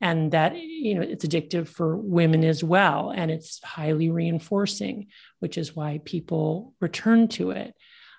and 0.00 0.32
that 0.32 0.56
you 0.56 0.94
know 0.94 1.02
it's 1.02 1.24
addictive 1.24 1.68
for 1.68 1.96
women 1.96 2.44
as 2.44 2.64
well 2.64 3.10
and 3.10 3.30
it's 3.30 3.62
highly 3.62 4.10
reinforcing 4.10 5.06
which 5.40 5.58
is 5.58 5.76
why 5.76 6.00
people 6.04 6.74
return 6.80 7.28
to 7.28 7.50
it 7.50 7.74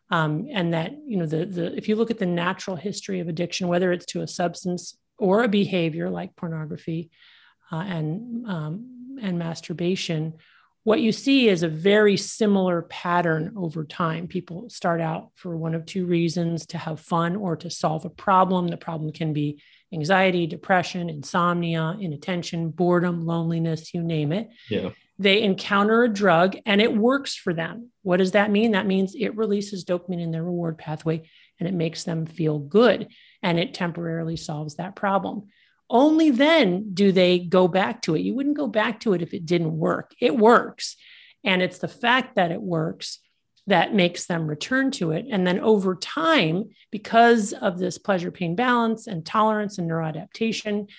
um, 0.10 0.48
and 0.52 0.74
that 0.74 0.92
you 1.06 1.18
know 1.18 1.26
the, 1.26 1.46
the 1.46 1.76
if 1.76 1.88
you 1.88 1.96
look 1.96 2.12
at 2.12 2.20
the 2.20 2.26
natural 2.26 2.76
history 2.76 3.20
of 3.20 3.28
addiction 3.28 3.68
whether 3.68 3.92
it's 3.92 4.06
to 4.06 4.22
a 4.22 4.28
substance 4.28 4.98
or 5.18 5.44
a 5.44 5.48
behavior 5.48 6.10
like 6.10 6.36
pornography 6.36 7.10
uh, 7.72 7.78
and 7.78 8.46
um, 8.48 9.02
and 9.22 9.38
masturbation, 9.38 10.34
what 10.84 11.00
you 11.00 11.12
see 11.12 11.48
is 11.48 11.64
a 11.64 11.68
very 11.68 12.18
similar 12.18 12.82
pattern 12.84 13.54
over 13.56 13.86
time. 13.86 14.28
People 14.28 14.70
start 14.70 15.00
out 15.00 15.30
for 15.36 15.56
one 15.56 15.76
of 15.76 15.86
two 15.86 16.06
reasons 16.06 16.66
to 16.68 16.78
have 16.78 17.00
fun 17.00 17.36
or 17.36 17.56
to 17.58 17.70
solve 17.70 18.04
a 18.04 18.10
problem. 18.10 18.68
The 18.68 18.78
problem 18.78 19.12
can 19.12 19.32
be 19.32 19.62
anxiety, 19.94 20.48
depression, 20.48 21.10
insomnia, 21.10 21.98
inattention, 22.00 22.70
boredom, 22.70 23.26
loneliness, 23.26 23.94
you 23.94 24.02
name 24.04 24.32
it. 24.32 24.50
Yeah. 24.70 24.92
They 25.20 25.44
encounter 25.44 26.04
a 26.04 26.10
drug 26.10 26.58
and 26.66 26.82
it 26.82 26.96
works 26.96 27.36
for 27.36 27.54
them. 27.54 27.92
What 28.02 28.18
does 28.18 28.32
that 28.32 28.50
mean? 28.50 28.72
That 28.72 28.88
means 28.88 29.14
it 29.14 29.36
releases 29.36 29.86
dopamine 29.86 30.22
in 30.22 30.32
their 30.32 30.44
reward 30.44 30.78
pathway 30.78 31.22
and 31.60 31.70
it 31.70 31.76
makes 31.76 32.04
them 32.04 32.26
feel 32.26 32.58
good 32.58 33.08
and 33.44 33.60
it 33.60 33.74
temporarily 33.74 34.38
solves 34.38 34.76
that 34.76 34.96
problem. 34.96 35.50
Only 35.90 36.32
then 36.32 36.94
do 36.94 37.12
they 37.12 37.38
go 37.38 37.68
back 37.68 38.02
to 38.04 38.16
it. 38.16 38.22
You 38.22 38.34
wouldn't 38.34 38.58
go 38.58 38.68
back 38.68 39.02
to 39.02 39.14
it 39.14 39.22
if 39.22 39.34
it 39.34 39.46
didn't 39.46 39.78
work. 39.78 40.16
It 40.20 40.36
works. 40.36 40.96
And 41.44 41.62
it's 41.62 41.80
the 41.80 41.88
fact 41.88 42.36
that 42.36 42.52
it 42.52 42.62
works 42.62 43.20
that 43.72 43.94
makes 43.94 44.26
them 44.26 44.48
return 44.48 44.92
to 44.92 45.12
it. 45.12 45.26
And 45.30 45.46
then 45.46 45.60
over 45.60 45.96
time, 45.96 46.70
because 46.92 47.54
of 47.54 47.80
this 47.80 47.98
pleasure 47.98 48.32
pain 48.32 48.56
balance 48.56 49.08
and 49.08 49.26
tolerance 49.26 49.78
and 49.78 49.90
neuroadaptation, 49.90 50.90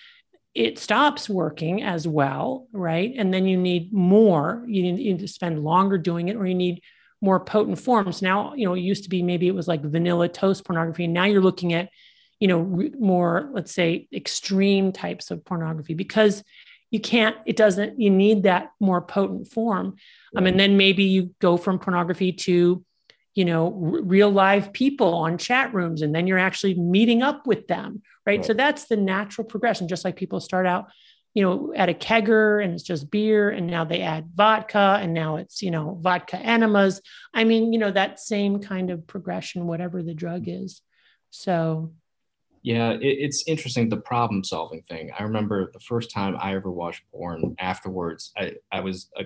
it 0.54 0.78
stops 0.78 1.28
working 1.28 1.82
as 1.82 2.06
well, 2.06 2.68
right? 2.72 3.12
And 3.16 3.32
then 3.32 3.46
you 3.46 3.56
need 3.56 3.92
more. 3.92 4.64
You 4.66 4.82
need, 4.82 4.98
you 4.98 5.12
need 5.14 5.20
to 5.20 5.28
spend 5.28 5.64
longer 5.64 5.96
doing 5.96 6.28
it, 6.28 6.36
or 6.36 6.46
you 6.46 6.54
need 6.54 6.82
more 7.20 7.40
potent 7.40 7.78
forms. 7.78 8.20
Now, 8.20 8.54
you 8.54 8.66
know, 8.66 8.74
it 8.74 8.80
used 8.80 9.04
to 9.04 9.10
be 9.10 9.22
maybe 9.22 9.48
it 9.48 9.54
was 9.54 9.68
like 9.68 9.82
vanilla 9.82 10.28
toast 10.28 10.64
pornography. 10.64 11.04
And 11.04 11.14
now 11.14 11.24
you're 11.24 11.42
looking 11.42 11.72
at 11.72 11.88
you 12.42 12.48
know 12.48 12.90
more 12.98 13.50
let's 13.52 13.72
say 13.72 14.08
extreme 14.12 14.90
types 14.90 15.30
of 15.30 15.44
pornography 15.44 15.94
because 15.94 16.42
you 16.92 17.00
can't 17.00 17.36
it 17.46 17.56
doesn't 17.56 17.98
you 17.98 18.10
need 18.10 18.44
that 18.44 18.70
more 18.78 19.00
potent 19.00 19.48
form. 19.48 19.96
Um, 20.36 20.46
and 20.46 20.60
then 20.60 20.76
maybe 20.76 21.02
you 21.04 21.34
go 21.40 21.56
from 21.56 21.80
pornography 21.80 22.32
to 22.32 22.84
you 23.34 23.44
know 23.44 23.66
r- 23.66 24.02
real 24.02 24.30
live 24.30 24.72
people 24.72 25.14
on 25.14 25.38
chat 25.38 25.74
rooms 25.74 26.02
and 26.02 26.14
then 26.14 26.28
you're 26.28 26.38
actually 26.38 26.74
meeting 26.74 27.22
up 27.22 27.46
with 27.46 27.66
them 27.66 28.02
right? 28.26 28.38
right. 28.38 28.44
so 28.44 28.52
that's 28.52 28.84
the 28.84 28.96
natural 28.96 29.46
progression 29.46 29.88
just 29.88 30.04
like 30.04 30.16
people 30.16 30.38
start 30.38 30.66
out 30.66 30.88
you 31.34 31.42
know 31.42 31.72
at 31.74 31.88
a 31.88 31.94
kegger 31.94 32.62
and 32.62 32.74
it's 32.74 32.82
just 32.82 33.10
beer 33.10 33.48
and 33.50 33.66
now 33.66 33.84
they 33.84 34.02
add 34.02 34.28
vodka 34.34 34.98
and 35.00 35.14
now 35.14 35.36
it's 35.36 35.62
you 35.62 35.70
know 35.70 35.98
vodka 36.00 36.36
enemas. 36.36 37.00
I 37.32 37.44
mean 37.44 37.72
you 37.72 37.78
know 37.78 37.90
that 37.90 38.20
same 38.20 38.60
kind 38.60 38.90
of 38.90 39.06
progression 39.06 39.66
whatever 39.66 40.02
the 40.02 40.14
drug 40.14 40.44
is. 40.46 40.82
So 41.30 41.94
yeah, 42.62 42.92
it, 42.92 43.00
it's 43.00 43.44
interesting 43.46 43.88
the 43.88 43.96
problem 43.96 44.44
solving 44.44 44.82
thing. 44.82 45.10
I 45.18 45.24
remember 45.24 45.70
the 45.72 45.80
first 45.80 46.10
time 46.10 46.36
I 46.40 46.54
ever 46.54 46.70
watched 46.70 47.02
porn. 47.10 47.54
Afterwards, 47.58 48.32
I 48.36 48.54
I 48.70 48.80
was 48.80 49.10
a, 49.18 49.24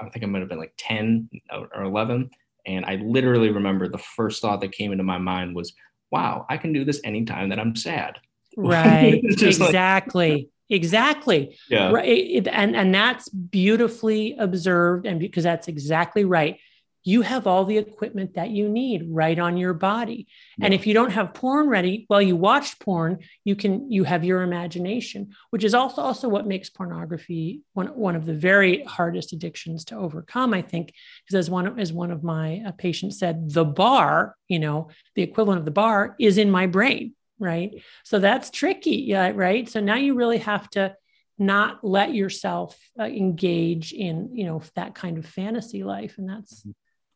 I 0.00 0.08
think 0.10 0.24
I 0.24 0.28
might 0.28 0.40
have 0.40 0.48
been 0.48 0.58
like 0.58 0.74
ten 0.76 1.28
or 1.50 1.82
eleven, 1.82 2.30
and 2.66 2.84
I 2.84 2.96
literally 2.96 3.50
remember 3.50 3.88
the 3.88 3.98
first 3.98 4.42
thought 4.42 4.60
that 4.60 4.72
came 4.72 4.92
into 4.92 5.04
my 5.04 5.18
mind 5.18 5.56
was, 5.56 5.72
"Wow, 6.10 6.46
I 6.48 6.58
can 6.58 6.72
do 6.72 6.84
this 6.84 7.00
anytime 7.02 7.48
that 7.48 7.58
I'm 7.58 7.74
sad." 7.74 8.18
Right. 8.56 9.22
exactly. 9.24 10.32
Like, 10.32 10.48
exactly. 10.68 11.58
Yeah. 11.70 11.90
Right. 11.90 12.46
And 12.50 12.76
and 12.76 12.94
that's 12.94 13.28
beautifully 13.30 14.36
observed, 14.38 15.06
and 15.06 15.18
because 15.18 15.44
that's 15.44 15.68
exactly 15.68 16.24
right 16.24 16.58
you 17.06 17.22
have 17.22 17.46
all 17.46 17.64
the 17.64 17.78
equipment 17.78 18.34
that 18.34 18.50
you 18.50 18.68
need 18.68 19.06
right 19.08 19.38
on 19.38 19.56
your 19.56 19.72
body. 19.72 20.26
Yeah. 20.58 20.64
And 20.64 20.74
if 20.74 20.88
you 20.88 20.92
don't 20.92 21.12
have 21.12 21.34
porn 21.34 21.68
ready, 21.68 22.04
well, 22.10 22.20
you 22.20 22.34
watched 22.34 22.80
porn, 22.80 23.20
you 23.44 23.54
can 23.54 23.92
you 23.92 24.02
have 24.02 24.24
your 24.24 24.42
imagination, 24.42 25.30
which 25.50 25.62
is 25.62 25.72
also 25.72 26.02
also 26.02 26.28
what 26.28 26.48
makes 26.48 26.68
pornography 26.68 27.62
one, 27.74 27.86
one 27.86 28.16
of 28.16 28.26
the 28.26 28.34
very 28.34 28.82
hardest 28.82 29.32
addictions 29.32 29.84
to 29.86 29.96
overcome, 29.96 30.52
I 30.52 30.62
think, 30.62 30.92
because 31.24 31.38
as 31.38 31.48
one 31.48 31.78
as 31.78 31.92
one 31.92 32.10
of 32.10 32.24
my 32.24 32.62
uh, 32.66 32.72
patients 32.72 33.20
said, 33.20 33.52
the 33.52 33.64
bar, 33.64 34.34
you 34.48 34.58
know, 34.58 34.88
the 35.14 35.22
equivalent 35.22 35.60
of 35.60 35.64
the 35.64 35.70
bar 35.70 36.16
is 36.18 36.38
in 36.38 36.50
my 36.50 36.66
brain, 36.66 37.14
right? 37.38 37.70
So 38.02 38.18
that's 38.18 38.50
tricky, 38.50 38.96
yeah, 38.96 39.30
right? 39.32 39.68
So 39.68 39.78
now 39.78 39.94
you 39.94 40.14
really 40.14 40.38
have 40.38 40.68
to 40.70 40.96
not 41.38 41.84
let 41.84 42.14
yourself 42.14 42.76
uh, 42.98 43.04
engage 43.04 43.92
in 43.92 44.30
you 44.34 44.44
know 44.44 44.60
that 44.74 44.96
kind 44.96 45.18
of 45.18 45.26
fantasy 45.26 45.84
life 45.84 46.14
and 46.18 46.28
that's 46.28 46.60
mm-hmm 46.60 46.70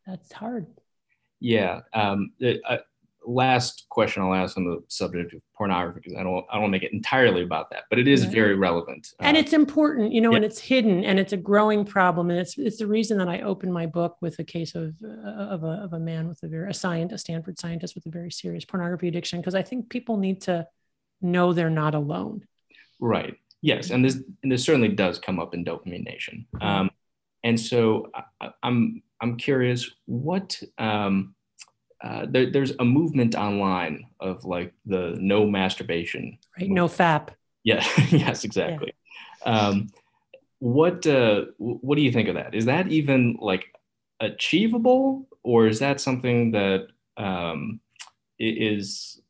that's 0.06 0.32
hard. 0.32 0.66
Yeah. 1.40 1.80
Um, 1.94 2.32
I, 2.42 2.80
last 3.26 3.86
question 3.90 4.22
I'll 4.22 4.34
ask 4.34 4.56
on 4.56 4.64
the 4.64 4.82
subject 4.88 5.34
of 5.34 5.42
pornography 5.54 6.00
because 6.02 6.18
I 6.18 6.22
don't 6.22 6.44
I 6.50 6.58
don't 6.58 6.70
make 6.70 6.82
it 6.82 6.92
entirely 6.92 7.42
about 7.42 7.70
that, 7.70 7.84
but 7.90 7.98
it 7.98 8.08
is 8.08 8.24
very 8.24 8.54
relevant. 8.54 9.08
And 9.20 9.36
uh, 9.36 9.40
it's 9.40 9.52
important, 9.52 10.12
you 10.12 10.20
know, 10.20 10.30
yeah. 10.30 10.36
and 10.36 10.44
it's 10.44 10.58
hidden 10.58 11.04
and 11.04 11.18
it's 11.18 11.32
a 11.32 11.36
growing 11.36 11.84
problem. 11.84 12.30
And 12.30 12.38
it's 12.38 12.56
it's 12.58 12.78
the 12.78 12.86
reason 12.86 13.18
that 13.18 13.28
I 13.28 13.40
opened 13.40 13.72
my 13.72 13.86
book 13.86 14.16
with 14.20 14.38
a 14.38 14.44
case 14.44 14.74
of 14.74 14.94
uh, 15.04 15.30
of, 15.30 15.64
a, 15.64 15.82
of 15.84 15.92
a 15.92 16.00
man 16.00 16.28
with 16.28 16.42
a 16.42 16.48
very 16.48 16.70
a 16.70 16.74
scientist, 16.74 17.14
a 17.14 17.18
Stanford 17.18 17.58
scientist 17.58 17.94
with 17.94 18.06
a 18.06 18.10
very 18.10 18.30
serious 18.30 18.64
pornography 18.64 19.08
addiction, 19.08 19.40
because 19.40 19.54
I 19.54 19.62
think 19.62 19.90
people 19.90 20.16
need 20.16 20.42
to 20.42 20.66
know 21.20 21.52
they're 21.52 21.70
not 21.70 21.94
alone. 21.94 22.46
Right. 22.98 23.36
Yes, 23.62 23.90
and 23.90 24.02
this 24.02 24.18
and 24.42 24.50
this 24.50 24.64
certainly 24.64 24.88
does 24.88 25.18
come 25.18 25.38
up 25.38 25.52
in 25.52 25.64
Dopamine 25.64 26.04
Nation. 26.04 26.46
Um, 26.60 26.90
and 27.44 27.60
so 27.60 28.10
I, 28.40 28.50
I'm 28.62 29.02
I'm 29.20 29.36
curious 29.36 29.90
what 30.06 30.60
um, 30.78 31.34
uh, 32.02 32.26
there, 32.28 32.50
there's 32.50 32.72
a 32.78 32.84
movement 32.84 33.34
online 33.34 34.06
of 34.20 34.44
like 34.44 34.72
the 34.86 35.16
no 35.20 35.46
masturbation. 35.46 36.38
Right. 36.56 36.68
Movement. 36.68 36.76
No 36.76 36.88
FAP. 36.88 37.30
Yeah. 37.62 37.86
yes, 38.10 38.44
exactly. 38.44 38.94
Yeah. 39.44 39.68
Um, 39.68 39.88
what 40.58 41.06
uh, 41.06 41.46
what 41.58 41.96
do 41.96 42.02
you 42.02 42.12
think 42.12 42.28
of 42.28 42.34
that? 42.34 42.54
Is 42.54 42.66
that 42.66 42.88
even 42.88 43.38
like 43.40 43.66
achievable, 44.20 45.26
or 45.42 45.66
is 45.66 45.78
that 45.78 46.00
something 46.00 46.52
that 46.52 46.88
um, 47.16 47.80
is 48.38 49.20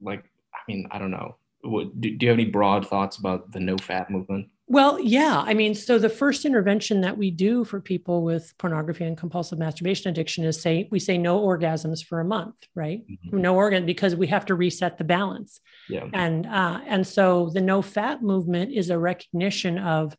like? 0.00 0.24
I 0.54 0.58
mean, 0.68 0.88
I 0.90 0.98
don't 0.98 1.10
know. 1.10 1.36
What, 1.60 2.00
do, 2.00 2.10
do 2.10 2.24
you 2.24 2.30
have 2.30 2.38
any 2.38 2.48
broad 2.48 2.88
thoughts 2.88 3.18
about 3.18 3.52
the 3.52 3.60
no 3.60 3.76
FAP 3.76 4.08
movement? 4.08 4.48
Well, 4.68 4.98
yeah. 4.98 5.44
I 5.46 5.54
mean, 5.54 5.76
so 5.76 5.96
the 5.98 6.08
first 6.08 6.44
intervention 6.44 7.02
that 7.02 7.16
we 7.16 7.30
do 7.30 7.64
for 7.64 7.80
people 7.80 8.24
with 8.24 8.52
pornography 8.58 9.04
and 9.04 9.16
compulsive 9.16 9.60
masturbation 9.60 10.10
addiction 10.10 10.44
is 10.44 10.60
say 10.60 10.88
we 10.90 10.98
say 10.98 11.18
no 11.18 11.40
orgasms 11.40 12.04
for 12.04 12.18
a 12.18 12.24
month, 12.24 12.56
right? 12.74 13.02
Mm-hmm. 13.08 13.40
No 13.40 13.54
organ 13.54 13.86
because 13.86 14.16
we 14.16 14.26
have 14.26 14.46
to 14.46 14.56
reset 14.56 14.98
the 14.98 15.04
balance. 15.04 15.60
Yeah. 15.88 16.08
And 16.12 16.46
uh, 16.46 16.80
and 16.84 17.06
so 17.06 17.50
the 17.54 17.60
no 17.60 17.80
FAP 17.80 18.22
movement 18.22 18.72
is 18.72 18.90
a 18.90 18.98
recognition 18.98 19.78
of 19.78 20.16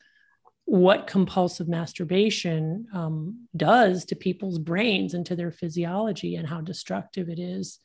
what 0.63 1.07
compulsive 1.07 1.67
masturbation 1.67 2.87
um, 2.93 3.47
does 3.55 4.05
to 4.05 4.15
people's 4.15 4.59
brains 4.59 5.13
and 5.13 5.25
to 5.25 5.35
their 5.35 5.51
physiology 5.51 6.35
and 6.35 6.47
how 6.47 6.61
destructive 6.61 7.29
it 7.29 7.39
is 7.39 7.79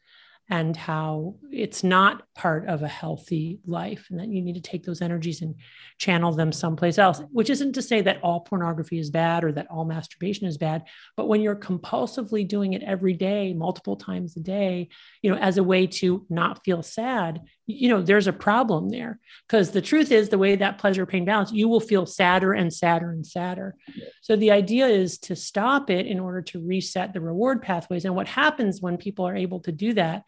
and 0.51 0.77
how 0.77 1.37
it's 1.51 1.85
not 1.85 2.23
part 2.35 2.67
of 2.67 2.83
a 2.83 2.89
healthy 2.89 3.61
life 3.67 4.09
and 4.11 4.19
that 4.19 4.29
you 4.29 4.43
need 4.43 4.55
to 4.55 4.61
take 4.61 4.85
those 4.85 5.01
energies 5.01 5.41
and 5.41 5.55
channel 5.99 6.33
them 6.33 6.53
someplace 6.53 6.99
else 6.99 7.23
which 7.31 7.49
isn't 7.49 7.73
to 7.73 7.83
say 7.83 8.01
that 8.01 8.21
all 8.23 8.41
pornography 8.41 8.99
is 8.99 9.11
bad 9.11 9.45
or 9.45 9.53
that 9.53 9.71
all 9.71 9.85
masturbation 9.85 10.47
is 10.47 10.59
bad 10.59 10.85
but 11.17 11.29
when 11.29 11.41
you're 11.41 11.57
compulsively 11.57 12.47
doing 12.47 12.73
it 12.73 12.83
every 12.83 13.15
day 13.15 13.53
multiple 13.53 13.97
times 13.97 14.37
a 14.37 14.41
day 14.41 14.89
you 15.23 15.31
know 15.31 15.39
as 15.39 15.59
a 15.59 15.63
way 15.63 15.87
to 15.87 16.27
not 16.29 16.65
feel 16.65 16.83
sad 16.83 17.41
you 17.67 17.89
know 17.89 18.03
there's 18.03 18.27
a 18.27 18.33
problem 18.33 18.89
there. 18.89 19.19
Because 19.47 19.71
the 19.71 19.83
truth 19.83 20.11
is 20.13 20.29
the 20.29 20.39
way 20.39 20.57
that 20.57 20.79
pleasure 20.79 21.07
pain 21.07 21.25
balance 21.25 21.53
you 21.53 21.69
will 21.69 21.81
feel 21.81 22.07
sadder 22.07 22.53
and 22.53 22.73
sadder 22.73 23.11
and 23.11 23.27
sadder. 23.27 23.75
So 24.21 24.37
the 24.37 24.51
idea 24.51 24.87
is 24.87 25.19
to 25.21 25.37
stop 25.37 25.91
it 25.91 26.07
in 26.07 26.21
order 26.21 26.43
to 26.43 26.65
reset 26.65 27.13
the 27.13 27.21
reward 27.21 27.63
pathways. 27.63 28.05
And 28.05 28.15
what 28.15 28.29
happens 28.29 28.81
when 28.81 28.97
people 28.97 29.27
are 29.27 29.37
able 29.37 29.61
to 29.61 29.73
do 29.73 29.95
that 29.95 30.25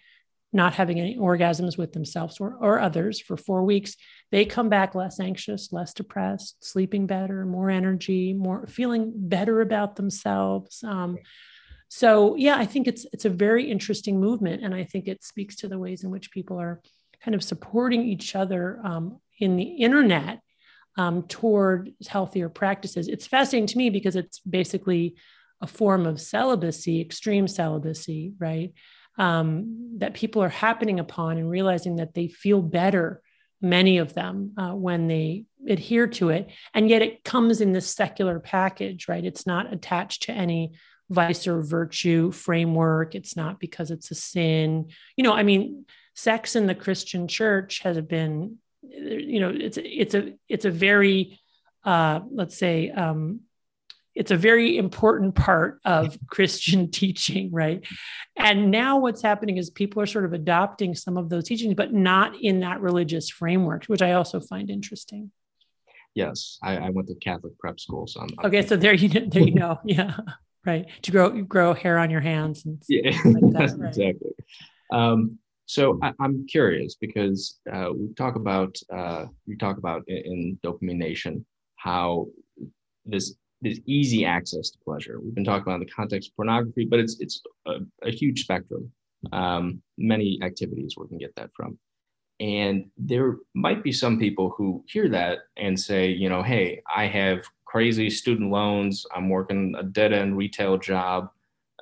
not 0.54 0.74
having 0.74 1.00
any 1.00 1.16
orgasms 1.16 1.76
with 1.76 1.92
themselves 1.92 2.38
or, 2.40 2.56
or 2.60 2.78
others 2.78 3.20
for 3.20 3.36
four 3.36 3.64
weeks 3.64 3.96
they 4.30 4.44
come 4.44 4.68
back 4.68 4.94
less 4.94 5.18
anxious 5.20 5.72
less 5.72 5.92
depressed 5.92 6.56
sleeping 6.64 7.06
better 7.06 7.44
more 7.44 7.68
energy 7.68 8.32
more 8.32 8.66
feeling 8.68 9.12
better 9.14 9.60
about 9.60 9.96
themselves 9.96 10.82
um, 10.84 11.18
so 11.88 12.36
yeah 12.36 12.56
i 12.56 12.64
think 12.64 12.86
it's 12.86 13.04
it's 13.12 13.24
a 13.24 13.30
very 13.30 13.68
interesting 13.68 14.18
movement 14.20 14.62
and 14.62 14.74
i 14.74 14.84
think 14.84 15.08
it 15.08 15.22
speaks 15.24 15.56
to 15.56 15.68
the 15.68 15.78
ways 15.78 16.04
in 16.04 16.10
which 16.10 16.30
people 16.30 16.58
are 16.58 16.80
kind 17.24 17.34
of 17.34 17.42
supporting 17.42 18.02
each 18.02 18.36
other 18.36 18.80
um, 18.84 19.18
in 19.38 19.56
the 19.56 19.64
internet 19.64 20.40
um, 20.96 21.22
toward 21.22 21.92
healthier 22.06 22.48
practices. 22.48 23.08
It's 23.08 23.26
fascinating 23.26 23.66
to 23.68 23.78
me 23.78 23.90
because 23.90 24.14
it's 24.14 24.40
basically 24.40 25.16
a 25.60 25.66
form 25.66 26.06
of 26.06 26.20
celibacy, 26.20 27.00
extreme 27.00 27.48
celibacy, 27.48 28.32
right? 28.38 28.72
Um, 29.16 29.96
that 29.98 30.14
people 30.14 30.42
are 30.42 30.48
happening 30.48 31.00
upon 31.00 31.38
and 31.38 31.48
realizing 31.48 31.96
that 31.96 32.14
they 32.14 32.28
feel 32.28 32.60
better, 32.60 33.22
many 33.62 33.98
of 33.98 34.12
them, 34.12 34.52
uh, 34.58 34.72
when 34.72 35.08
they 35.08 35.46
adhere 35.66 36.06
to 36.08 36.28
it. 36.28 36.50
And 36.74 36.90
yet 36.90 37.02
it 37.02 37.24
comes 37.24 37.60
in 37.60 37.72
this 37.72 37.88
secular 37.88 38.38
package, 38.38 39.08
right? 39.08 39.24
It's 39.24 39.46
not 39.46 39.72
attached 39.72 40.24
to 40.24 40.32
any 40.32 40.74
vice 41.10 41.46
or 41.46 41.62
virtue 41.62 42.32
framework. 42.32 43.14
It's 43.14 43.36
not 43.36 43.60
because 43.60 43.90
it's 43.90 44.10
a 44.10 44.14
sin. 44.14 44.90
You 45.16 45.24
know, 45.24 45.32
I 45.32 45.42
mean, 45.42 45.86
sex 46.14 46.56
in 46.56 46.66
the 46.66 46.74
Christian 46.74 47.28
church 47.28 47.80
has 47.80 48.00
been, 48.00 48.58
you 48.82 49.40
know, 49.40 49.50
it's 49.54 49.78
it's 49.78 50.14
a 50.14 50.34
it's 50.48 50.64
a 50.64 50.70
very 50.70 51.40
uh, 51.84 52.20
let's 52.30 52.56
say 52.56 52.90
um, 52.90 53.40
it's 54.14 54.30
a 54.30 54.36
very 54.36 54.78
important 54.78 55.34
part 55.34 55.80
of 55.84 56.16
Christian 56.28 56.90
teaching, 56.90 57.50
right? 57.52 57.84
And 58.36 58.70
now 58.70 58.98
what's 58.98 59.22
happening 59.22 59.56
is 59.56 59.70
people 59.70 60.00
are 60.00 60.06
sort 60.06 60.24
of 60.24 60.32
adopting 60.32 60.94
some 60.94 61.16
of 61.16 61.28
those 61.28 61.44
teachings, 61.44 61.74
but 61.74 61.92
not 61.92 62.34
in 62.40 62.60
that 62.60 62.80
religious 62.80 63.28
framework, 63.28 63.84
which 63.86 64.02
I 64.02 64.12
also 64.12 64.40
find 64.40 64.70
interesting. 64.70 65.30
Yes, 66.14 66.58
I, 66.62 66.76
I 66.76 66.90
went 66.90 67.08
to 67.08 67.16
Catholic 67.16 67.58
prep 67.58 67.80
school, 67.80 68.06
so 68.06 68.20
I'm, 68.20 68.28
okay. 68.44 68.64
So 68.64 68.76
there 68.76 68.94
you 68.94 69.08
there 69.08 69.42
you 69.42 69.58
go. 69.58 69.80
Yeah, 69.84 70.16
right. 70.64 70.86
To 71.02 71.10
grow 71.10 71.30
grow 71.42 71.74
hair 71.74 71.98
on 71.98 72.08
your 72.10 72.20
hands 72.20 72.64
and 72.64 72.80
yeah, 72.88 73.10
like 73.24 73.52
that, 73.52 73.76
right? 73.78 73.88
exactly. 73.88 74.30
Um, 74.92 75.38
so 75.66 75.98
I, 76.02 76.12
am 76.20 76.46
curious 76.46 76.94
because 76.94 77.58
uh, 77.72 77.90
we 77.94 78.12
talk 78.14 78.36
about 78.36 78.76
uh, 78.92 79.26
we 79.46 79.56
talk 79.56 79.78
about 79.78 80.02
in, 80.08 80.16
in 80.16 80.58
Dopamine 80.64 80.96
Nation 80.96 81.44
how 81.76 82.26
this 83.06 83.34
this 83.62 83.80
easy 83.86 84.24
access 84.26 84.70
to 84.70 84.78
pleasure. 84.84 85.20
We've 85.20 85.34
been 85.34 85.44
talking 85.44 85.62
about 85.62 85.80
in 85.80 85.86
the 85.86 85.92
context 85.92 86.30
of 86.30 86.36
pornography, 86.36 86.84
but 86.84 87.00
it's 87.00 87.18
it's 87.20 87.40
a, 87.66 87.78
a 88.02 88.10
huge 88.10 88.42
spectrum, 88.42 88.92
um, 89.32 89.82
many 89.96 90.38
activities 90.42 90.94
we 90.98 91.08
can 91.08 91.18
get 91.18 91.34
that 91.36 91.50
from. 91.54 91.78
And 92.40 92.90
there 92.98 93.36
might 93.54 93.82
be 93.82 93.92
some 93.92 94.18
people 94.18 94.52
who 94.56 94.84
hear 94.86 95.08
that 95.08 95.38
and 95.56 95.78
say, 95.78 96.08
you 96.08 96.28
know, 96.28 96.42
hey, 96.42 96.82
I 96.94 97.06
have 97.06 97.44
crazy 97.64 98.10
student 98.10 98.50
loans. 98.50 99.06
I'm 99.14 99.28
working 99.28 99.74
a 99.78 99.82
dead 99.82 100.12
end 100.12 100.36
retail 100.36 100.76
job. 100.76 101.30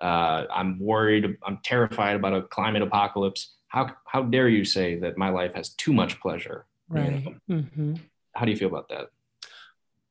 Uh, 0.01 0.45
I'm 0.55 0.79
worried. 0.79 1.37
I'm 1.45 1.59
terrified 1.65 2.17
about 2.17 2.35
a 2.35 2.43
climate 2.43 2.83
apocalypse 2.83 3.55
how 3.73 3.91
how 4.07 4.23
dare 4.23 4.49
you 4.49 4.65
say 4.65 4.97
that 4.99 5.19
my 5.19 5.31
life 5.31 5.55
has 5.55 5.71
too 5.71 5.93
much 5.93 6.21
pleasure 6.21 6.67
right 6.89 7.13
you 7.13 7.37
know? 7.49 7.63
mm-hmm. 7.63 7.95
how 8.35 8.45
do 8.45 8.51
you 8.51 8.57
feel 8.57 8.69
about 8.69 8.89
that 8.89 9.09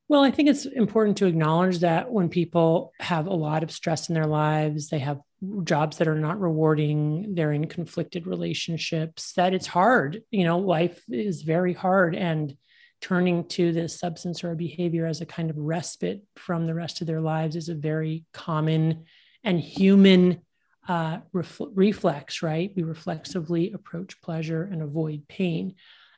well 0.08 0.22
i 0.22 0.30
think 0.30 0.48
it's 0.48 0.66
important 0.66 1.16
to 1.16 1.26
acknowledge 1.26 1.78
that 1.78 2.10
when 2.10 2.28
people 2.28 2.92
have 3.00 3.26
a 3.26 3.34
lot 3.34 3.62
of 3.62 3.70
stress 3.70 4.08
in 4.08 4.14
their 4.14 4.26
lives 4.26 4.88
they 4.88 4.98
have 4.98 5.20
jobs 5.64 5.98
that 5.98 6.08
are 6.08 6.18
not 6.18 6.40
rewarding 6.40 7.34
they're 7.34 7.52
in 7.52 7.66
conflicted 7.66 8.26
relationships 8.26 9.32
that 9.34 9.54
it's 9.54 9.66
hard 9.66 10.22
you 10.30 10.44
know 10.44 10.58
life 10.58 11.02
is 11.08 11.42
very 11.42 11.72
hard 11.72 12.14
and 12.14 12.56
turning 13.00 13.44
to 13.48 13.72
this 13.72 13.98
substance 13.98 14.44
or 14.44 14.52
a 14.52 14.56
behavior 14.56 15.06
as 15.06 15.20
a 15.20 15.26
kind 15.26 15.50
of 15.50 15.56
respite 15.58 16.22
from 16.36 16.66
the 16.66 16.74
rest 16.74 17.00
of 17.00 17.06
their 17.06 17.20
lives 17.20 17.56
is 17.56 17.68
a 17.68 17.74
very 17.74 18.24
common 18.32 19.04
and 19.44 19.58
human 19.60 20.40
uh, 20.88 21.18
ref- 21.32 21.60
reflex, 21.74 22.42
right? 22.42 22.72
We 22.74 22.82
reflexively 22.82 23.72
approach 23.72 24.20
pleasure 24.20 24.64
and 24.64 24.82
avoid 24.82 25.28
pain. 25.28 25.74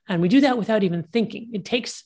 And 0.08 0.20
we 0.22 0.28
do 0.28 0.42
that 0.42 0.58
without 0.58 0.82
even 0.82 1.02
thinking. 1.02 1.50
It 1.52 1.64
takes 1.64 2.04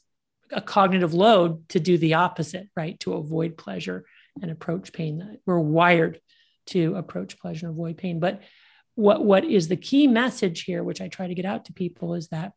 a 0.53 0.61
cognitive 0.61 1.15
load 1.15 1.69
to 1.71 1.81
do 1.81 1.99
the 1.99 2.15
opposite, 2.15 2.69
right? 2.77 2.99
To 3.01 3.15
avoid 3.15 3.57
pleasure 3.57 4.05
and 4.41 4.51
approach 4.51 4.93
pain. 4.93 5.39
We're 5.47 5.59
wired 5.59 6.21
to 6.67 6.97
approach 6.97 7.39
pleasure 7.39 7.67
and 7.67 7.75
avoid 7.75 7.97
pain. 7.97 8.21
But 8.21 8.43
what, 8.95 9.25
what 9.25 9.45
is 9.45 9.69
the 9.69 9.77
key 9.77 10.07
message 10.07 10.63
here, 10.63 10.83
which 10.83 11.01
I 11.01 11.09
try 11.09 11.29
to 11.29 11.35
get 11.35 11.45
out 11.45 11.67
to 11.67 11.73
people, 11.73 12.15
is 12.15 12.29
that 12.29 12.53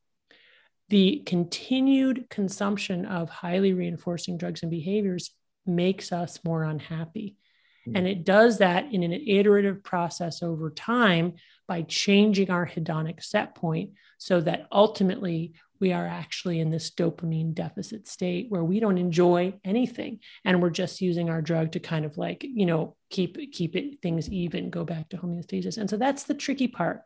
the 0.89 1.23
continued 1.25 2.29
consumption 2.29 3.05
of 3.05 3.29
highly 3.29 3.73
reinforcing 3.73 4.37
drugs 4.37 4.61
and 4.61 4.71
behaviors 4.71 5.31
makes 5.65 6.11
us 6.11 6.39
more 6.43 6.63
unhappy. 6.63 7.37
Hmm. 7.85 7.97
And 7.97 8.07
it 8.07 8.23
does 8.23 8.59
that 8.59 8.93
in 8.93 9.03
an 9.03 9.13
iterative 9.13 9.83
process 9.83 10.43
over 10.43 10.69
time 10.69 11.33
by 11.67 11.83
changing 11.83 12.49
our 12.49 12.65
hedonic 12.65 13.23
set 13.23 13.55
point 13.55 13.91
so 14.17 14.41
that 14.41 14.67
ultimately 14.71 15.53
we 15.79 15.93
are 15.93 16.05
actually 16.05 16.59
in 16.59 16.69
this 16.69 16.91
dopamine 16.91 17.55
deficit 17.55 18.07
state 18.07 18.47
where 18.49 18.63
we 18.63 18.79
don't 18.79 18.99
enjoy 18.99 19.53
anything. 19.65 20.19
And 20.45 20.61
we're 20.61 20.69
just 20.69 21.01
using 21.01 21.29
our 21.29 21.41
drug 21.41 21.71
to 21.71 21.79
kind 21.79 22.05
of 22.05 22.17
like 22.17 22.43
you 22.43 22.65
know 22.65 22.95
keep 23.09 23.37
keep 23.51 23.75
it 23.75 24.01
things 24.01 24.29
even 24.29 24.69
go 24.69 24.83
back 24.83 25.09
to 25.09 25.17
homeostasis. 25.17 25.77
And 25.77 25.89
so 25.89 25.97
that's 25.97 26.23
the 26.23 26.35
tricky 26.35 26.67
part 26.67 27.01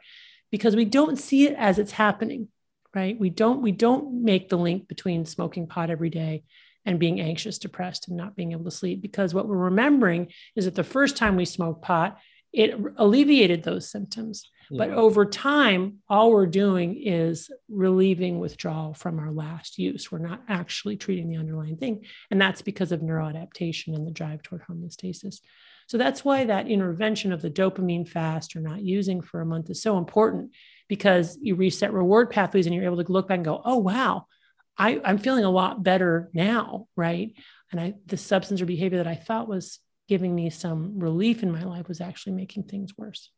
because 0.51 0.75
we 0.75 0.85
don't 0.85 1.17
see 1.17 1.47
it 1.47 1.55
as 1.57 1.79
it's 1.79 1.91
happening 1.91 2.49
right? 2.95 3.19
We 3.19 3.29
don't 3.29 3.61
we 3.61 3.73
don't 3.73 4.23
make 4.23 4.49
the 4.49 4.57
link 4.57 4.87
between 4.87 5.25
smoking 5.25 5.67
pot 5.67 5.89
every 5.89 6.09
day 6.09 6.45
and 6.85 6.99
being 6.99 7.19
anxious, 7.19 7.57
depressed, 7.57 8.07
and 8.07 8.17
not 8.17 8.35
being 8.35 8.51
able 8.51 8.65
to 8.65 8.71
sleep. 8.71 9.01
Because 9.01 9.33
what 9.33 9.47
we're 9.47 9.55
remembering 9.57 10.27
is 10.55 10.65
that 10.65 10.75
the 10.75 10.83
first 10.83 11.17
time 11.17 11.35
we 11.35 11.45
smoked 11.45 11.81
pot, 11.81 12.19
it 12.53 12.73
alleviated 12.97 13.63
those 13.63 13.89
symptoms. 13.89 14.49
But 14.71 14.89
over 14.89 15.25
time, 15.25 15.97
all 16.09 16.31
we're 16.31 16.47
doing 16.47 16.99
is 16.99 17.51
relieving 17.69 18.39
withdrawal 18.39 18.93
from 18.93 19.19
our 19.19 19.31
last 19.31 19.77
use. 19.77 20.11
We're 20.11 20.19
not 20.19 20.41
actually 20.47 20.97
treating 20.97 21.29
the 21.29 21.37
underlying 21.37 21.77
thing. 21.77 22.05
And 22.31 22.41
that's 22.41 22.61
because 22.61 22.91
of 22.91 23.01
neuroadaptation 23.01 23.93
and 23.93 24.07
the 24.07 24.11
drive 24.11 24.41
toward 24.41 24.63
homeostasis. 24.63 25.41
So 25.87 25.97
that's 25.97 26.25
why 26.25 26.45
that 26.45 26.67
intervention 26.67 27.31
of 27.31 27.41
the 27.41 27.51
dopamine 27.51 28.07
fast 28.07 28.55
or 28.55 28.59
not 28.59 28.81
using 28.81 29.21
for 29.21 29.41
a 29.41 29.45
month 29.45 29.69
is 29.69 29.81
so 29.81 29.97
important 29.97 30.51
because 30.87 31.37
you 31.41 31.55
reset 31.55 31.93
reward 31.93 32.31
pathways 32.31 32.65
and 32.65 32.73
you're 32.73 32.85
able 32.85 33.03
to 33.03 33.11
look 33.11 33.27
back 33.27 33.37
and 33.37 33.45
go, 33.45 33.61
oh, 33.63 33.77
wow, 33.77 34.25
I, 34.77 35.01
I'm 35.03 35.17
feeling 35.17 35.45
a 35.45 35.49
lot 35.49 35.83
better 35.83 36.29
now, 36.33 36.87
right? 36.95 37.33
And 37.71 37.79
I 37.79 37.93
the 38.05 38.17
substance 38.17 38.61
or 38.61 38.65
behavior 38.65 38.97
that 38.97 39.07
I 39.07 39.15
thought 39.15 39.47
was 39.47 39.79
giving 40.07 40.35
me 40.35 40.49
some 40.49 40.99
relief 40.99 41.43
in 41.43 41.51
my 41.51 41.63
life 41.63 41.87
was 41.87 42.01
actually 42.01 42.33
making 42.33 42.63
things 42.63 42.97
worse 42.97 43.29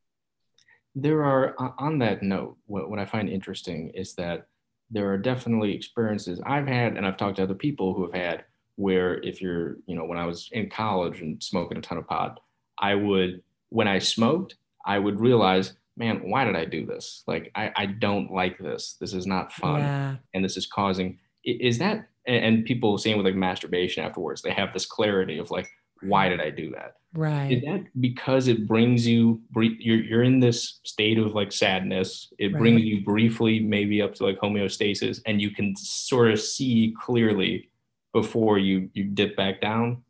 there 0.99 1.23
are 1.23 1.55
on 1.77 1.99
that 1.99 2.23
note 2.23 2.57
what, 2.65 2.89
what 2.89 2.99
i 2.99 3.05
find 3.05 3.29
interesting 3.29 3.91
is 3.93 4.15
that 4.15 4.47
there 4.89 5.09
are 5.11 5.17
definitely 5.17 5.73
experiences 5.73 6.41
i've 6.45 6.67
had 6.67 6.97
and 6.97 7.05
i've 7.05 7.17
talked 7.17 7.37
to 7.37 7.43
other 7.43 7.53
people 7.53 7.93
who 7.93 8.03
have 8.03 8.13
had 8.13 8.45
where 8.75 9.21
if 9.23 9.41
you're 9.41 9.77
you 9.85 9.95
know 9.95 10.05
when 10.05 10.17
i 10.17 10.25
was 10.25 10.49
in 10.53 10.69
college 10.69 11.21
and 11.21 11.41
smoking 11.41 11.77
a 11.77 11.81
ton 11.81 11.99
of 11.99 12.07
pot 12.07 12.39
i 12.79 12.95
would 12.95 13.43
when 13.69 13.87
i 13.87 13.99
smoked 13.99 14.55
i 14.85 14.97
would 14.97 15.19
realize 15.19 15.73
man 15.97 16.17
why 16.29 16.43
did 16.43 16.55
i 16.55 16.65
do 16.65 16.85
this 16.85 17.23
like 17.27 17.51
i, 17.53 17.71
I 17.75 17.85
don't 17.85 18.31
like 18.31 18.57
this 18.57 18.97
this 18.99 19.13
is 19.13 19.27
not 19.27 19.53
fun 19.53 19.81
yeah. 19.81 20.15
and 20.33 20.43
this 20.43 20.57
is 20.57 20.65
causing 20.65 21.19
is 21.49 21.77
that 21.77 22.07
and 22.25 22.65
people 22.65 22.97
saying 22.97 23.17
with 23.17 23.25
like 23.25 23.35
masturbation 23.35 24.03
afterwards 24.03 24.41
they 24.41 24.51
have 24.51 24.73
this 24.73 24.85
clarity 24.85 25.37
of 25.37 25.49
like 25.51 25.67
why 26.01 26.29
did 26.29 26.39
i 26.41 26.49
do 26.49 26.71
that 26.71 26.97
Right. 27.17 27.51
Is 27.51 27.63
that 27.63 27.85
because 27.99 28.47
it 28.47 28.67
brings 28.67 29.07
you, 29.07 29.41
you're, 29.55 29.95
you're 30.03 30.23
in 30.23 30.39
this 30.39 30.79
state 30.83 31.17
of 31.17 31.33
like 31.33 31.51
sadness. 31.51 32.31
It 32.37 32.53
right. 32.53 32.59
brings 32.59 32.83
you 32.83 33.03
briefly, 33.03 33.59
maybe 33.59 34.03
up 34.03 34.13
to 34.15 34.25
like 34.25 34.39
homeostasis, 34.39 35.21
and 35.25 35.41
you 35.41 35.49
can 35.49 35.75
sort 35.75 36.31
of 36.31 36.39
see 36.39 36.93
clearly 36.99 37.71
before 38.13 38.59
you 38.59 38.91
you 38.93 39.05
dip 39.05 39.35
back 39.35 39.61
down. 39.61 40.03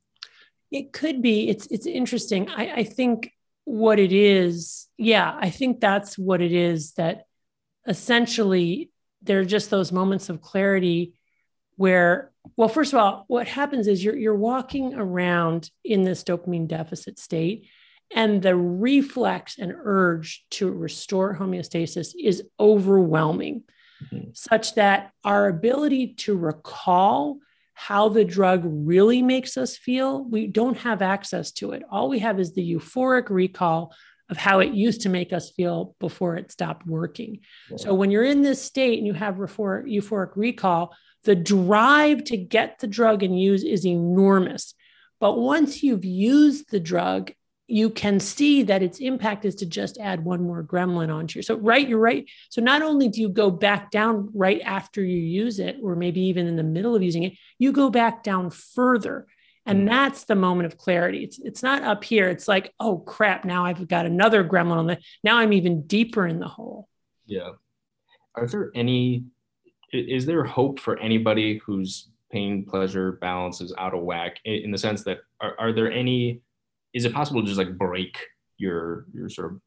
It 0.70 0.92
could 0.92 1.22
be. 1.22 1.48
It's 1.48 1.68
it's 1.68 1.86
interesting. 1.86 2.50
I, 2.50 2.74
I 2.74 2.84
think 2.84 3.32
what 3.64 4.00
it 4.00 4.12
is, 4.12 4.88
yeah, 4.98 5.34
I 5.40 5.50
think 5.50 5.80
that's 5.80 6.18
what 6.18 6.42
it 6.42 6.52
is. 6.52 6.92
That 6.94 7.28
essentially 7.88 8.92
there 9.22 9.40
are 9.40 9.46
just 9.46 9.70
those 9.70 9.94
moments 9.94 10.28
of 10.28 10.42
clarity 10.42 11.14
where 11.78 12.32
well 12.58 12.68
first 12.68 12.92
of 12.92 13.00
all 13.00 13.24
what 13.28 13.48
happens 13.48 13.88
is 13.88 14.04
you're 14.04 14.18
you're 14.18 14.36
walking 14.36 14.94
around 14.96 15.70
in 15.86 16.04
this 16.04 16.24
dopamine 16.24 16.68
deficit 16.68 17.18
state 17.18 17.68
and 18.16 18.42
the 18.42 18.56
reflex 18.56 19.58
and 19.58 19.74
urge 19.76 20.46
to 20.50 20.70
restore 20.70 21.36
homeostasis 21.36 22.14
is 22.22 22.44
overwhelming 22.60 23.64
mm-hmm. 24.04 24.30
such 24.34 24.76
that 24.76 25.12
our 25.24 25.48
ability 25.48 26.14
to 26.16 26.36
recall 26.36 27.38
how 27.74 28.10
the 28.10 28.26
drug 28.26 28.64
really 28.66 29.22
makes 29.22 29.56
us 29.56 29.78
feel 29.78 30.24
we 30.24 30.48
don't 30.48 30.78
have 30.80 31.02
access 31.02 31.52
to 31.52 31.72
it 31.72 31.84
all 31.92 32.10
we 32.10 32.20
have 32.20 32.40
is 32.40 32.54
the 32.54 32.74
euphoric 32.74 33.30
recall 33.30 33.94
of 34.30 34.38
how 34.38 34.60
it 34.60 34.74
used 34.74 35.02
to 35.02 35.10
make 35.10 35.32
us 35.32 35.52
feel 35.52 35.96
before 36.00 36.36
it 36.36 36.52
stopped 36.52 36.86
working. 36.86 37.40
So 37.78 37.94
when 37.94 38.12
you're 38.12 38.26
in 38.26 38.42
this 38.42 38.62
state 38.62 38.98
and 38.98 39.08
you 39.08 39.14
have 39.14 39.36
euphoric 39.36 40.32
recall, 40.36 40.94
the 41.28 41.36
drive 41.36 42.24
to 42.24 42.38
get 42.38 42.80
the 42.80 42.88
drug 42.88 43.22
and 43.22 43.38
use 43.38 43.66
is 43.66 43.86
enormous. 43.86 44.74
But 45.20 45.38
once 45.38 45.84
you've 45.84 46.06
used 46.06 46.72
the 46.72 46.80
drug, 46.80 47.34
you 47.68 47.90
can 47.90 48.22
see 48.22 48.64
that 48.64 48.82
its 48.82 49.00
impact 49.00 49.44
is 49.44 49.56
to 49.56 49.66
just 49.66 49.98
add 49.98 50.24
one 50.24 50.42
more 50.42 50.64
gremlin 50.64 51.14
onto 51.14 51.40
you. 51.40 51.44
So, 51.44 51.56
right, 51.58 51.86
you're 51.86 52.00
right. 52.00 52.26
So, 52.50 52.62
not 52.62 52.82
only 52.82 53.10
do 53.10 53.20
you 53.20 53.28
go 53.28 53.52
back 53.52 53.92
down 53.92 54.30
right 54.34 54.62
after 54.64 55.04
you 55.04 55.18
use 55.18 55.60
it, 55.60 55.76
or 55.84 55.98
maybe 55.98 56.22
even 56.22 56.48
in 56.48 56.56
the 56.56 56.64
middle 56.64 56.96
of 56.96 57.04
using 57.04 57.24
it, 57.24 57.34
you 57.60 57.74
go 57.74 57.90
back 57.90 58.24
down 58.24 58.50
further. 58.50 59.28
And 59.66 59.82
mm. 59.82 59.90
that's 59.90 60.24
the 60.24 60.36
moment 60.36 60.68
of 60.68 60.78
clarity. 60.78 61.26
It's, 61.26 61.40
it's 61.40 61.62
not 61.62 61.84
up 61.84 62.06
here. 62.06 62.30
It's 62.30 62.48
like, 62.48 62.74
oh 62.80 63.00
crap, 63.00 63.44
now 63.44 63.66
I've 63.66 63.86
got 63.86 64.06
another 64.06 64.46
gremlin 64.46 64.78
on 64.78 64.88
the, 64.88 65.00
now 65.26 65.40
I'm 65.40 65.52
even 65.52 65.88
deeper 65.88 66.26
in 66.26 66.40
the 66.40 66.48
hole. 66.48 66.88
Yeah. 67.26 67.50
Are 68.34 68.48
there 68.48 68.72
any 68.74 69.26
is 69.92 70.26
there 70.26 70.44
hope 70.44 70.80
for 70.80 70.98
anybody 71.00 71.60
whose 71.66 72.10
pain 72.32 72.66
pleasure 72.66 73.14
balance 73.14 73.62
is 73.62 73.74
out 73.78 73.94
of 73.94 74.04
whack 74.04 74.38
in 74.44 74.72
the 74.72 74.78
sense 74.78 75.04
that 75.04 75.20
are, 75.40 75.56
are 75.60 75.72
there 75.72 75.92
any 75.92 76.42
is 76.94 77.06
it 77.06 77.14
possible 77.14 77.42
to 77.42 77.48
just 77.48 77.58
like 77.58 77.78
break 77.78 78.18
your 78.58 79.06
your 79.14 79.30
sort 79.30 79.52
of 79.52 79.62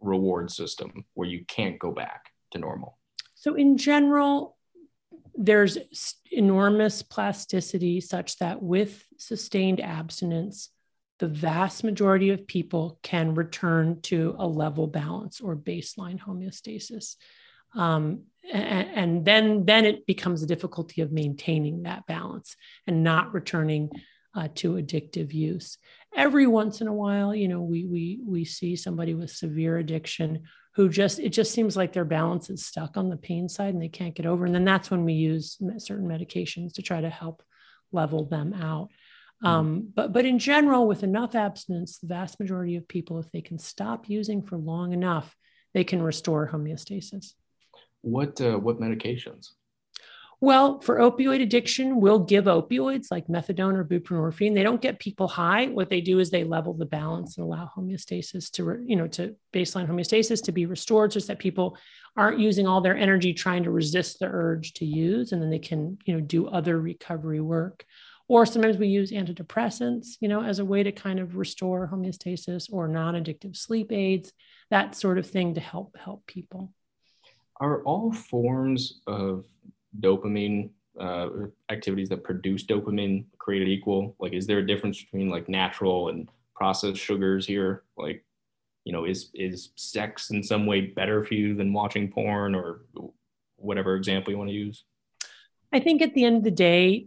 reward 0.00 0.50
system 0.50 1.04
where 1.14 1.28
you 1.28 1.44
can't 1.46 1.78
go 1.78 1.92
back 1.92 2.30
to 2.50 2.58
normal? 2.58 2.98
So 3.34 3.54
in 3.54 3.76
general 3.76 4.56
there's 5.36 5.78
enormous 6.32 7.02
plasticity 7.02 8.00
such 8.00 8.38
that 8.38 8.62
with 8.62 9.04
sustained 9.16 9.80
abstinence 9.80 10.70
the 11.20 11.28
vast 11.28 11.84
majority 11.84 12.30
of 12.30 12.46
people 12.46 12.98
can 13.02 13.34
return 13.34 14.00
to 14.00 14.34
a 14.38 14.46
level 14.46 14.86
balance 14.86 15.40
or 15.40 15.54
baseline 15.54 16.18
homeostasis. 16.18 17.16
Um, 17.76 18.22
and, 18.52 19.24
then 19.24 19.64
then 19.64 19.84
it 19.84 20.06
becomes 20.06 20.42
a 20.42 20.46
difficulty 20.46 21.02
of 21.02 21.12
maintaining 21.12 21.82
that 21.82 22.06
balance 22.06 22.56
and 22.86 23.04
not 23.04 23.32
returning 23.34 23.90
uh, 24.34 24.48
to 24.54 24.74
addictive 24.74 25.32
use. 25.32 25.78
Every 26.14 26.46
once 26.46 26.80
in 26.80 26.88
a 26.88 26.92
while 26.92 27.34
you 27.34 27.48
know 27.48 27.62
we 27.62 27.84
we 27.84 28.20
we 28.24 28.44
see 28.44 28.76
somebody 28.76 29.14
with 29.14 29.30
severe 29.30 29.78
addiction 29.78 30.42
who 30.74 30.88
just 30.88 31.18
it 31.18 31.30
just 31.30 31.52
seems 31.52 31.76
like 31.76 31.92
their 31.92 32.04
balance 32.04 32.50
is 32.50 32.66
stuck 32.66 32.96
on 32.96 33.08
the 33.08 33.16
pain 33.16 33.48
side 33.48 33.74
and 33.74 33.82
they 33.82 33.88
can't 33.88 34.14
get 34.14 34.26
over 34.26 34.44
and 34.44 34.54
then 34.54 34.64
that's 34.64 34.90
when 34.90 35.04
we 35.04 35.14
use 35.14 35.58
certain 35.78 36.08
medications 36.08 36.74
to 36.74 36.82
try 36.82 37.00
to 37.00 37.10
help 37.10 37.42
level 37.92 38.24
them 38.24 38.52
out. 38.54 38.88
Mm. 39.42 39.48
um, 39.48 39.88
but 39.94 40.12
but 40.12 40.24
in 40.24 40.38
general 40.38 40.86
with 40.86 41.02
enough 41.02 41.34
abstinence 41.34 41.98
the 41.98 42.06
vast 42.06 42.38
majority 42.38 42.76
of 42.76 42.86
people 42.86 43.18
if 43.18 43.30
they 43.30 43.40
can 43.40 43.58
stop 43.58 44.08
using 44.08 44.42
for 44.42 44.58
long 44.58 44.92
enough 44.92 45.34
they 45.74 45.84
can 45.84 46.02
restore 46.02 46.50
homeostasis 46.52 47.34
what 48.02 48.40
uh, 48.40 48.58
what 48.58 48.80
medications? 48.80 49.50
Well, 50.42 50.80
for 50.80 50.96
opioid 51.00 51.42
addiction, 51.42 52.00
we'll 52.00 52.20
give 52.20 52.46
opioids 52.46 53.08
like 53.10 53.26
methadone 53.26 53.74
or 53.74 53.84
buprenorphine. 53.84 54.54
They 54.54 54.62
don't 54.62 54.80
get 54.80 54.98
people 54.98 55.28
high. 55.28 55.66
What 55.66 55.90
they 55.90 56.00
do 56.00 56.18
is 56.18 56.30
they 56.30 56.44
level 56.44 56.72
the 56.72 56.86
balance 56.86 57.36
and 57.36 57.44
allow 57.44 57.70
homeostasis 57.76 58.50
to, 58.52 58.82
you 58.86 58.96
know, 58.96 59.06
to 59.08 59.36
baseline 59.52 59.86
homeostasis 59.86 60.42
to 60.44 60.52
be 60.52 60.64
restored, 60.64 61.12
so 61.12 61.20
that 61.20 61.40
people 61.40 61.76
aren't 62.16 62.40
using 62.40 62.66
all 62.66 62.80
their 62.80 62.96
energy 62.96 63.34
trying 63.34 63.64
to 63.64 63.70
resist 63.70 64.18
the 64.18 64.26
urge 64.26 64.72
to 64.74 64.86
use, 64.86 65.32
and 65.32 65.42
then 65.42 65.50
they 65.50 65.58
can, 65.58 65.98
you 66.06 66.14
know, 66.14 66.20
do 66.20 66.48
other 66.48 66.80
recovery 66.80 67.42
work. 67.42 67.84
Or 68.26 68.46
sometimes 68.46 68.78
we 68.78 68.88
use 68.88 69.10
antidepressants, 69.10 70.16
you 70.20 70.28
know, 70.28 70.42
as 70.42 70.58
a 70.58 70.64
way 70.64 70.82
to 70.82 70.92
kind 70.92 71.18
of 71.20 71.36
restore 71.36 71.86
homeostasis, 71.92 72.72
or 72.72 72.88
non-addictive 72.88 73.58
sleep 73.58 73.92
aids, 73.92 74.32
that 74.70 74.94
sort 74.94 75.18
of 75.18 75.26
thing 75.26 75.54
to 75.54 75.60
help 75.60 75.98
help 75.98 76.26
people 76.26 76.72
are 77.60 77.82
all 77.82 78.12
forms 78.12 79.00
of 79.06 79.44
dopamine 80.00 80.70
uh, 80.98 81.28
activities 81.70 82.08
that 82.08 82.24
produce 82.24 82.64
dopamine 82.64 83.24
created 83.38 83.68
equal? 83.68 84.16
Like, 84.18 84.32
is 84.32 84.46
there 84.46 84.58
a 84.58 84.66
difference 84.66 85.00
between 85.00 85.28
like 85.28 85.48
natural 85.48 86.08
and 86.08 86.28
processed 86.54 87.00
sugars 87.00 87.46
here? 87.46 87.84
Like, 87.96 88.24
you 88.84 88.92
know, 88.92 89.04
is 89.04 89.30
is 89.34 89.70
sex 89.76 90.30
in 90.30 90.42
some 90.42 90.66
way 90.66 90.80
better 90.80 91.22
for 91.24 91.34
you 91.34 91.54
than 91.54 91.72
watching 91.72 92.10
porn 92.10 92.54
or 92.54 92.82
whatever 93.56 93.94
example 93.94 94.32
you 94.32 94.38
want 94.38 94.50
to 94.50 94.56
use? 94.56 94.84
I 95.72 95.80
think 95.80 96.02
at 96.02 96.14
the 96.14 96.24
end 96.24 96.38
of 96.38 96.44
the 96.44 96.50
day, 96.50 97.06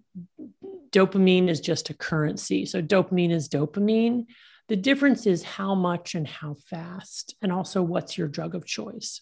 dopamine 0.91 1.49
is 1.49 1.60
just 1.60 1.89
a 1.89 1.93
currency. 1.93 2.66
So 2.66 2.82
dopamine 2.82 3.32
is 3.32 3.49
dopamine. 3.49 4.28
The 4.70 4.76
difference 4.78 5.28
is 5.28 5.43
how 5.43 5.76
much 5.76 6.16
and 6.16 6.26
how 6.26 6.56
fast, 6.70 7.36
and 7.41 7.51
also 7.51 7.82
what's 7.82 8.18
your 8.18 8.30
drug 8.30 8.56
of 8.56 8.66
choice. 8.66 9.22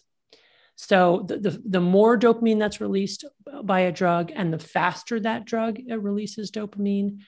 So 0.82 1.24
the, 1.28 1.38
the, 1.38 1.62
the, 1.64 1.80
more 1.80 2.18
dopamine 2.18 2.58
that's 2.58 2.80
released 2.80 3.24
by 3.62 3.80
a 3.80 3.92
drug 3.92 4.32
and 4.34 4.52
the 4.52 4.58
faster 4.58 5.20
that 5.20 5.44
drug 5.44 5.78
releases 5.88 6.50
dopamine, 6.50 7.20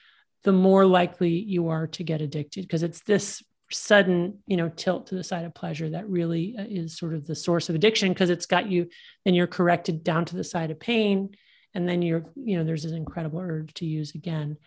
the 0.43 0.51
more 0.51 0.85
likely 0.85 1.29
you 1.29 1.69
are 1.69 1.87
to 1.87 2.03
get 2.03 2.19
addicted 2.19 2.63
because 2.63 2.83
it's 2.83 2.99
this 3.03 3.41
sudden, 3.71 4.39
you 4.45 4.57
know, 4.57 4.67
tilt 4.67 5.07
to 5.07 5.15
the 5.15 5.23
side 5.23 5.45
of 5.45 5.55
pleasure 5.55 5.89
that 5.91 6.09
really 6.09 6.57
uh, 6.59 6.65
is 6.67 6.97
sort 6.97 7.13
of 7.13 7.25
the 7.25 7.33
source 7.33 7.69
of 7.69 7.75
addiction 7.75 8.09
because 8.09 8.29
it's 8.29 8.45
got 8.45 8.69
you, 8.69 8.89
then 9.23 9.33
you're 9.33 9.47
corrected 9.47 10.03
down 10.03 10.25
to 10.25 10.35
the 10.35 10.43
side 10.43 10.69
of 10.69 10.77
pain. 10.77 11.29
And 11.73 11.87
then 11.87 12.01
you're, 12.01 12.25
you 12.35 12.57
know, 12.57 12.65
there's 12.65 12.83
this 12.83 12.91
incredible 12.91 13.39
urge 13.39 13.73
to 13.75 13.85
use 13.85 14.15
again. 14.15 14.57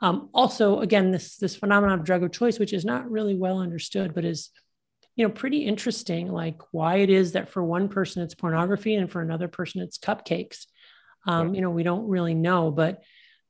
Um, 0.00 0.30
also, 0.32 0.78
again, 0.78 1.10
this 1.10 1.36
this 1.36 1.56
phenomenon 1.56 1.98
of 1.98 2.04
drug 2.04 2.22
of 2.22 2.30
choice, 2.30 2.60
which 2.60 2.72
is 2.72 2.84
not 2.84 3.10
really 3.10 3.34
well 3.34 3.58
understood, 3.58 4.14
but 4.14 4.24
is 4.24 4.50
you 5.16 5.26
know 5.26 5.32
pretty 5.32 5.64
interesting 5.64 6.30
like 6.30 6.60
why 6.70 6.96
it 6.96 7.10
is 7.10 7.32
that 7.32 7.48
for 7.48 7.64
one 7.64 7.88
person 7.88 8.22
it's 8.22 8.34
pornography 8.34 8.94
and 8.94 9.10
for 9.10 9.20
another 9.20 9.48
person 9.48 9.80
it's 9.80 9.98
cupcakes 9.98 10.66
um, 11.26 11.54
you 11.54 11.60
know 11.60 11.70
we 11.70 11.82
don't 11.82 12.06
really 12.06 12.34
know 12.34 12.70
but 12.70 13.02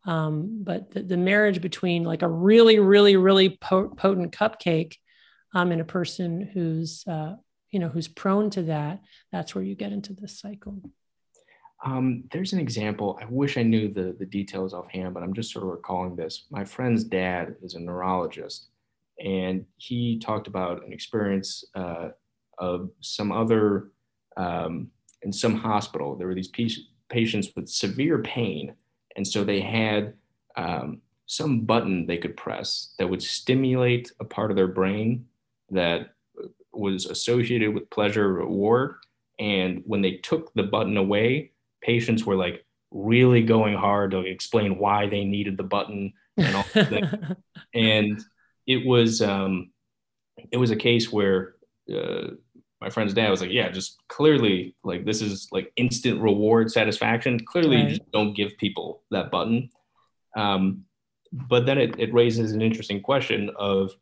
um, 0.06 0.62
but 0.62 0.92
the, 0.92 1.02
the, 1.02 1.16
marriage 1.16 1.60
between 1.60 2.04
like 2.04 2.22
a 2.22 2.28
really 2.28 2.78
really 2.78 3.16
really 3.16 3.50
potent 3.60 4.32
cupcake 4.32 4.94
um, 5.52 5.72
and 5.72 5.80
a 5.80 5.84
person 5.84 6.40
who's 6.40 7.04
uh, 7.08 7.34
you 7.70 7.80
know 7.80 7.88
who's 7.88 8.08
prone 8.08 8.48
to 8.50 8.62
that 8.62 9.00
that's 9.32 9.54
where 9.54 9.64
you 9.64 9.74
get 9.74 9.92
into 9.92 10.14
this 10.14 10.38
cycle 10.38 10.80
um, 11.84 12.24
there's 12.32 12.54
an 12.54 12.58
example. 12.58 13.18
I 13.20 13.26
wish 13.26 13.58
I 13.58 13.62
knew 13.62 13.92
the, 13.92 14.16
the 14.18 14.24
details 14.24 14.72
offhand, 14.72 15.12
but 15.12 15.22
I'm 15.22 15.34
just 15.34 15.52
sort 15.52 15.64
of 15.64 15.70
recalling 15.70 16.16
this. 16.16 16.46
My 16.50 16.64
friend's 16.64 17.04
dad 17.04 17.54
is 17.62 17.74
a 17.74 17.80
neurologist, 17.80 18.68
and 19.18 19.64
he 19.76 20.18
talked 20.18 20.46
about 20.46 20.84
an 20.84 20.92
experience 20.92 21.64
uh, 21.74 22.08
of 22.58 22.90
some 23.00 23.32
other, 23.32 23.90
um, 24.36 24.88
in 25.22 25.32
some 25.32 25.56
hospital, 25.56 26.16
there 26.16 26.26
were 26.26 26.34
these 26.34 26.52
patients 27.08 27.48
with 27.56 27.68
severe 27.68 28.18
pain. 28.22 28.74
And 29.16 29.26
so 29.26 29.44
they 29.44 29.60
had 29.60 30.14
um, 30.56 31.00
some 31.26 31.60
button 31.60 32.06
they 32.06 32.18
could 32.18 32.36
press 32.36 32.94
that 32.98 33.08
would 33.08 33.22
stimulate 33.22 34.12
a 34.20 34.24
part 34.24 34.50
of 34.50 34.56
their 34.56 34.68
brain 34.68 35.26
that 35.70 36.10
was 36.72 37.06
associated 37.06 37.74
with 37.74 37.90
pleasure 37.90 38.32
reward. 38.32 38.96
And 39.38 39.82
when 39.86 40.02
they 40.02 40.18
took 40.18 40.52
the 40.54 40.62
button 40.62 40.96
away, 40.96 41.52
patients 41.82 42.24
were 42.24 42.36
like 42.36 42.64
really 42.90 43.42
going 43.42 43.74
hard 43.74 44.12
to 44.12 44.20
explain 44.20 44.78
why 44.78 45.06
they 45.06 45.24
needed 45.24 45.56
the 45.56 45.62
button 45.62 46.12
and 46.36 46.56
all 46.56 46.64
that. 46.74 47.36
and 47.74 48.22
it 48.66 48.86
was 48.86 49.22
um, 49.22 49.70
it 50.50 50.56
was 50.56 50.70
a 50.70 50.76
case 50.76 51.12
where 51.12 51.54
uh, 51.94 52.28
my 52.80 52.90
friend's 52.90 53.14
dad 53.14 53.30
was 53.30 53.40
like, 53.40 53.52
"Yeah, 53.52 53.70
just 53.70 53.98
clearly 54.08 54.74
like 54.84 55.04
this 55.04 55.22
is 55.22 55.48
like 55.52 55.72
instant 55.76 56.20
reward 56.20 56.70
satisfaction. 56.70 57.40
Clearly, 57.44 57.76
right. 57.76 57.84
you 57.84 57.90
just 57.90 58.10
don't 58.12 58.34
give 58.34 58.56
people 58.58 59.02
that 59.10 59.30
button." 59.30 59.70
Um, 60.36 60.84
but 61.32 61.66
then 61.66 61.78
it, 61.78 61.98
it 61.98 62.12
raises 62.12 62.52
an 62.52 62.62
interesting 62.62 63.00
question 63.00 63.50
of 63.56 63.92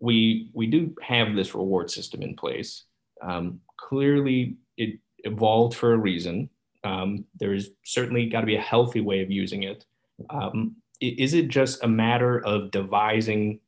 we 0.00 0.50
we 0.54 0.66
do 0.66 0.94
have 1.02 1.34
this 1.34 1.54
reward 1.54 1.90
system 1.90 2.22
in 2.22 2.34
place. 2.34 2.84
Um, 3.22 3.60
clearly, 3.76 4.56
it 4.76 4.98
evolved 5.18 5.76
for 5.76 5.92
a 5.92 5.98
reason. 5.98 6.50
Um, 6.82 7.26
there's 7.38 7.68
certainly 7.84 8.26
got 8.26 8.40
to 8.40 8.46
be 8.46 8.56
a 8.56 8.60
healthy 8.60 9.00
way 9.00 9.22
of 9.22 9.30
using 9.30 9.64
it. 9.64 9.84
Um, 10.30 10.76
is 11.00 11.34
it 11.34 11.48
just 11.48 11.82
a 11.82 11.88
matter 11.88 12.44
of 12.44 12.70
devising 12.70 13.60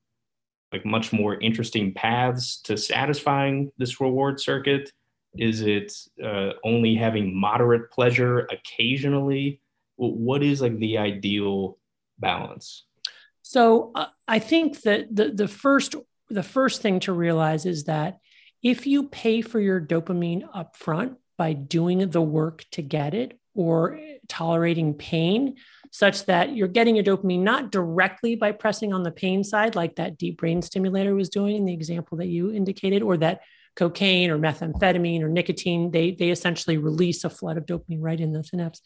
like 0.73 0.85
much 0.85 1.13
more 1.13 1.39
interesting 1.41 1.93
paths 1.93 2.61
to 2.63 2.77
satisfying 2.77 3.71
this 3.79 4.01
reward 4.01 4.41
circuit? 4.41 4.91
Is 5.37 5.63
it 5.63 5.93
uh, 6.23 6.53
only 6.65 6.95
having 6.95 7.39
moderate 7.39 7.91
pleasure 7.91 8.41
occasionally? 8.51 9.61
What 9.97 10.43
is 10.43 10.61
like 10.61 10.79
the 10.79 10.99
ideal 10.99 11.79
balance? 12.19 12.85
So 13.43 13.93
uh, 13.95 14.07
I 14.27 14.39
think 14.39 14.83
that 14.83 15.15
the 15.15 15.31
the 15.31 15.49
first 15.49 15.95
the 16.29 16.43
first 16.43 16.81
thing 16.81 17.01
to 17.01 17.13
realize 17.13 17.67
is 17.67 17.85
that 17.85 18.19
if 18.63 18.87
you 18.87 19.09
pay 19.09 19.43
for 19.43 19.61
your 19.61 19.81
dopamine 19.81 20.49
upfront 20.51 21.17
by 21.37 21.53
doing 21.53 22.09
the 22.09 22.23
work 22.23 22.65
to 22.73 22.83
get 22.83 23.15
it 23.15 23.39
or 23.55 23.99
tolerating 24.29 24.95
pain, 24.95 25.57
such 25.93 26.25
that 26.25 26.57
you're 26.57 26.69
getting 26.69 26.97
your 26.97 27.05
dopamine 27.05 27.41
not 27.41 27.71
directly 27.71 28.35
by 28.35 28.51
pressing 28.51 28.95
on 28.95 29.03
the 29.03 29.11
pain 29.13 29.45
side, 29.45 29.77
like 29.77 29.95
that 29.97 30.17
deep 30.17 30.39
brain 30.39 30.63
stimulator 30.63 31.15
was 31.15 31.29
doing 31.29 31.55
in 31.55 31.67
the 31.67 31.73
example 31.75 32.17
that 32.17 32.29
you 32.29 32.51
indicated, 32.51 33.03
or 33.03 33.19
that 33.19 33.43
cocaine 33.77 34.31
or 34.31 34.39
methamphetamine 34.39 35.21
or 35.21 35.29
nicotine, 35.29 35.91
they, 35.91 36.11
they 36.11 36.31
essentially 36.31 36.79
release 36.79 37.25
a 37.25 37.31
flood 37.31 37.59
of 37.59 37.67
dopamine 37.67 37.99
right 38.01 38.21
in 38.21 38.33
the 38.33 38.43
synapse. 38.43 38.81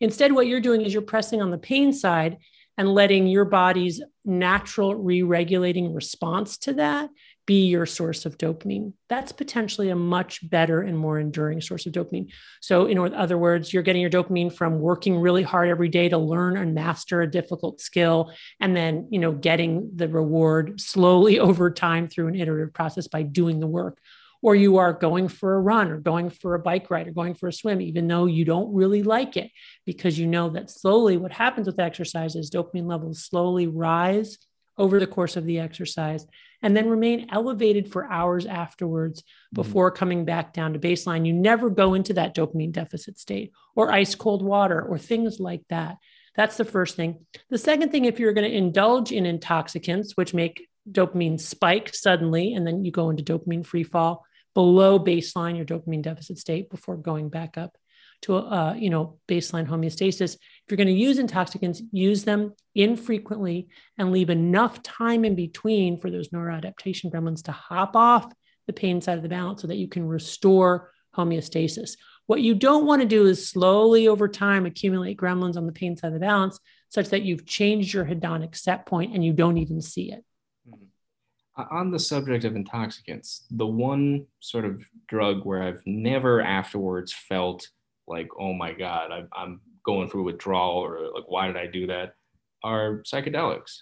Instead, 0.00 0.32
what 0.32 0.46
you're 0.46 0.60
doing 0.60 0.82
is 0.82 0.92
you're 0.92 1.02
pressing 1.02 1.40
on 1.40 1.50
the 1.50 1.58
pain 1.58 1.92
side 1.92 2.36
and 2.76 2.88
letting 2.94 3.26
your 3.26 3.46
body's 3.46 4.02
natural 4.24 4.94
re 4.94 5.22
regulating 5.22 5.94
response 5.94 6.58
to 6.58 6.74
that 6.74 7.10
be 7.50 7.66
your 7.66 7.84
source 7.84 8.26
of 8.26 8.38
dopamine. 8.38 8.92
That's 9.08 9.32
potentially 9.32 9.88
a 9.88 9.96
much 9.96 10.48
better 10.48 10.82
and 10.82 10.96
more 10.96 11.18
enduring 11.18 11.60
source 11.60 11.84
of 11.84 11.92
dopamine. 11.92 12.30
So, 12.60 12.86
in 12.86 12.96
other 13.12 13.36
words, 13.36 13.72
you're 13.72 13.82
getting 13.82 14.02
your 14.02 14.08
dopamine 14.08 14.54
from 14.54 14.78
working 14.78 15.18
really 15.18 15.42
hard 15.42 15.68
every 15.68 15.88
day 15.88 16.08
to 16.10 16.16
learn 16.16 16.56
and 16.56 16.76
master 16.76 17.22
a 17.22 17.28
difficult 17.28 17.80
skill, 17.80 18.32
and 18.60 18.76
then 18.76 19.08
you 19.10 19.18
know 19.18 19.32
getting 19.32 19.90
the 19.96 20.06
reward 20.06 20.80
slowly 20.80 21.40
over 21.48 21.72
time 21.72 22.06
through 22.06 22.28
an 22.28 22.36
iterative 22.36 22.72
process 22.72 23.08
by 23.08 23.22
doing 23.22 23.58
the 23.58 23.66
work. 23.66 23.98
Or 24.42 24.54
you 24.54 24.76
are 24.76 24.92
going 24.92 25.26
for 25.26 25.56
a 25.56 25.60
run 25.60 25.90
or 25.90 25.98
going 25.98 26.30
for 26.30 26.54
a 26.54 26.60
bike 26.60 26.88
ride 26.88 27.08
or 27.08 27.10
going 27.10 27.34
for 27.34 27.48
a 27.48 27.52
swim, 27.52 27.80
even 27.80 28.06
though 28.06 28.26
you 28.26 28.44
don't 28.44 28.72
really 28.72 29.02
like 29.02 29.36
it, 29.36 29.50
because 29.84 30.20
you 30.20 30.28
know 30.28 30.50
that 30.50 30.70
slowly 30.70 31.16
what 31.16 31.32
happens 31.32 31.66
with 31.66 31.80
exercise 31.80 32.36
is 32.36 32.48
dopamine 32.48 32.86
levels 32.86 33.24
slowly 33.24 33.66
rise 33.66 34.38
over 34.78 35.00
the 35.00 35.06
course 35.08 35.36
of 35.36 35.46
the 35.46 35.58
exercise 35.58 36.24
and 36.62 36.76
then 36.76 36.88
remain 36.88 37.28
elevated 37.30 37.90
for 37.90 38.10
hours 38.10 38.46
afterwards 38.46 39.22
mm-hmm. 39.22 39.62
before 39.62 39.90
coming 39.90 40.24
back 40.24 40.52
down 40.52 40.72
to 40.72 40.78
baseline. 40.78 41.26
You 41.26 41.32
never 41.32 41.70
go 41.70 41.94
into 41.94 42.14
that 42.14 42.34
dopamine 42.34 42.72
deficit 42.72 43.18
state 43.18 43.52
or 43.74 43.92
ice 43.92 44.14
cold 44.14 44.42
water 44.42 44.80
or 44.80 44.98
things 44.98 45.40
like 45.40 45.62
that. 45.68 45.96
That's 46.34 46.56
the 46.56 46.64
first 46.64 46.96
thing. 46.96 47.26
The 47.48 47.58
second 47.58 47.90
thing, 47.90 48.04
if 48.04 48.20
you're 48.20 48.32
going 48.32 48.48
to 48.48 48.56
indulge 48.56 49.12
in 49.12 49.26
intoxicants, 49.26 50.16
which 50.16 50.32
make 50.32 50.68
dopamine 50.90 51.40
spike 51.40 51.94
suddenly, 51.94 52.54
and 52.54 52.66
then 52.66 52.84
you 52.84 52.92
go 52.92 53.10
into 53.10 53.24
dopamine 53.24 53.66
free 53.66 53.82
fall 53.82 54.24
below 54.54 54.98
baseline, 54.98 55.56
your 55.56 55.66
dopamine 55.66 56.02
deficit 56.02 56.38
state 56.38 56.70
before 56.70 56.96
going 56.96 57.28
back 57.28 57.58
up 57.58 57.76
to 58.22 58.36
a, 58.36 58.76
you 58.78 58.90
know 58.90 59.18
baseline 59.28 59.66
homeostasis 59.66 60.36
you're 60.70 60.76
going 60.76 60.86
to 60.86 60.92
use 60.92 61.18
intoxicants 61.18 61.82
use 61.92 62.24
them 62.24 62.54
infrequently 62.74 63.68
and 63.98 64.12
leave 64.12 64.30
enough 64.30 64.82
time 64.82 65.24
in 65.24 65.34
between 65.34 65.98
for 65.98 66.10
those 66.10 66.28
neuroadaptation 66.28 67.10
gremlins 67.10 67.44
to 67.44 67.52
hop 67.52 67.96
off 67.96 68.32
the 68.66 68.72
pain 68.72 69.00
side 69.00 69.16
of 69.16 69.22
the 69.22 69.28
balance 69.28 69.62
so 69.62 69.68
that 69.68 69.76
you 69.76 69.88
can 69.88 70.06
restore 70.06 70.90
homeostasis 71.16 71.96
what 72.26 72.42
you 72.42 72.54
don't 72.54 72.86
want 72.86 73.02
to 73.02 73.08
do 73.08 73.26
is 73.26 73.48
slowly 73.48 74.06
over 74.06 74.28
time 74.28 74.64
accumulate 74.66 75.16
gremlins 75.16 75.56
on 75.56 75.66
the 75.66 75.72
pain 75.72 75.96
side 75.96 76.08
of 76.08 76.14
the 76.14 76.20
balance 76.20 76.58
such 76.90 77.08
that 77.08 77.22
you've 77.22 77.46
changed 77.46 77.94
your 77.94 78.04
hedonic 78.04 78.56
set 78.56 78.84
point 78.86 79.14
and 79.14 79.24
you 79.24 79.32
don't 79.32 79.58
even 79.58 79.80
see 79.80 80.12
it 80.12 80.24
mm-hmm. 80.68 81.74
on 81.74 81.90
the 81.90 81.98
subject 81.98 82.44
of 82.44 82.56
intoxicants, 82.56 83.46
the 83.50 83.66
one 83.66 84.26
sort 84.40 84.64
of 84.64 84.84
drug 85.08 85.44
where 85.44 85.62
I've 85.62 85.82
never 85.86 86.40
afterwards 86.40 87.12
felt 87.12 87.68
like, 88.06 88.28
oh 88.38 88.52
my 88.52 88.72
God, 88.72 89.10
I, 89.12 89.24
I'm 89.32 89.60
going 89.90 90.08
through 90.08 90.24
withdrawal 90.24 90.78
or 90.78 91.10
like, 91.14 91.28
why 91.28 91.46
did 91.46 91.56
I 91.56 91.66
do 91.66 91.86
that? 91.88 92.14
Are 92.62 93.02
psychedelics. 93.02 93.72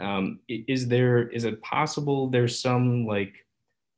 Um, 0.00 0.40
is 0.48 0.88
there, 0.88 1.28
is 1.28 1.44
it 1.44 1.62
possible 1.62 2.28
there's 2.28 2.60
some 2.60 3.06
like 3.06 3.34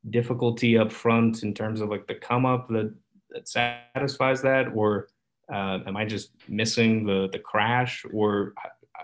difficulty 0.09 0.77
up 0.77 0.91
front 0.91 1.43
in 1.43 1.53
terms 1.53 1.81
of 1.81 1.89
like 1.89 2.05
the 2.07 2.15
come 2.15 2.45
up 2.45 2.67
that, 2.69 2.93
that 3.31 3.47
satisfies 3.47 4.41
that? 4.41 4.67
Or 4.75 5.07
uh, 5.51 5.79
am 5.87 5.95
I 5.95 6.05
just 6.05 6.31
missing 6.47 7.05
the, 7.05 7.29
the 7.31 7.39
crash? 7.39 8.05
Or 8.13 8.53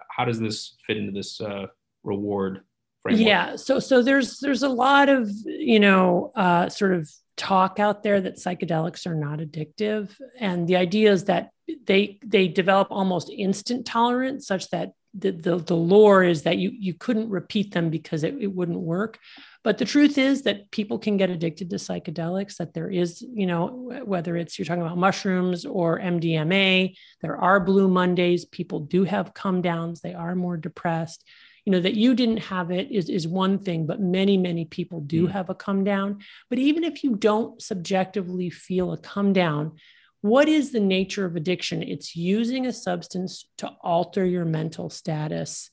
how 0.09 0.25
does 0.25 0.39
this 0.39 0.75
fit 0.85 0.97
into 0.97 1.11
this 1.11 1.39
uh, 1.39 1.67
reward 2.03 2.61
Framework. 3.01 3.27
Yeah. 3.27 3.55
So 3.55 3.79
so 3.79 4.03
there's 4.03 4.39
there's 4.39 4.63
a 4.63 4.69
lot 4.69 5.09
of 5.09 5.29
you 5.45 5.79
know 5.79 6.31
uh, 6.35 6.69
sort 6.69 6.93
of 6.93 7.09
talk 7.37 7.79
out 7.79 8.03
there 8.03 8.21
that 8.21 8.37
psychedelics 8.37 9.05
are 9.05 9.15
not 9.15 9.39
addictive. 9.39 10.11
And 10.37 10.67
the 10.67 10.75
idea 10.75 11.11
is 11.11 11.25
that 11.25 11.51
they 11.85 12.19
they 12.25 12.47
develop 12.47 12.89
almost 12.91 13.29
instant 13.29 13.85
tolerance 13.85 14.47
such 14.47 14.69
that 14.69 14.91
the, 15.13 15.31
the, 15.31 15.57
the 15.57 15.75
lore 15.75 16.23
is 16.23 16.43
that 16.43 16.57
you 16.57 16.71
you 16.73 16.93
couldn't 16.93 17.29
repeat 17.29 17.73
them 17.73 17.89
because 17.89 18.23
it, 18.23 18.35
it 18.39 18.47
wouldn't 18.47 18.79
work. 18.79 19.19
But 19.63 19.77
the 19.77 19.85
truth 19.85 20.17
is 20.17 20.43
that 20.43 20.71
people 20.71 20.97
can 20.97 21.17
get 21.17 21.29
addicted 21.29 21.69
to 21.69 21.75
psychedelics 21.75 22.57
that 22.57 22.73
there 22.73 22.89
is 22.89 23.21
you 23.21 23.45
know 23.45 24.01
whether 24.05 24.35
it's 24.37 24.57
you're 24.57 24.65
talking 24.65 24.81
about 24.81 24.97
mushrooms 24.97 25.65
or 25.65 25.99
mdma 25.99 26.95
there 27.21 27.37
are 27.37 27.59
blue 27.59 27.87
mondays. 27.87 28.45
People 28.45 28.81
do 28.81 29.03
have 29.03 29.33
come 29.33 29.61
downs. 29.61 30.01
They 30.01 30.13
are 30.13 30.35
more 30.35 30.57
depressed 30.57 31.23
you 31.65 31.71
know 31.71 31.79
that 31.79 31.93
you 31.93 32.15
didn't 32.15 32.37
have 32.37 32.71
it 32.71 32.91
is 32.91 33.09
is 33.09 33.27
one 33.27 33.59
thing 33.59 33.85
but 33.85 33.99
many 33.99 34.37
many 34.37 34.65
people 34.65 34.99
do 35.01 35.27
mm. 35.27 35.31
have 35.31 35.49
a 35.49 35.55
come 35.55 35.83
down 35.83 36.19
but 36.49 36.59
even 36.59 36.83
if 36.83 37.03
you 37.03 37.15
don't 37.15 37.61
subjectively 37.61 38.49
feel 38.49 38.93
a 38.93 38.97
come 38.97 39.33
down 39.33 39.73
what 40.21 40.47
is 40.47 40.71
the 40.71 40.79
nature 40.79 41.25
of 41.25 41.35
addiction 41.35 41.83
it's 41.83 42.15
using 42.15 42.65
a 42.65 42.73
substance 42.73 43.45
to 43.57 43.71
alter 43.81 44.25
your 44.25 44.45
mental 44.45 44.89
status 44.89 45.69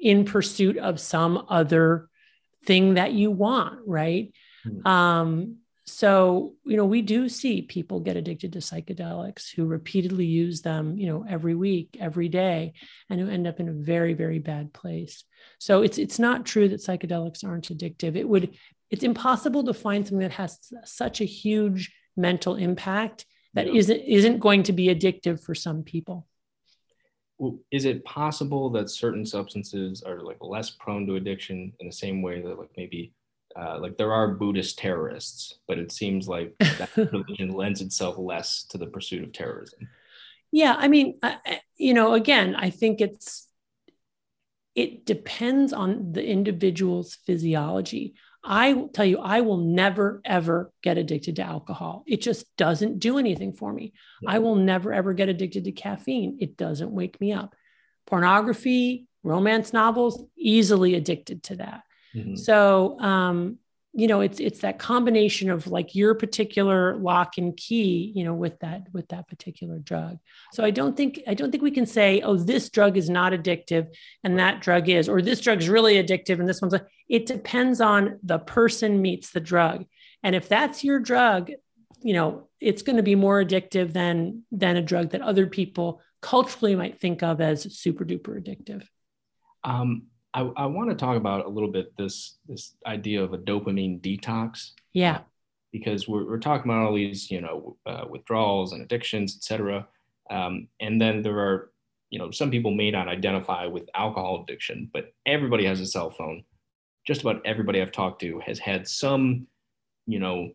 in 0.00 0.24
pursuit 0.24 0.76
of 0.76 0.98
some 0.98 1.46
other 1.48 2.08
thing 2.64 2.94
that 2.94 3.12
you 3.12 3.30
want 3.30 3.78
right 3.86 4.32
mm. 4.66 4.86
um 4.86 5.56
so 5.84 6.54
you 6.64 6.76
know 6.76 6.84
we 6.84 7.02
do 7.02 7.28
see 7.28 7.62
people 7.62 7.98
get 7.98 8.16
addicted 8.16 8.52
to 8.52 8.60
psychedelics 8.60 9.52
who 9.52 9.64
repeatedly 9.64 10.26
use 10.26 10.62
them 10.62 10.96
you 10.96 11.06
know 11.06 11.24
every 11.28 11.56
week 11.56 11.96
every 11.98 12.28
day 12.28 12.72
and 13.10 13.20
who 13.20 13.28
end 13.28 13.46
up 13.46 13.58
in 13.58 13.68
a 13.68 13.72
very 13.72 14.14
very 14.14 14.38
bad 14.38 14.72
place. 14.72 15.24
So 15.58 15.82
it's 15.82 15.98
it's 15.98 16.18
not 16.18 16.46
true 16.46 16.68
that 16.68 16.80
psychedelics 16.80 17.44
aren't 17.44 17.68
addictive. 17.68 18.16
It 18.16 18.28
would 18.28 18.54
it's 18.90 19.04
impossible 19.04 19.64
to 19.64 19.74
find 19.74 20.06
something 20.06 20.20
that 20.20 20.32
has 20.32 20.58
such 20.84 21.20
a 21.20 21.24
huge 21.24 21.92
mental 22.16 22.56
impact 22.56 23.24
that 23.54 23.66
yeah. 23.66 23.78
isn't 23.78 24.00
isn't 24.00 24.38
going 24.38 24.62
to 24.64 24.72
be 24.72 24.88
addictive 24.88 25.42
for 25.42 25.54
some 25.54 25.82
people. 25.82 26.26
Well, 27.38 27.58
is 27.72 27.86
it 27.86 28.04
possible 28.04 28.70
that 28.70 28.90
certain 28.90 29.26
substances 29.26 30.02
are 30.02 30.20
like 30.20 30.38
less 30.40 30.70
prone 30.70 31.06
to 31.06 31.16
addiction 31.16 31.72
in 31.80 31.86
the 31.86 31.92
same 31.92 32.22
way 32.22 32.40
that 32.40 32.58
like 32.58 32.70
maybe 32.76 33.12
uh, 33.56 33.78
like 33.80 33.96
there 33.96 34.12
are 34.12 34.34
Buddhist 34.34 34.78
terrorists, 34.78 35.58
but 35.66 35.78
it 35.78 35.92
seems 35.92 36.28
like 36.28 36.54
that 36.58 36.90
religion 36.96 37.52
lends 37.52 37.80
itself 37.80 38.16
less 38.18 38.64
to 38.70 38.78
the 38.78 38.86
pursuit 38.86 39.24
of 39.24 39.32
terrorism. 39.32 39.88
Yeah, 40.50 40.74
I 40.76 40.88
mean, 40.88 41.18
you 41.76 41.94
know, 41.94 42.12
again, 42.12 42.54
I 42.54 42.70
think 42.70 43.00
it's 43.00 43.48
it 44.74 45.04
depends 45.04 45.72
on 45.72 46.12
the 46.12 46.24
individual's 46.24 47.14
physiology. 47.26 48.14
I 48.44 48.72
will 48.72 48.88
tell 48.88 49.04
you, 49.04 49.18
I 49.18 49.42
will 49.42 49.58
never 49.58 50.20
ever 50.24 50.72
get 50.82 50.98
addicted 50.98 51.36
to 51.36 51.42
alcohol. 51.42 52.02
It 52.06 52.20
just 52.20 52.54
doesn't 52.56 52.98
do 52.98 53.18
anything 53.18 53.52
for 53.52 53.72
me. 53.72 53.92
I 54.26 54.40
will 54.40 54.56
never 54.56 54.92
ever 54.92 55.14
get 55.14 55.28
addicted 55.28 55.64
to 55.64 55.72
caffeine. 55.72 56.38
It 56.40 56.56
doesn't 56.56 56.90
wake 56.90 57.20
me 57.20 57.32
up. 57.32 57.54
Pornography, 58.06 59.06
romance 59.22 59.72
novels, 59.72 60.24
easily 60.36 60.94
addicted 60.96 61.44
to 61.44 61.56
that. 61.56 61.82
Mm-hmm. 62.14 62.36
So, 62.36 62.98
um, 63.00 63.58
you 63.94 64.06
know, 64.06 64.22
it's 64.22 64.40
it's 64.40 64.60
that 64.60 64.78
combination 64.78 65.50
of 65.50 65.66
like 65.66 65.94
your 65.94 66.14
particular 66.14 66.96
lock 66.96 67.36
and 67.36 67.54
key, 67.54 68.10
you 68.14 68.24
know, 68.24 68.32
with 68.32 68.58
that 68.60 68.86
with 68.92 69.08
that 69.08 69.28
particular 69.28 69.78
drug. 69.78 70.18
So 70.52 70.64
I 70.64 70.70
don't 70.70 70.96
think 70.96 71.20
I 71.26 71.34
don't 71.34 71.50
think 71.50 71.62
we 71.62 71.70
can 71.70 71.84
say, 71.84 72.22
oh, 72.22 72.36
this 72.36 72.70
drug 72.70 72.96
is 72.96 73.10
not 73.10 73.32
addictive 73.32 73.94
and 74.24 74.38
that 74.38 74.62
drug 74.62 74.88
is, 74.88 75.10
or 75.10 75.20
this 75.20 75.40
drug 75.40 75.60
is 75.60 75.68
really 75.68 76.02
addictive 76.02 76.40
and 76.40 76.48
this 76.48 76.62
one's. 76.62 76.74
A, 76.74 76.86
it 77.08 77.26
depends 77.26 77.82
on 77.82 78.18
the 78.22 78.38
person 78.38 79.02
meets 79.02 79.30
the 79.30 79.40
drug, 79.40 79.84
and 80.22 80.34
if 80.34 80.48
that's 80.48 80.82
your 80.82 80.98
drug, 80.98 81.50
you 82.00 82.14
know, 82.14 82.48
it's 82.60 82.80
going 82.82 82.96
to 82.96 83.02
be 83.02 83.14
more 83.14 83.44
addictive 83.44 83.92
than 83.92 84.44
than 84.52 84.78
a 84.78 84.82
drug 84.82 85.10
that 85.10 85.20
other 85.20 85.46
people 85.46 86.00
culturally 86.22 86.74
might 86.74 86.98
think 86.98 87.22
of 87.22 87.42
as 87.42 87.78
super 87.78 88.06
duper 88.06 88.42
addictive. 88.42 88.86
Um, 89.64 90.04
I, 90.34 90.40
I 90.56 90.66
want 90.66 90.90
to 90.90 90.96
talk 90.96 91.16
about 91.16 91.46
a 91.46 91.48
little 91.48 91.70
bit 91.70 91.96
this 91.96 92.36
this 92.48 92.74
idea 92.86 93.22
of 93.22 93.32
a 93.32 93.38
dopamine 93.38 94.00
detox. 94.00 94.72
Yeah. 94.92 95.20
Because 95.72 96.06
we're, 96.06 96.26
we're 96.26 96.38
talking 96.38 96.70
about 96.70 96.86
all 96.86 96.94
these, 96.94 97.30
you 97.30 97.40
know, 97.40 97.76
uh, 97.86 98.04
withdrawals 98.08 98.72
and 98.72 98.82
addictions, 98.82 99.36
et 99.38 99.42
cetera. 99.42 99.86
Um, 100.30 100.68
and 100.80 101.00
then 101.00 101.22
there 101.22 101.38
are, 101.38 101.70
you 102.10 102.18
know, 102.18 102.30
some 102.30 102.50
people 102.50 102.72
may 102.72 102.90
not 102.90 103.08
identify 103.08 103.66
with 103.66 103.88
alcohol 103.94 104.42
addiction, 104.42 104.90
but 104.92 105.14
everybody 105.24 105.64
has 105.64 105.80
a 105.80 105.86
cell 105.86 106.10
phone. 106.10 106.44
Just 107.06 107.22
about 107.22 107.40
everybody 107.46 107.80
I've 107.80 107.90
talked 107.90 108.20
to 108.20 108.38
has 108.40 108.58
had 108.58 108.86
some, 108.86 109.46
you 110.06 110.18
know, 110.18 110.52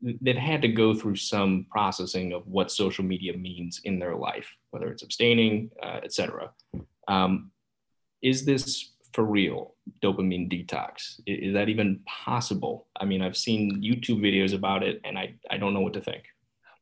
they've 0.00 0.36
had 0.36 0.62
to 0.62 0.68
go 0.68 0.94
through 0.94 1.16
some 1.16 1.66
processing 1.68 2.32
of 2.32 2.46
what 2.46 2.70
social 2.70 3.04
media 3.04 3.36
means 3.36 3.80
in 3.82 3.98
their 3.98 4.14
life, 4.14 4.48
whether 4.70 4.88
it's 4.88 5.02
abstaining, 5.02 5.70
uh, 5.82 5.98
et 6.04 6.12
cetera. 6.12 6.50
Um, 7.08 7.50
is 8.22 8.44
this 8.44 8.92
for 9.14 9.24
real 9.24 9.74
dopamine 10.02 10.50
detox? 10.50 11.20
Is, 11.26 11.48
is 11.48 11.54
that 11.54 11.68
even 11.68 12.00
possible? 12.04 12.88
I 13.00 13.04
mean, 13.04 13.22
I've 13.22 13.36
seen 13.36 13.82
YouTube 13.82 14.20
videos 14.20 14.52
about 14.52 14.82
it 14.82 15.00
and 15.04 15.16
I, 15.16 15.34
I 15.50 15.56
don't 15.56 15.72
know 15.72 15.80
what 15.80 15.94
to 15.94 16.00
think. 16.00 16.24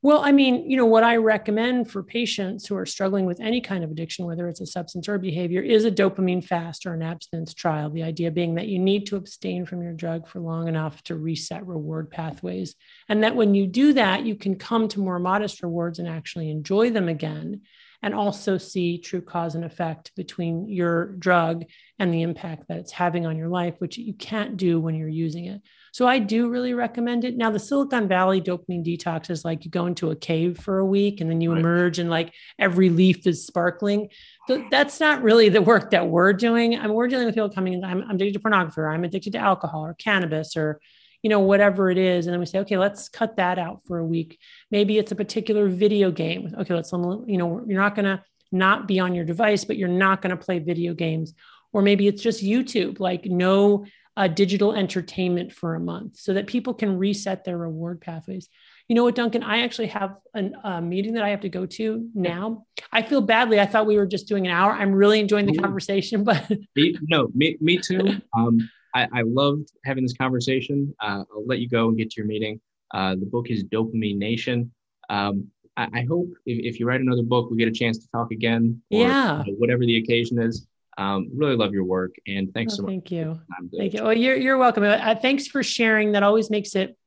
Well, 0.04 0.22
I 0.24 0.32
mean, 0.32 0.68
you 0.68 0.76
know, 0.76 0.86
what 0.86 1.04
I 1.04 1.16
recommend 1.16 1.88
for 1.88 2.02
patients 2.02 2.66
who 2.66 2.76
are 2.76 2.86
struggling 2.86 3.24
with 3.24 3.38
any 3.38 3.60
kind 3.60 3.84
of 3.84 3.90
addiction, 3.92 4.26
whether 4.26 4.48
it's 4.48 4.60
a 4.60 4.66
substance 4.66 5.08
or 5.08 5.16
behavior, 5.16 5.60
is 5.60 5.84
a 5.84 5.92
dopamine 5.92 6.44
fast 6.44 6.86
or 6.86 6.94
an 6.94 7.02
abstinence 7.02 7.54
trial. 7.54 7.88
The 7.88 8.02
idea 8.02 8.32
being 8.32 8.56
that 8.56 8.66
you 8.66 8.80
need 8.80 9.06
to 9.06 9.16
abstain 9.16 9.64
from 9.64 9.80
your 9.80 9.92
drug 9.92 10.26
for 10.26 10.40
long 10.40 10.66
enough 10.66 11.04
to 11.04 11.14
reset 11.14 11.64
reward 11.64 12.10
pathways. 12.10 12.74
And 13.08 13.22
that 13.22 13.36
when 13.36 13.54
you 13.54 13.68
do 13.68 13.92
that, 13.92 14.26
you 14.26 14.34
can 14.34 14.56
come 14.56 14.88
to 14.88 14.98
more 14.98 15.20
modest 15.20 15.62
rewards 15.62 16.00
and 16.00 16.08
actually 16.08 16.50
enjoy 16.50 16.90
them 16.90 17.08
again 17.08 17.60
and 18.02 18.14
also 18.14 18.58
see 18.58 18.98
true 18.98 19.20
cause 19.20 19.54
and 19.54 19.64
effect 19.64 20.10
between 20.16 20.68
your 20.68 21.12
drug 21.12 21.64
and 21.98 22.12
the 22.12 22.22
impact 22.22 22.66
that 22.68 22.78
it's 22.78 22.90
having 22.90 23.26
on 23.26 23.36
your 23.36 23.48
life, 23.48 23.74
which 23.78 23.96
you 23.96 24.12
can't 24.14 24.56
do 24.56 24.80
when 24.80 24.96
you're 24.96 25.08
using 25.08 25.44
it. 25.44 25.62
So 25.92 26.08
I 26.08 26.18
do 26.18 26.48
really 26.48 26.74
recommend 26.74 27.24
it. 27.24 27.36
Now, 27.36 27.50
the 27.50 27.58
Silicon 27.58 28.08
Valley 28.08 28.40
dopamine 28.40 28.84
detox 28.84 29.30
is 29.30 29.44
like 29.44 29.64
you 29.64 29.70
go 29.70 29.86
into 29.86 30.10
a 30.10 30.16
cave 30.16 30.58
for 30.58 30.78
a 30.78 30.86
week 30.86 31.20
and 31.20 31.30
then 31.30 31.40
you 31.40 31.52
right. 31.52 31.60
emerge 31.60 31.98
and 31.98 32.10
like 32.10 32.34
every 32.58 32.88
leaf 32.88 33.26
is 33.26 33.46
sparkling. 33.46 34.08
So 34.48 34.64
that's 34.70 34.98
not 34.98 35.22
really 35.22 35.48
the 35.48 35.62
work 35.62 35.90
that 35.90 36.08
we're 36.08 36.32
doing. 36.32 36.76
I 36.76 36.82
mean, 36.82 36.94
we're 36.94 37.08
dealing 37.08 37.26
with 37.26 37.34
people 37.34 37.50
coming 37.50 37.74
in, 37.74 37.84
I'm, 37.84 38.02
I'm 38.02 38.16
addicted 38.16 38.34
to 38.34 38.40
pornography, 38.40 38.80
or 38.80 38.90
I'm 38.90 39.04
addicted 39.04 39.34
to 39.34 39.38
alcohol 39.38 39.84
or 39.86 39.94
cannabis 39.94 40.56
or 40.56 40.80
you 41.22 41.30
know, 41.30 41.40
whatever 41.40 41.90
it 41.90 41.98
is. 41.98 42.26
And 42.26 42.32
then 42.32 42.40
we 42.40 42.46
say, 42.46 42.58
okay, 42.60 42.76
let's 42.76 43.08
cut 43.08 43.36
that 43.36 43.58
out 43.58 43.80
for 43.86 43.98
a 43.98 44.04
week. 44.04 44.38
Maybe 44.70 44.98
it's 44.98 45.12
a 45.12 45.16
particular 45.16 45.68
video 45.68 46.10
game. 46.10 46.54
Okay, 46.58 46.74
let's, 46.74 46.92
you 46.92 47.38
know, 47.38 47.64
you're 47.66 47.80
not 47.80 47.94
going 47.94 48.06
to 48.06 48.22
not 48.50 48.86
be 48.86 49.00
on 49.00 49.14
your 49.14 49.24
device, 49.24 49.64
but 49.64 49.76
you're 49.76 49.88
not 49.88 50.20
going 50.20 50.36
to 50.36 50.42
play 50.42 50.58
video 50.58 50.94
games. 50.94 51.34
Or 51.72 51.80
maybe 51.80 52.06
it's 52.06 52.22
just 52.22 52.44
YouTube, 52.44 53.00
like 53.00 53.24
no 53.24 53.86
uh, 54.16 54.28
digital 54.28 54.74
entertainment 54.74 55.52
for 55.52 55.74
a 55.74 55.80
month 55.80 56.18
so 56.18 56.34
that 56.34 56.46
people 56.46 56.74
can 56.74 56.98
reset 56.98 57.44
their 57.44 57.56
reward 57.56 58.00
pathways. 58.00 58.48
You 58.88 58.96
know 58.96 59.04
what, 59.04 59.14
Duncan? 59.14 59.42
I 59.42 59.62
actually 59.62 59.86
have 59.86 60.16
a 60.34 60.50
uh, 60.62 60.80
meeting 60.80 61.14
that 61.14 61.24
I 61.24 61.30
have 61.30 61.40
to 61.42 61.48
go 61.48 61.64
to 61.64 62.10
now. 62.14 62.66
I 62.92 63.02
feel 63.02 63.22
badly. 63.22 63.58
I 63.58 63.64
thought 63.64 63.86
we 63.86 63.96
were 63.96 64.06
just 64.06 64.28
doing 64.28 64.46
an 64.46 64.52
hour. 64.52 64.72
I'm 64.72 64.92
really 64.92 65.20
enjoying 65.20 65.46
the 65.46 65.56
conversation, 65.56 66.24
but 66.24 66.50
me, 66.76 66.98
no, 67.02 67.28
me, 67.34 67.56
me 67.60 67.78
too. 67.78 68.20
Um, 68.36 68.68
I, 68.94 69.08
I 69.12 69.22
loved 69.22 69.72
having 69.84 70.02
this 70.02 70.14
conversation. 70.14 70.94
Uh, 71.00 71.24
I'll 71.32 71.46
let 71.46 71.58
you 71.58 71.68
go 71.68 71.88
and 71.88 71.96
get 71.96 72.10
to 72.10 72.16
your 72.16 72.26
meeting. 72.26 72.60
Uh, 72.92 73.14
the 73.14 73.26
book 73.26 73.50
is 73.50 73.64
Dopamine 73.64 74.18
Nation. 74.18 74.72
Um, 75.08 75.48
I, 75.76 75.88
I, 75.92 76.04
hope 76.04 76.28
if, 76.44 76.74
if, 76.74 76.80
you 76.80 76.86
write 76.86 77.00
another 77.00 77.22
book, 77.22 77.50
we 77.50 77.56
get 77.56 77.68
a 77.68 77.72
chance 77.72 77.98
to 77.98 78.08
talk 78.10 78.30
again. 78.30 78.82
Or, 78.90 79.00
yeah. 79.00 79.42
You 79.44 79.52
know, 79.52 79.58
whatever 79.58 79.84
the 79.84 79.96
occasion 79.96 80.38
is. 80.38 80.66
Um, 80.98 81.30
really 81.34 81.56
love 81.56 81.72
your 81.72 81.84
work 81.84 82.14
and 82.26 82.52
thanks 82.52 82.74
oh, 82.74 82.76
so 82.76 82.82
much. 82.82 82.90
Thank 82.90 83.10
you. 83.10 83.40
Thank 83.74 83.94
you. 83.94 84.02
Well, 84.02 84.12
you're, 84.12 84.36
you're 84.36 84.58
welcome. 84.58 84.82
Uh, 84.82 85.14
thanks 85.14 85.46
for 85.46 85.62
sharing. 85.62 86.12
That 86.12 86.22
always 86.22 86.50
makes 86.50 86.74
it, 86.76 86.98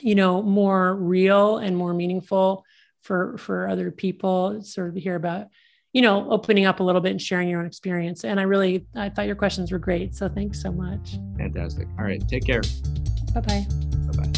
you 0.00 0.14
know, 0.14 0.42
more 0.42 0.94
real 0.94 1.58
and 1.58 1.76
more 1.76 1.92
meaningful 1.92 2.64
for, 3.02 3.36
for 3.36 3.68
other 3.68 3.90
people 3.90 4.62
sort 4.62 4.88
of 4.88 4.94
hear 4.94 5.14
about 5.14 5.48
you 5.98 6.02
know, 6.02 6.30
opening 6.30 6.64
up 6.64 6.78
a 6.78 6.82
little 6.84 7.00
bit 7.00 7.10
and 7.10 7.20
sharing 7.20 7.48
your 7.48 7.58
own 7.58 7.66
experience. 7.66 8.24
And 8.24 8.38
I 8.38 8.44
really, 8.44 8.86
I 8.94 9.08
thought 9.08 9.26
your 9.26 9.34
questions 9.34 9.72
were 9.72 9.80
great. 9.80 10.14
So 10.14 10.28
thanks 10.28 10.62
so 10.62 10.70
much. 10.70 11.18
Fantastic. 11.36 11.88
All 11.98 12.04
right. 12.04 12.22
Take 12.28 12.44
care. 12.46 12.60
Bye 13.34 13.40
bye. 13.40 13.66
Bye 14.06 14.22
bye. 14.22 14.32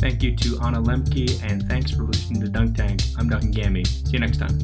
Thank 0.00 0.22
you 0.22 0.36
to 0.36 0.60
Anna 0.60 0.82
Lembke, 0.82 1.42
and 1.42 1.66
thanks 1.66 1.92
for 1.92 2.02
listening 2.02 2.42
to 2.42 2.48
Dunk 2.50 2.76
Tank. 2.76 3.00
I'm 3.16 3.30
Duncan 3.30 3.50
Gammy. 3.50 3.84
See 3.84 4.12
you 4.12 4.18
next 4.18 4.36
time. 4.36 4.58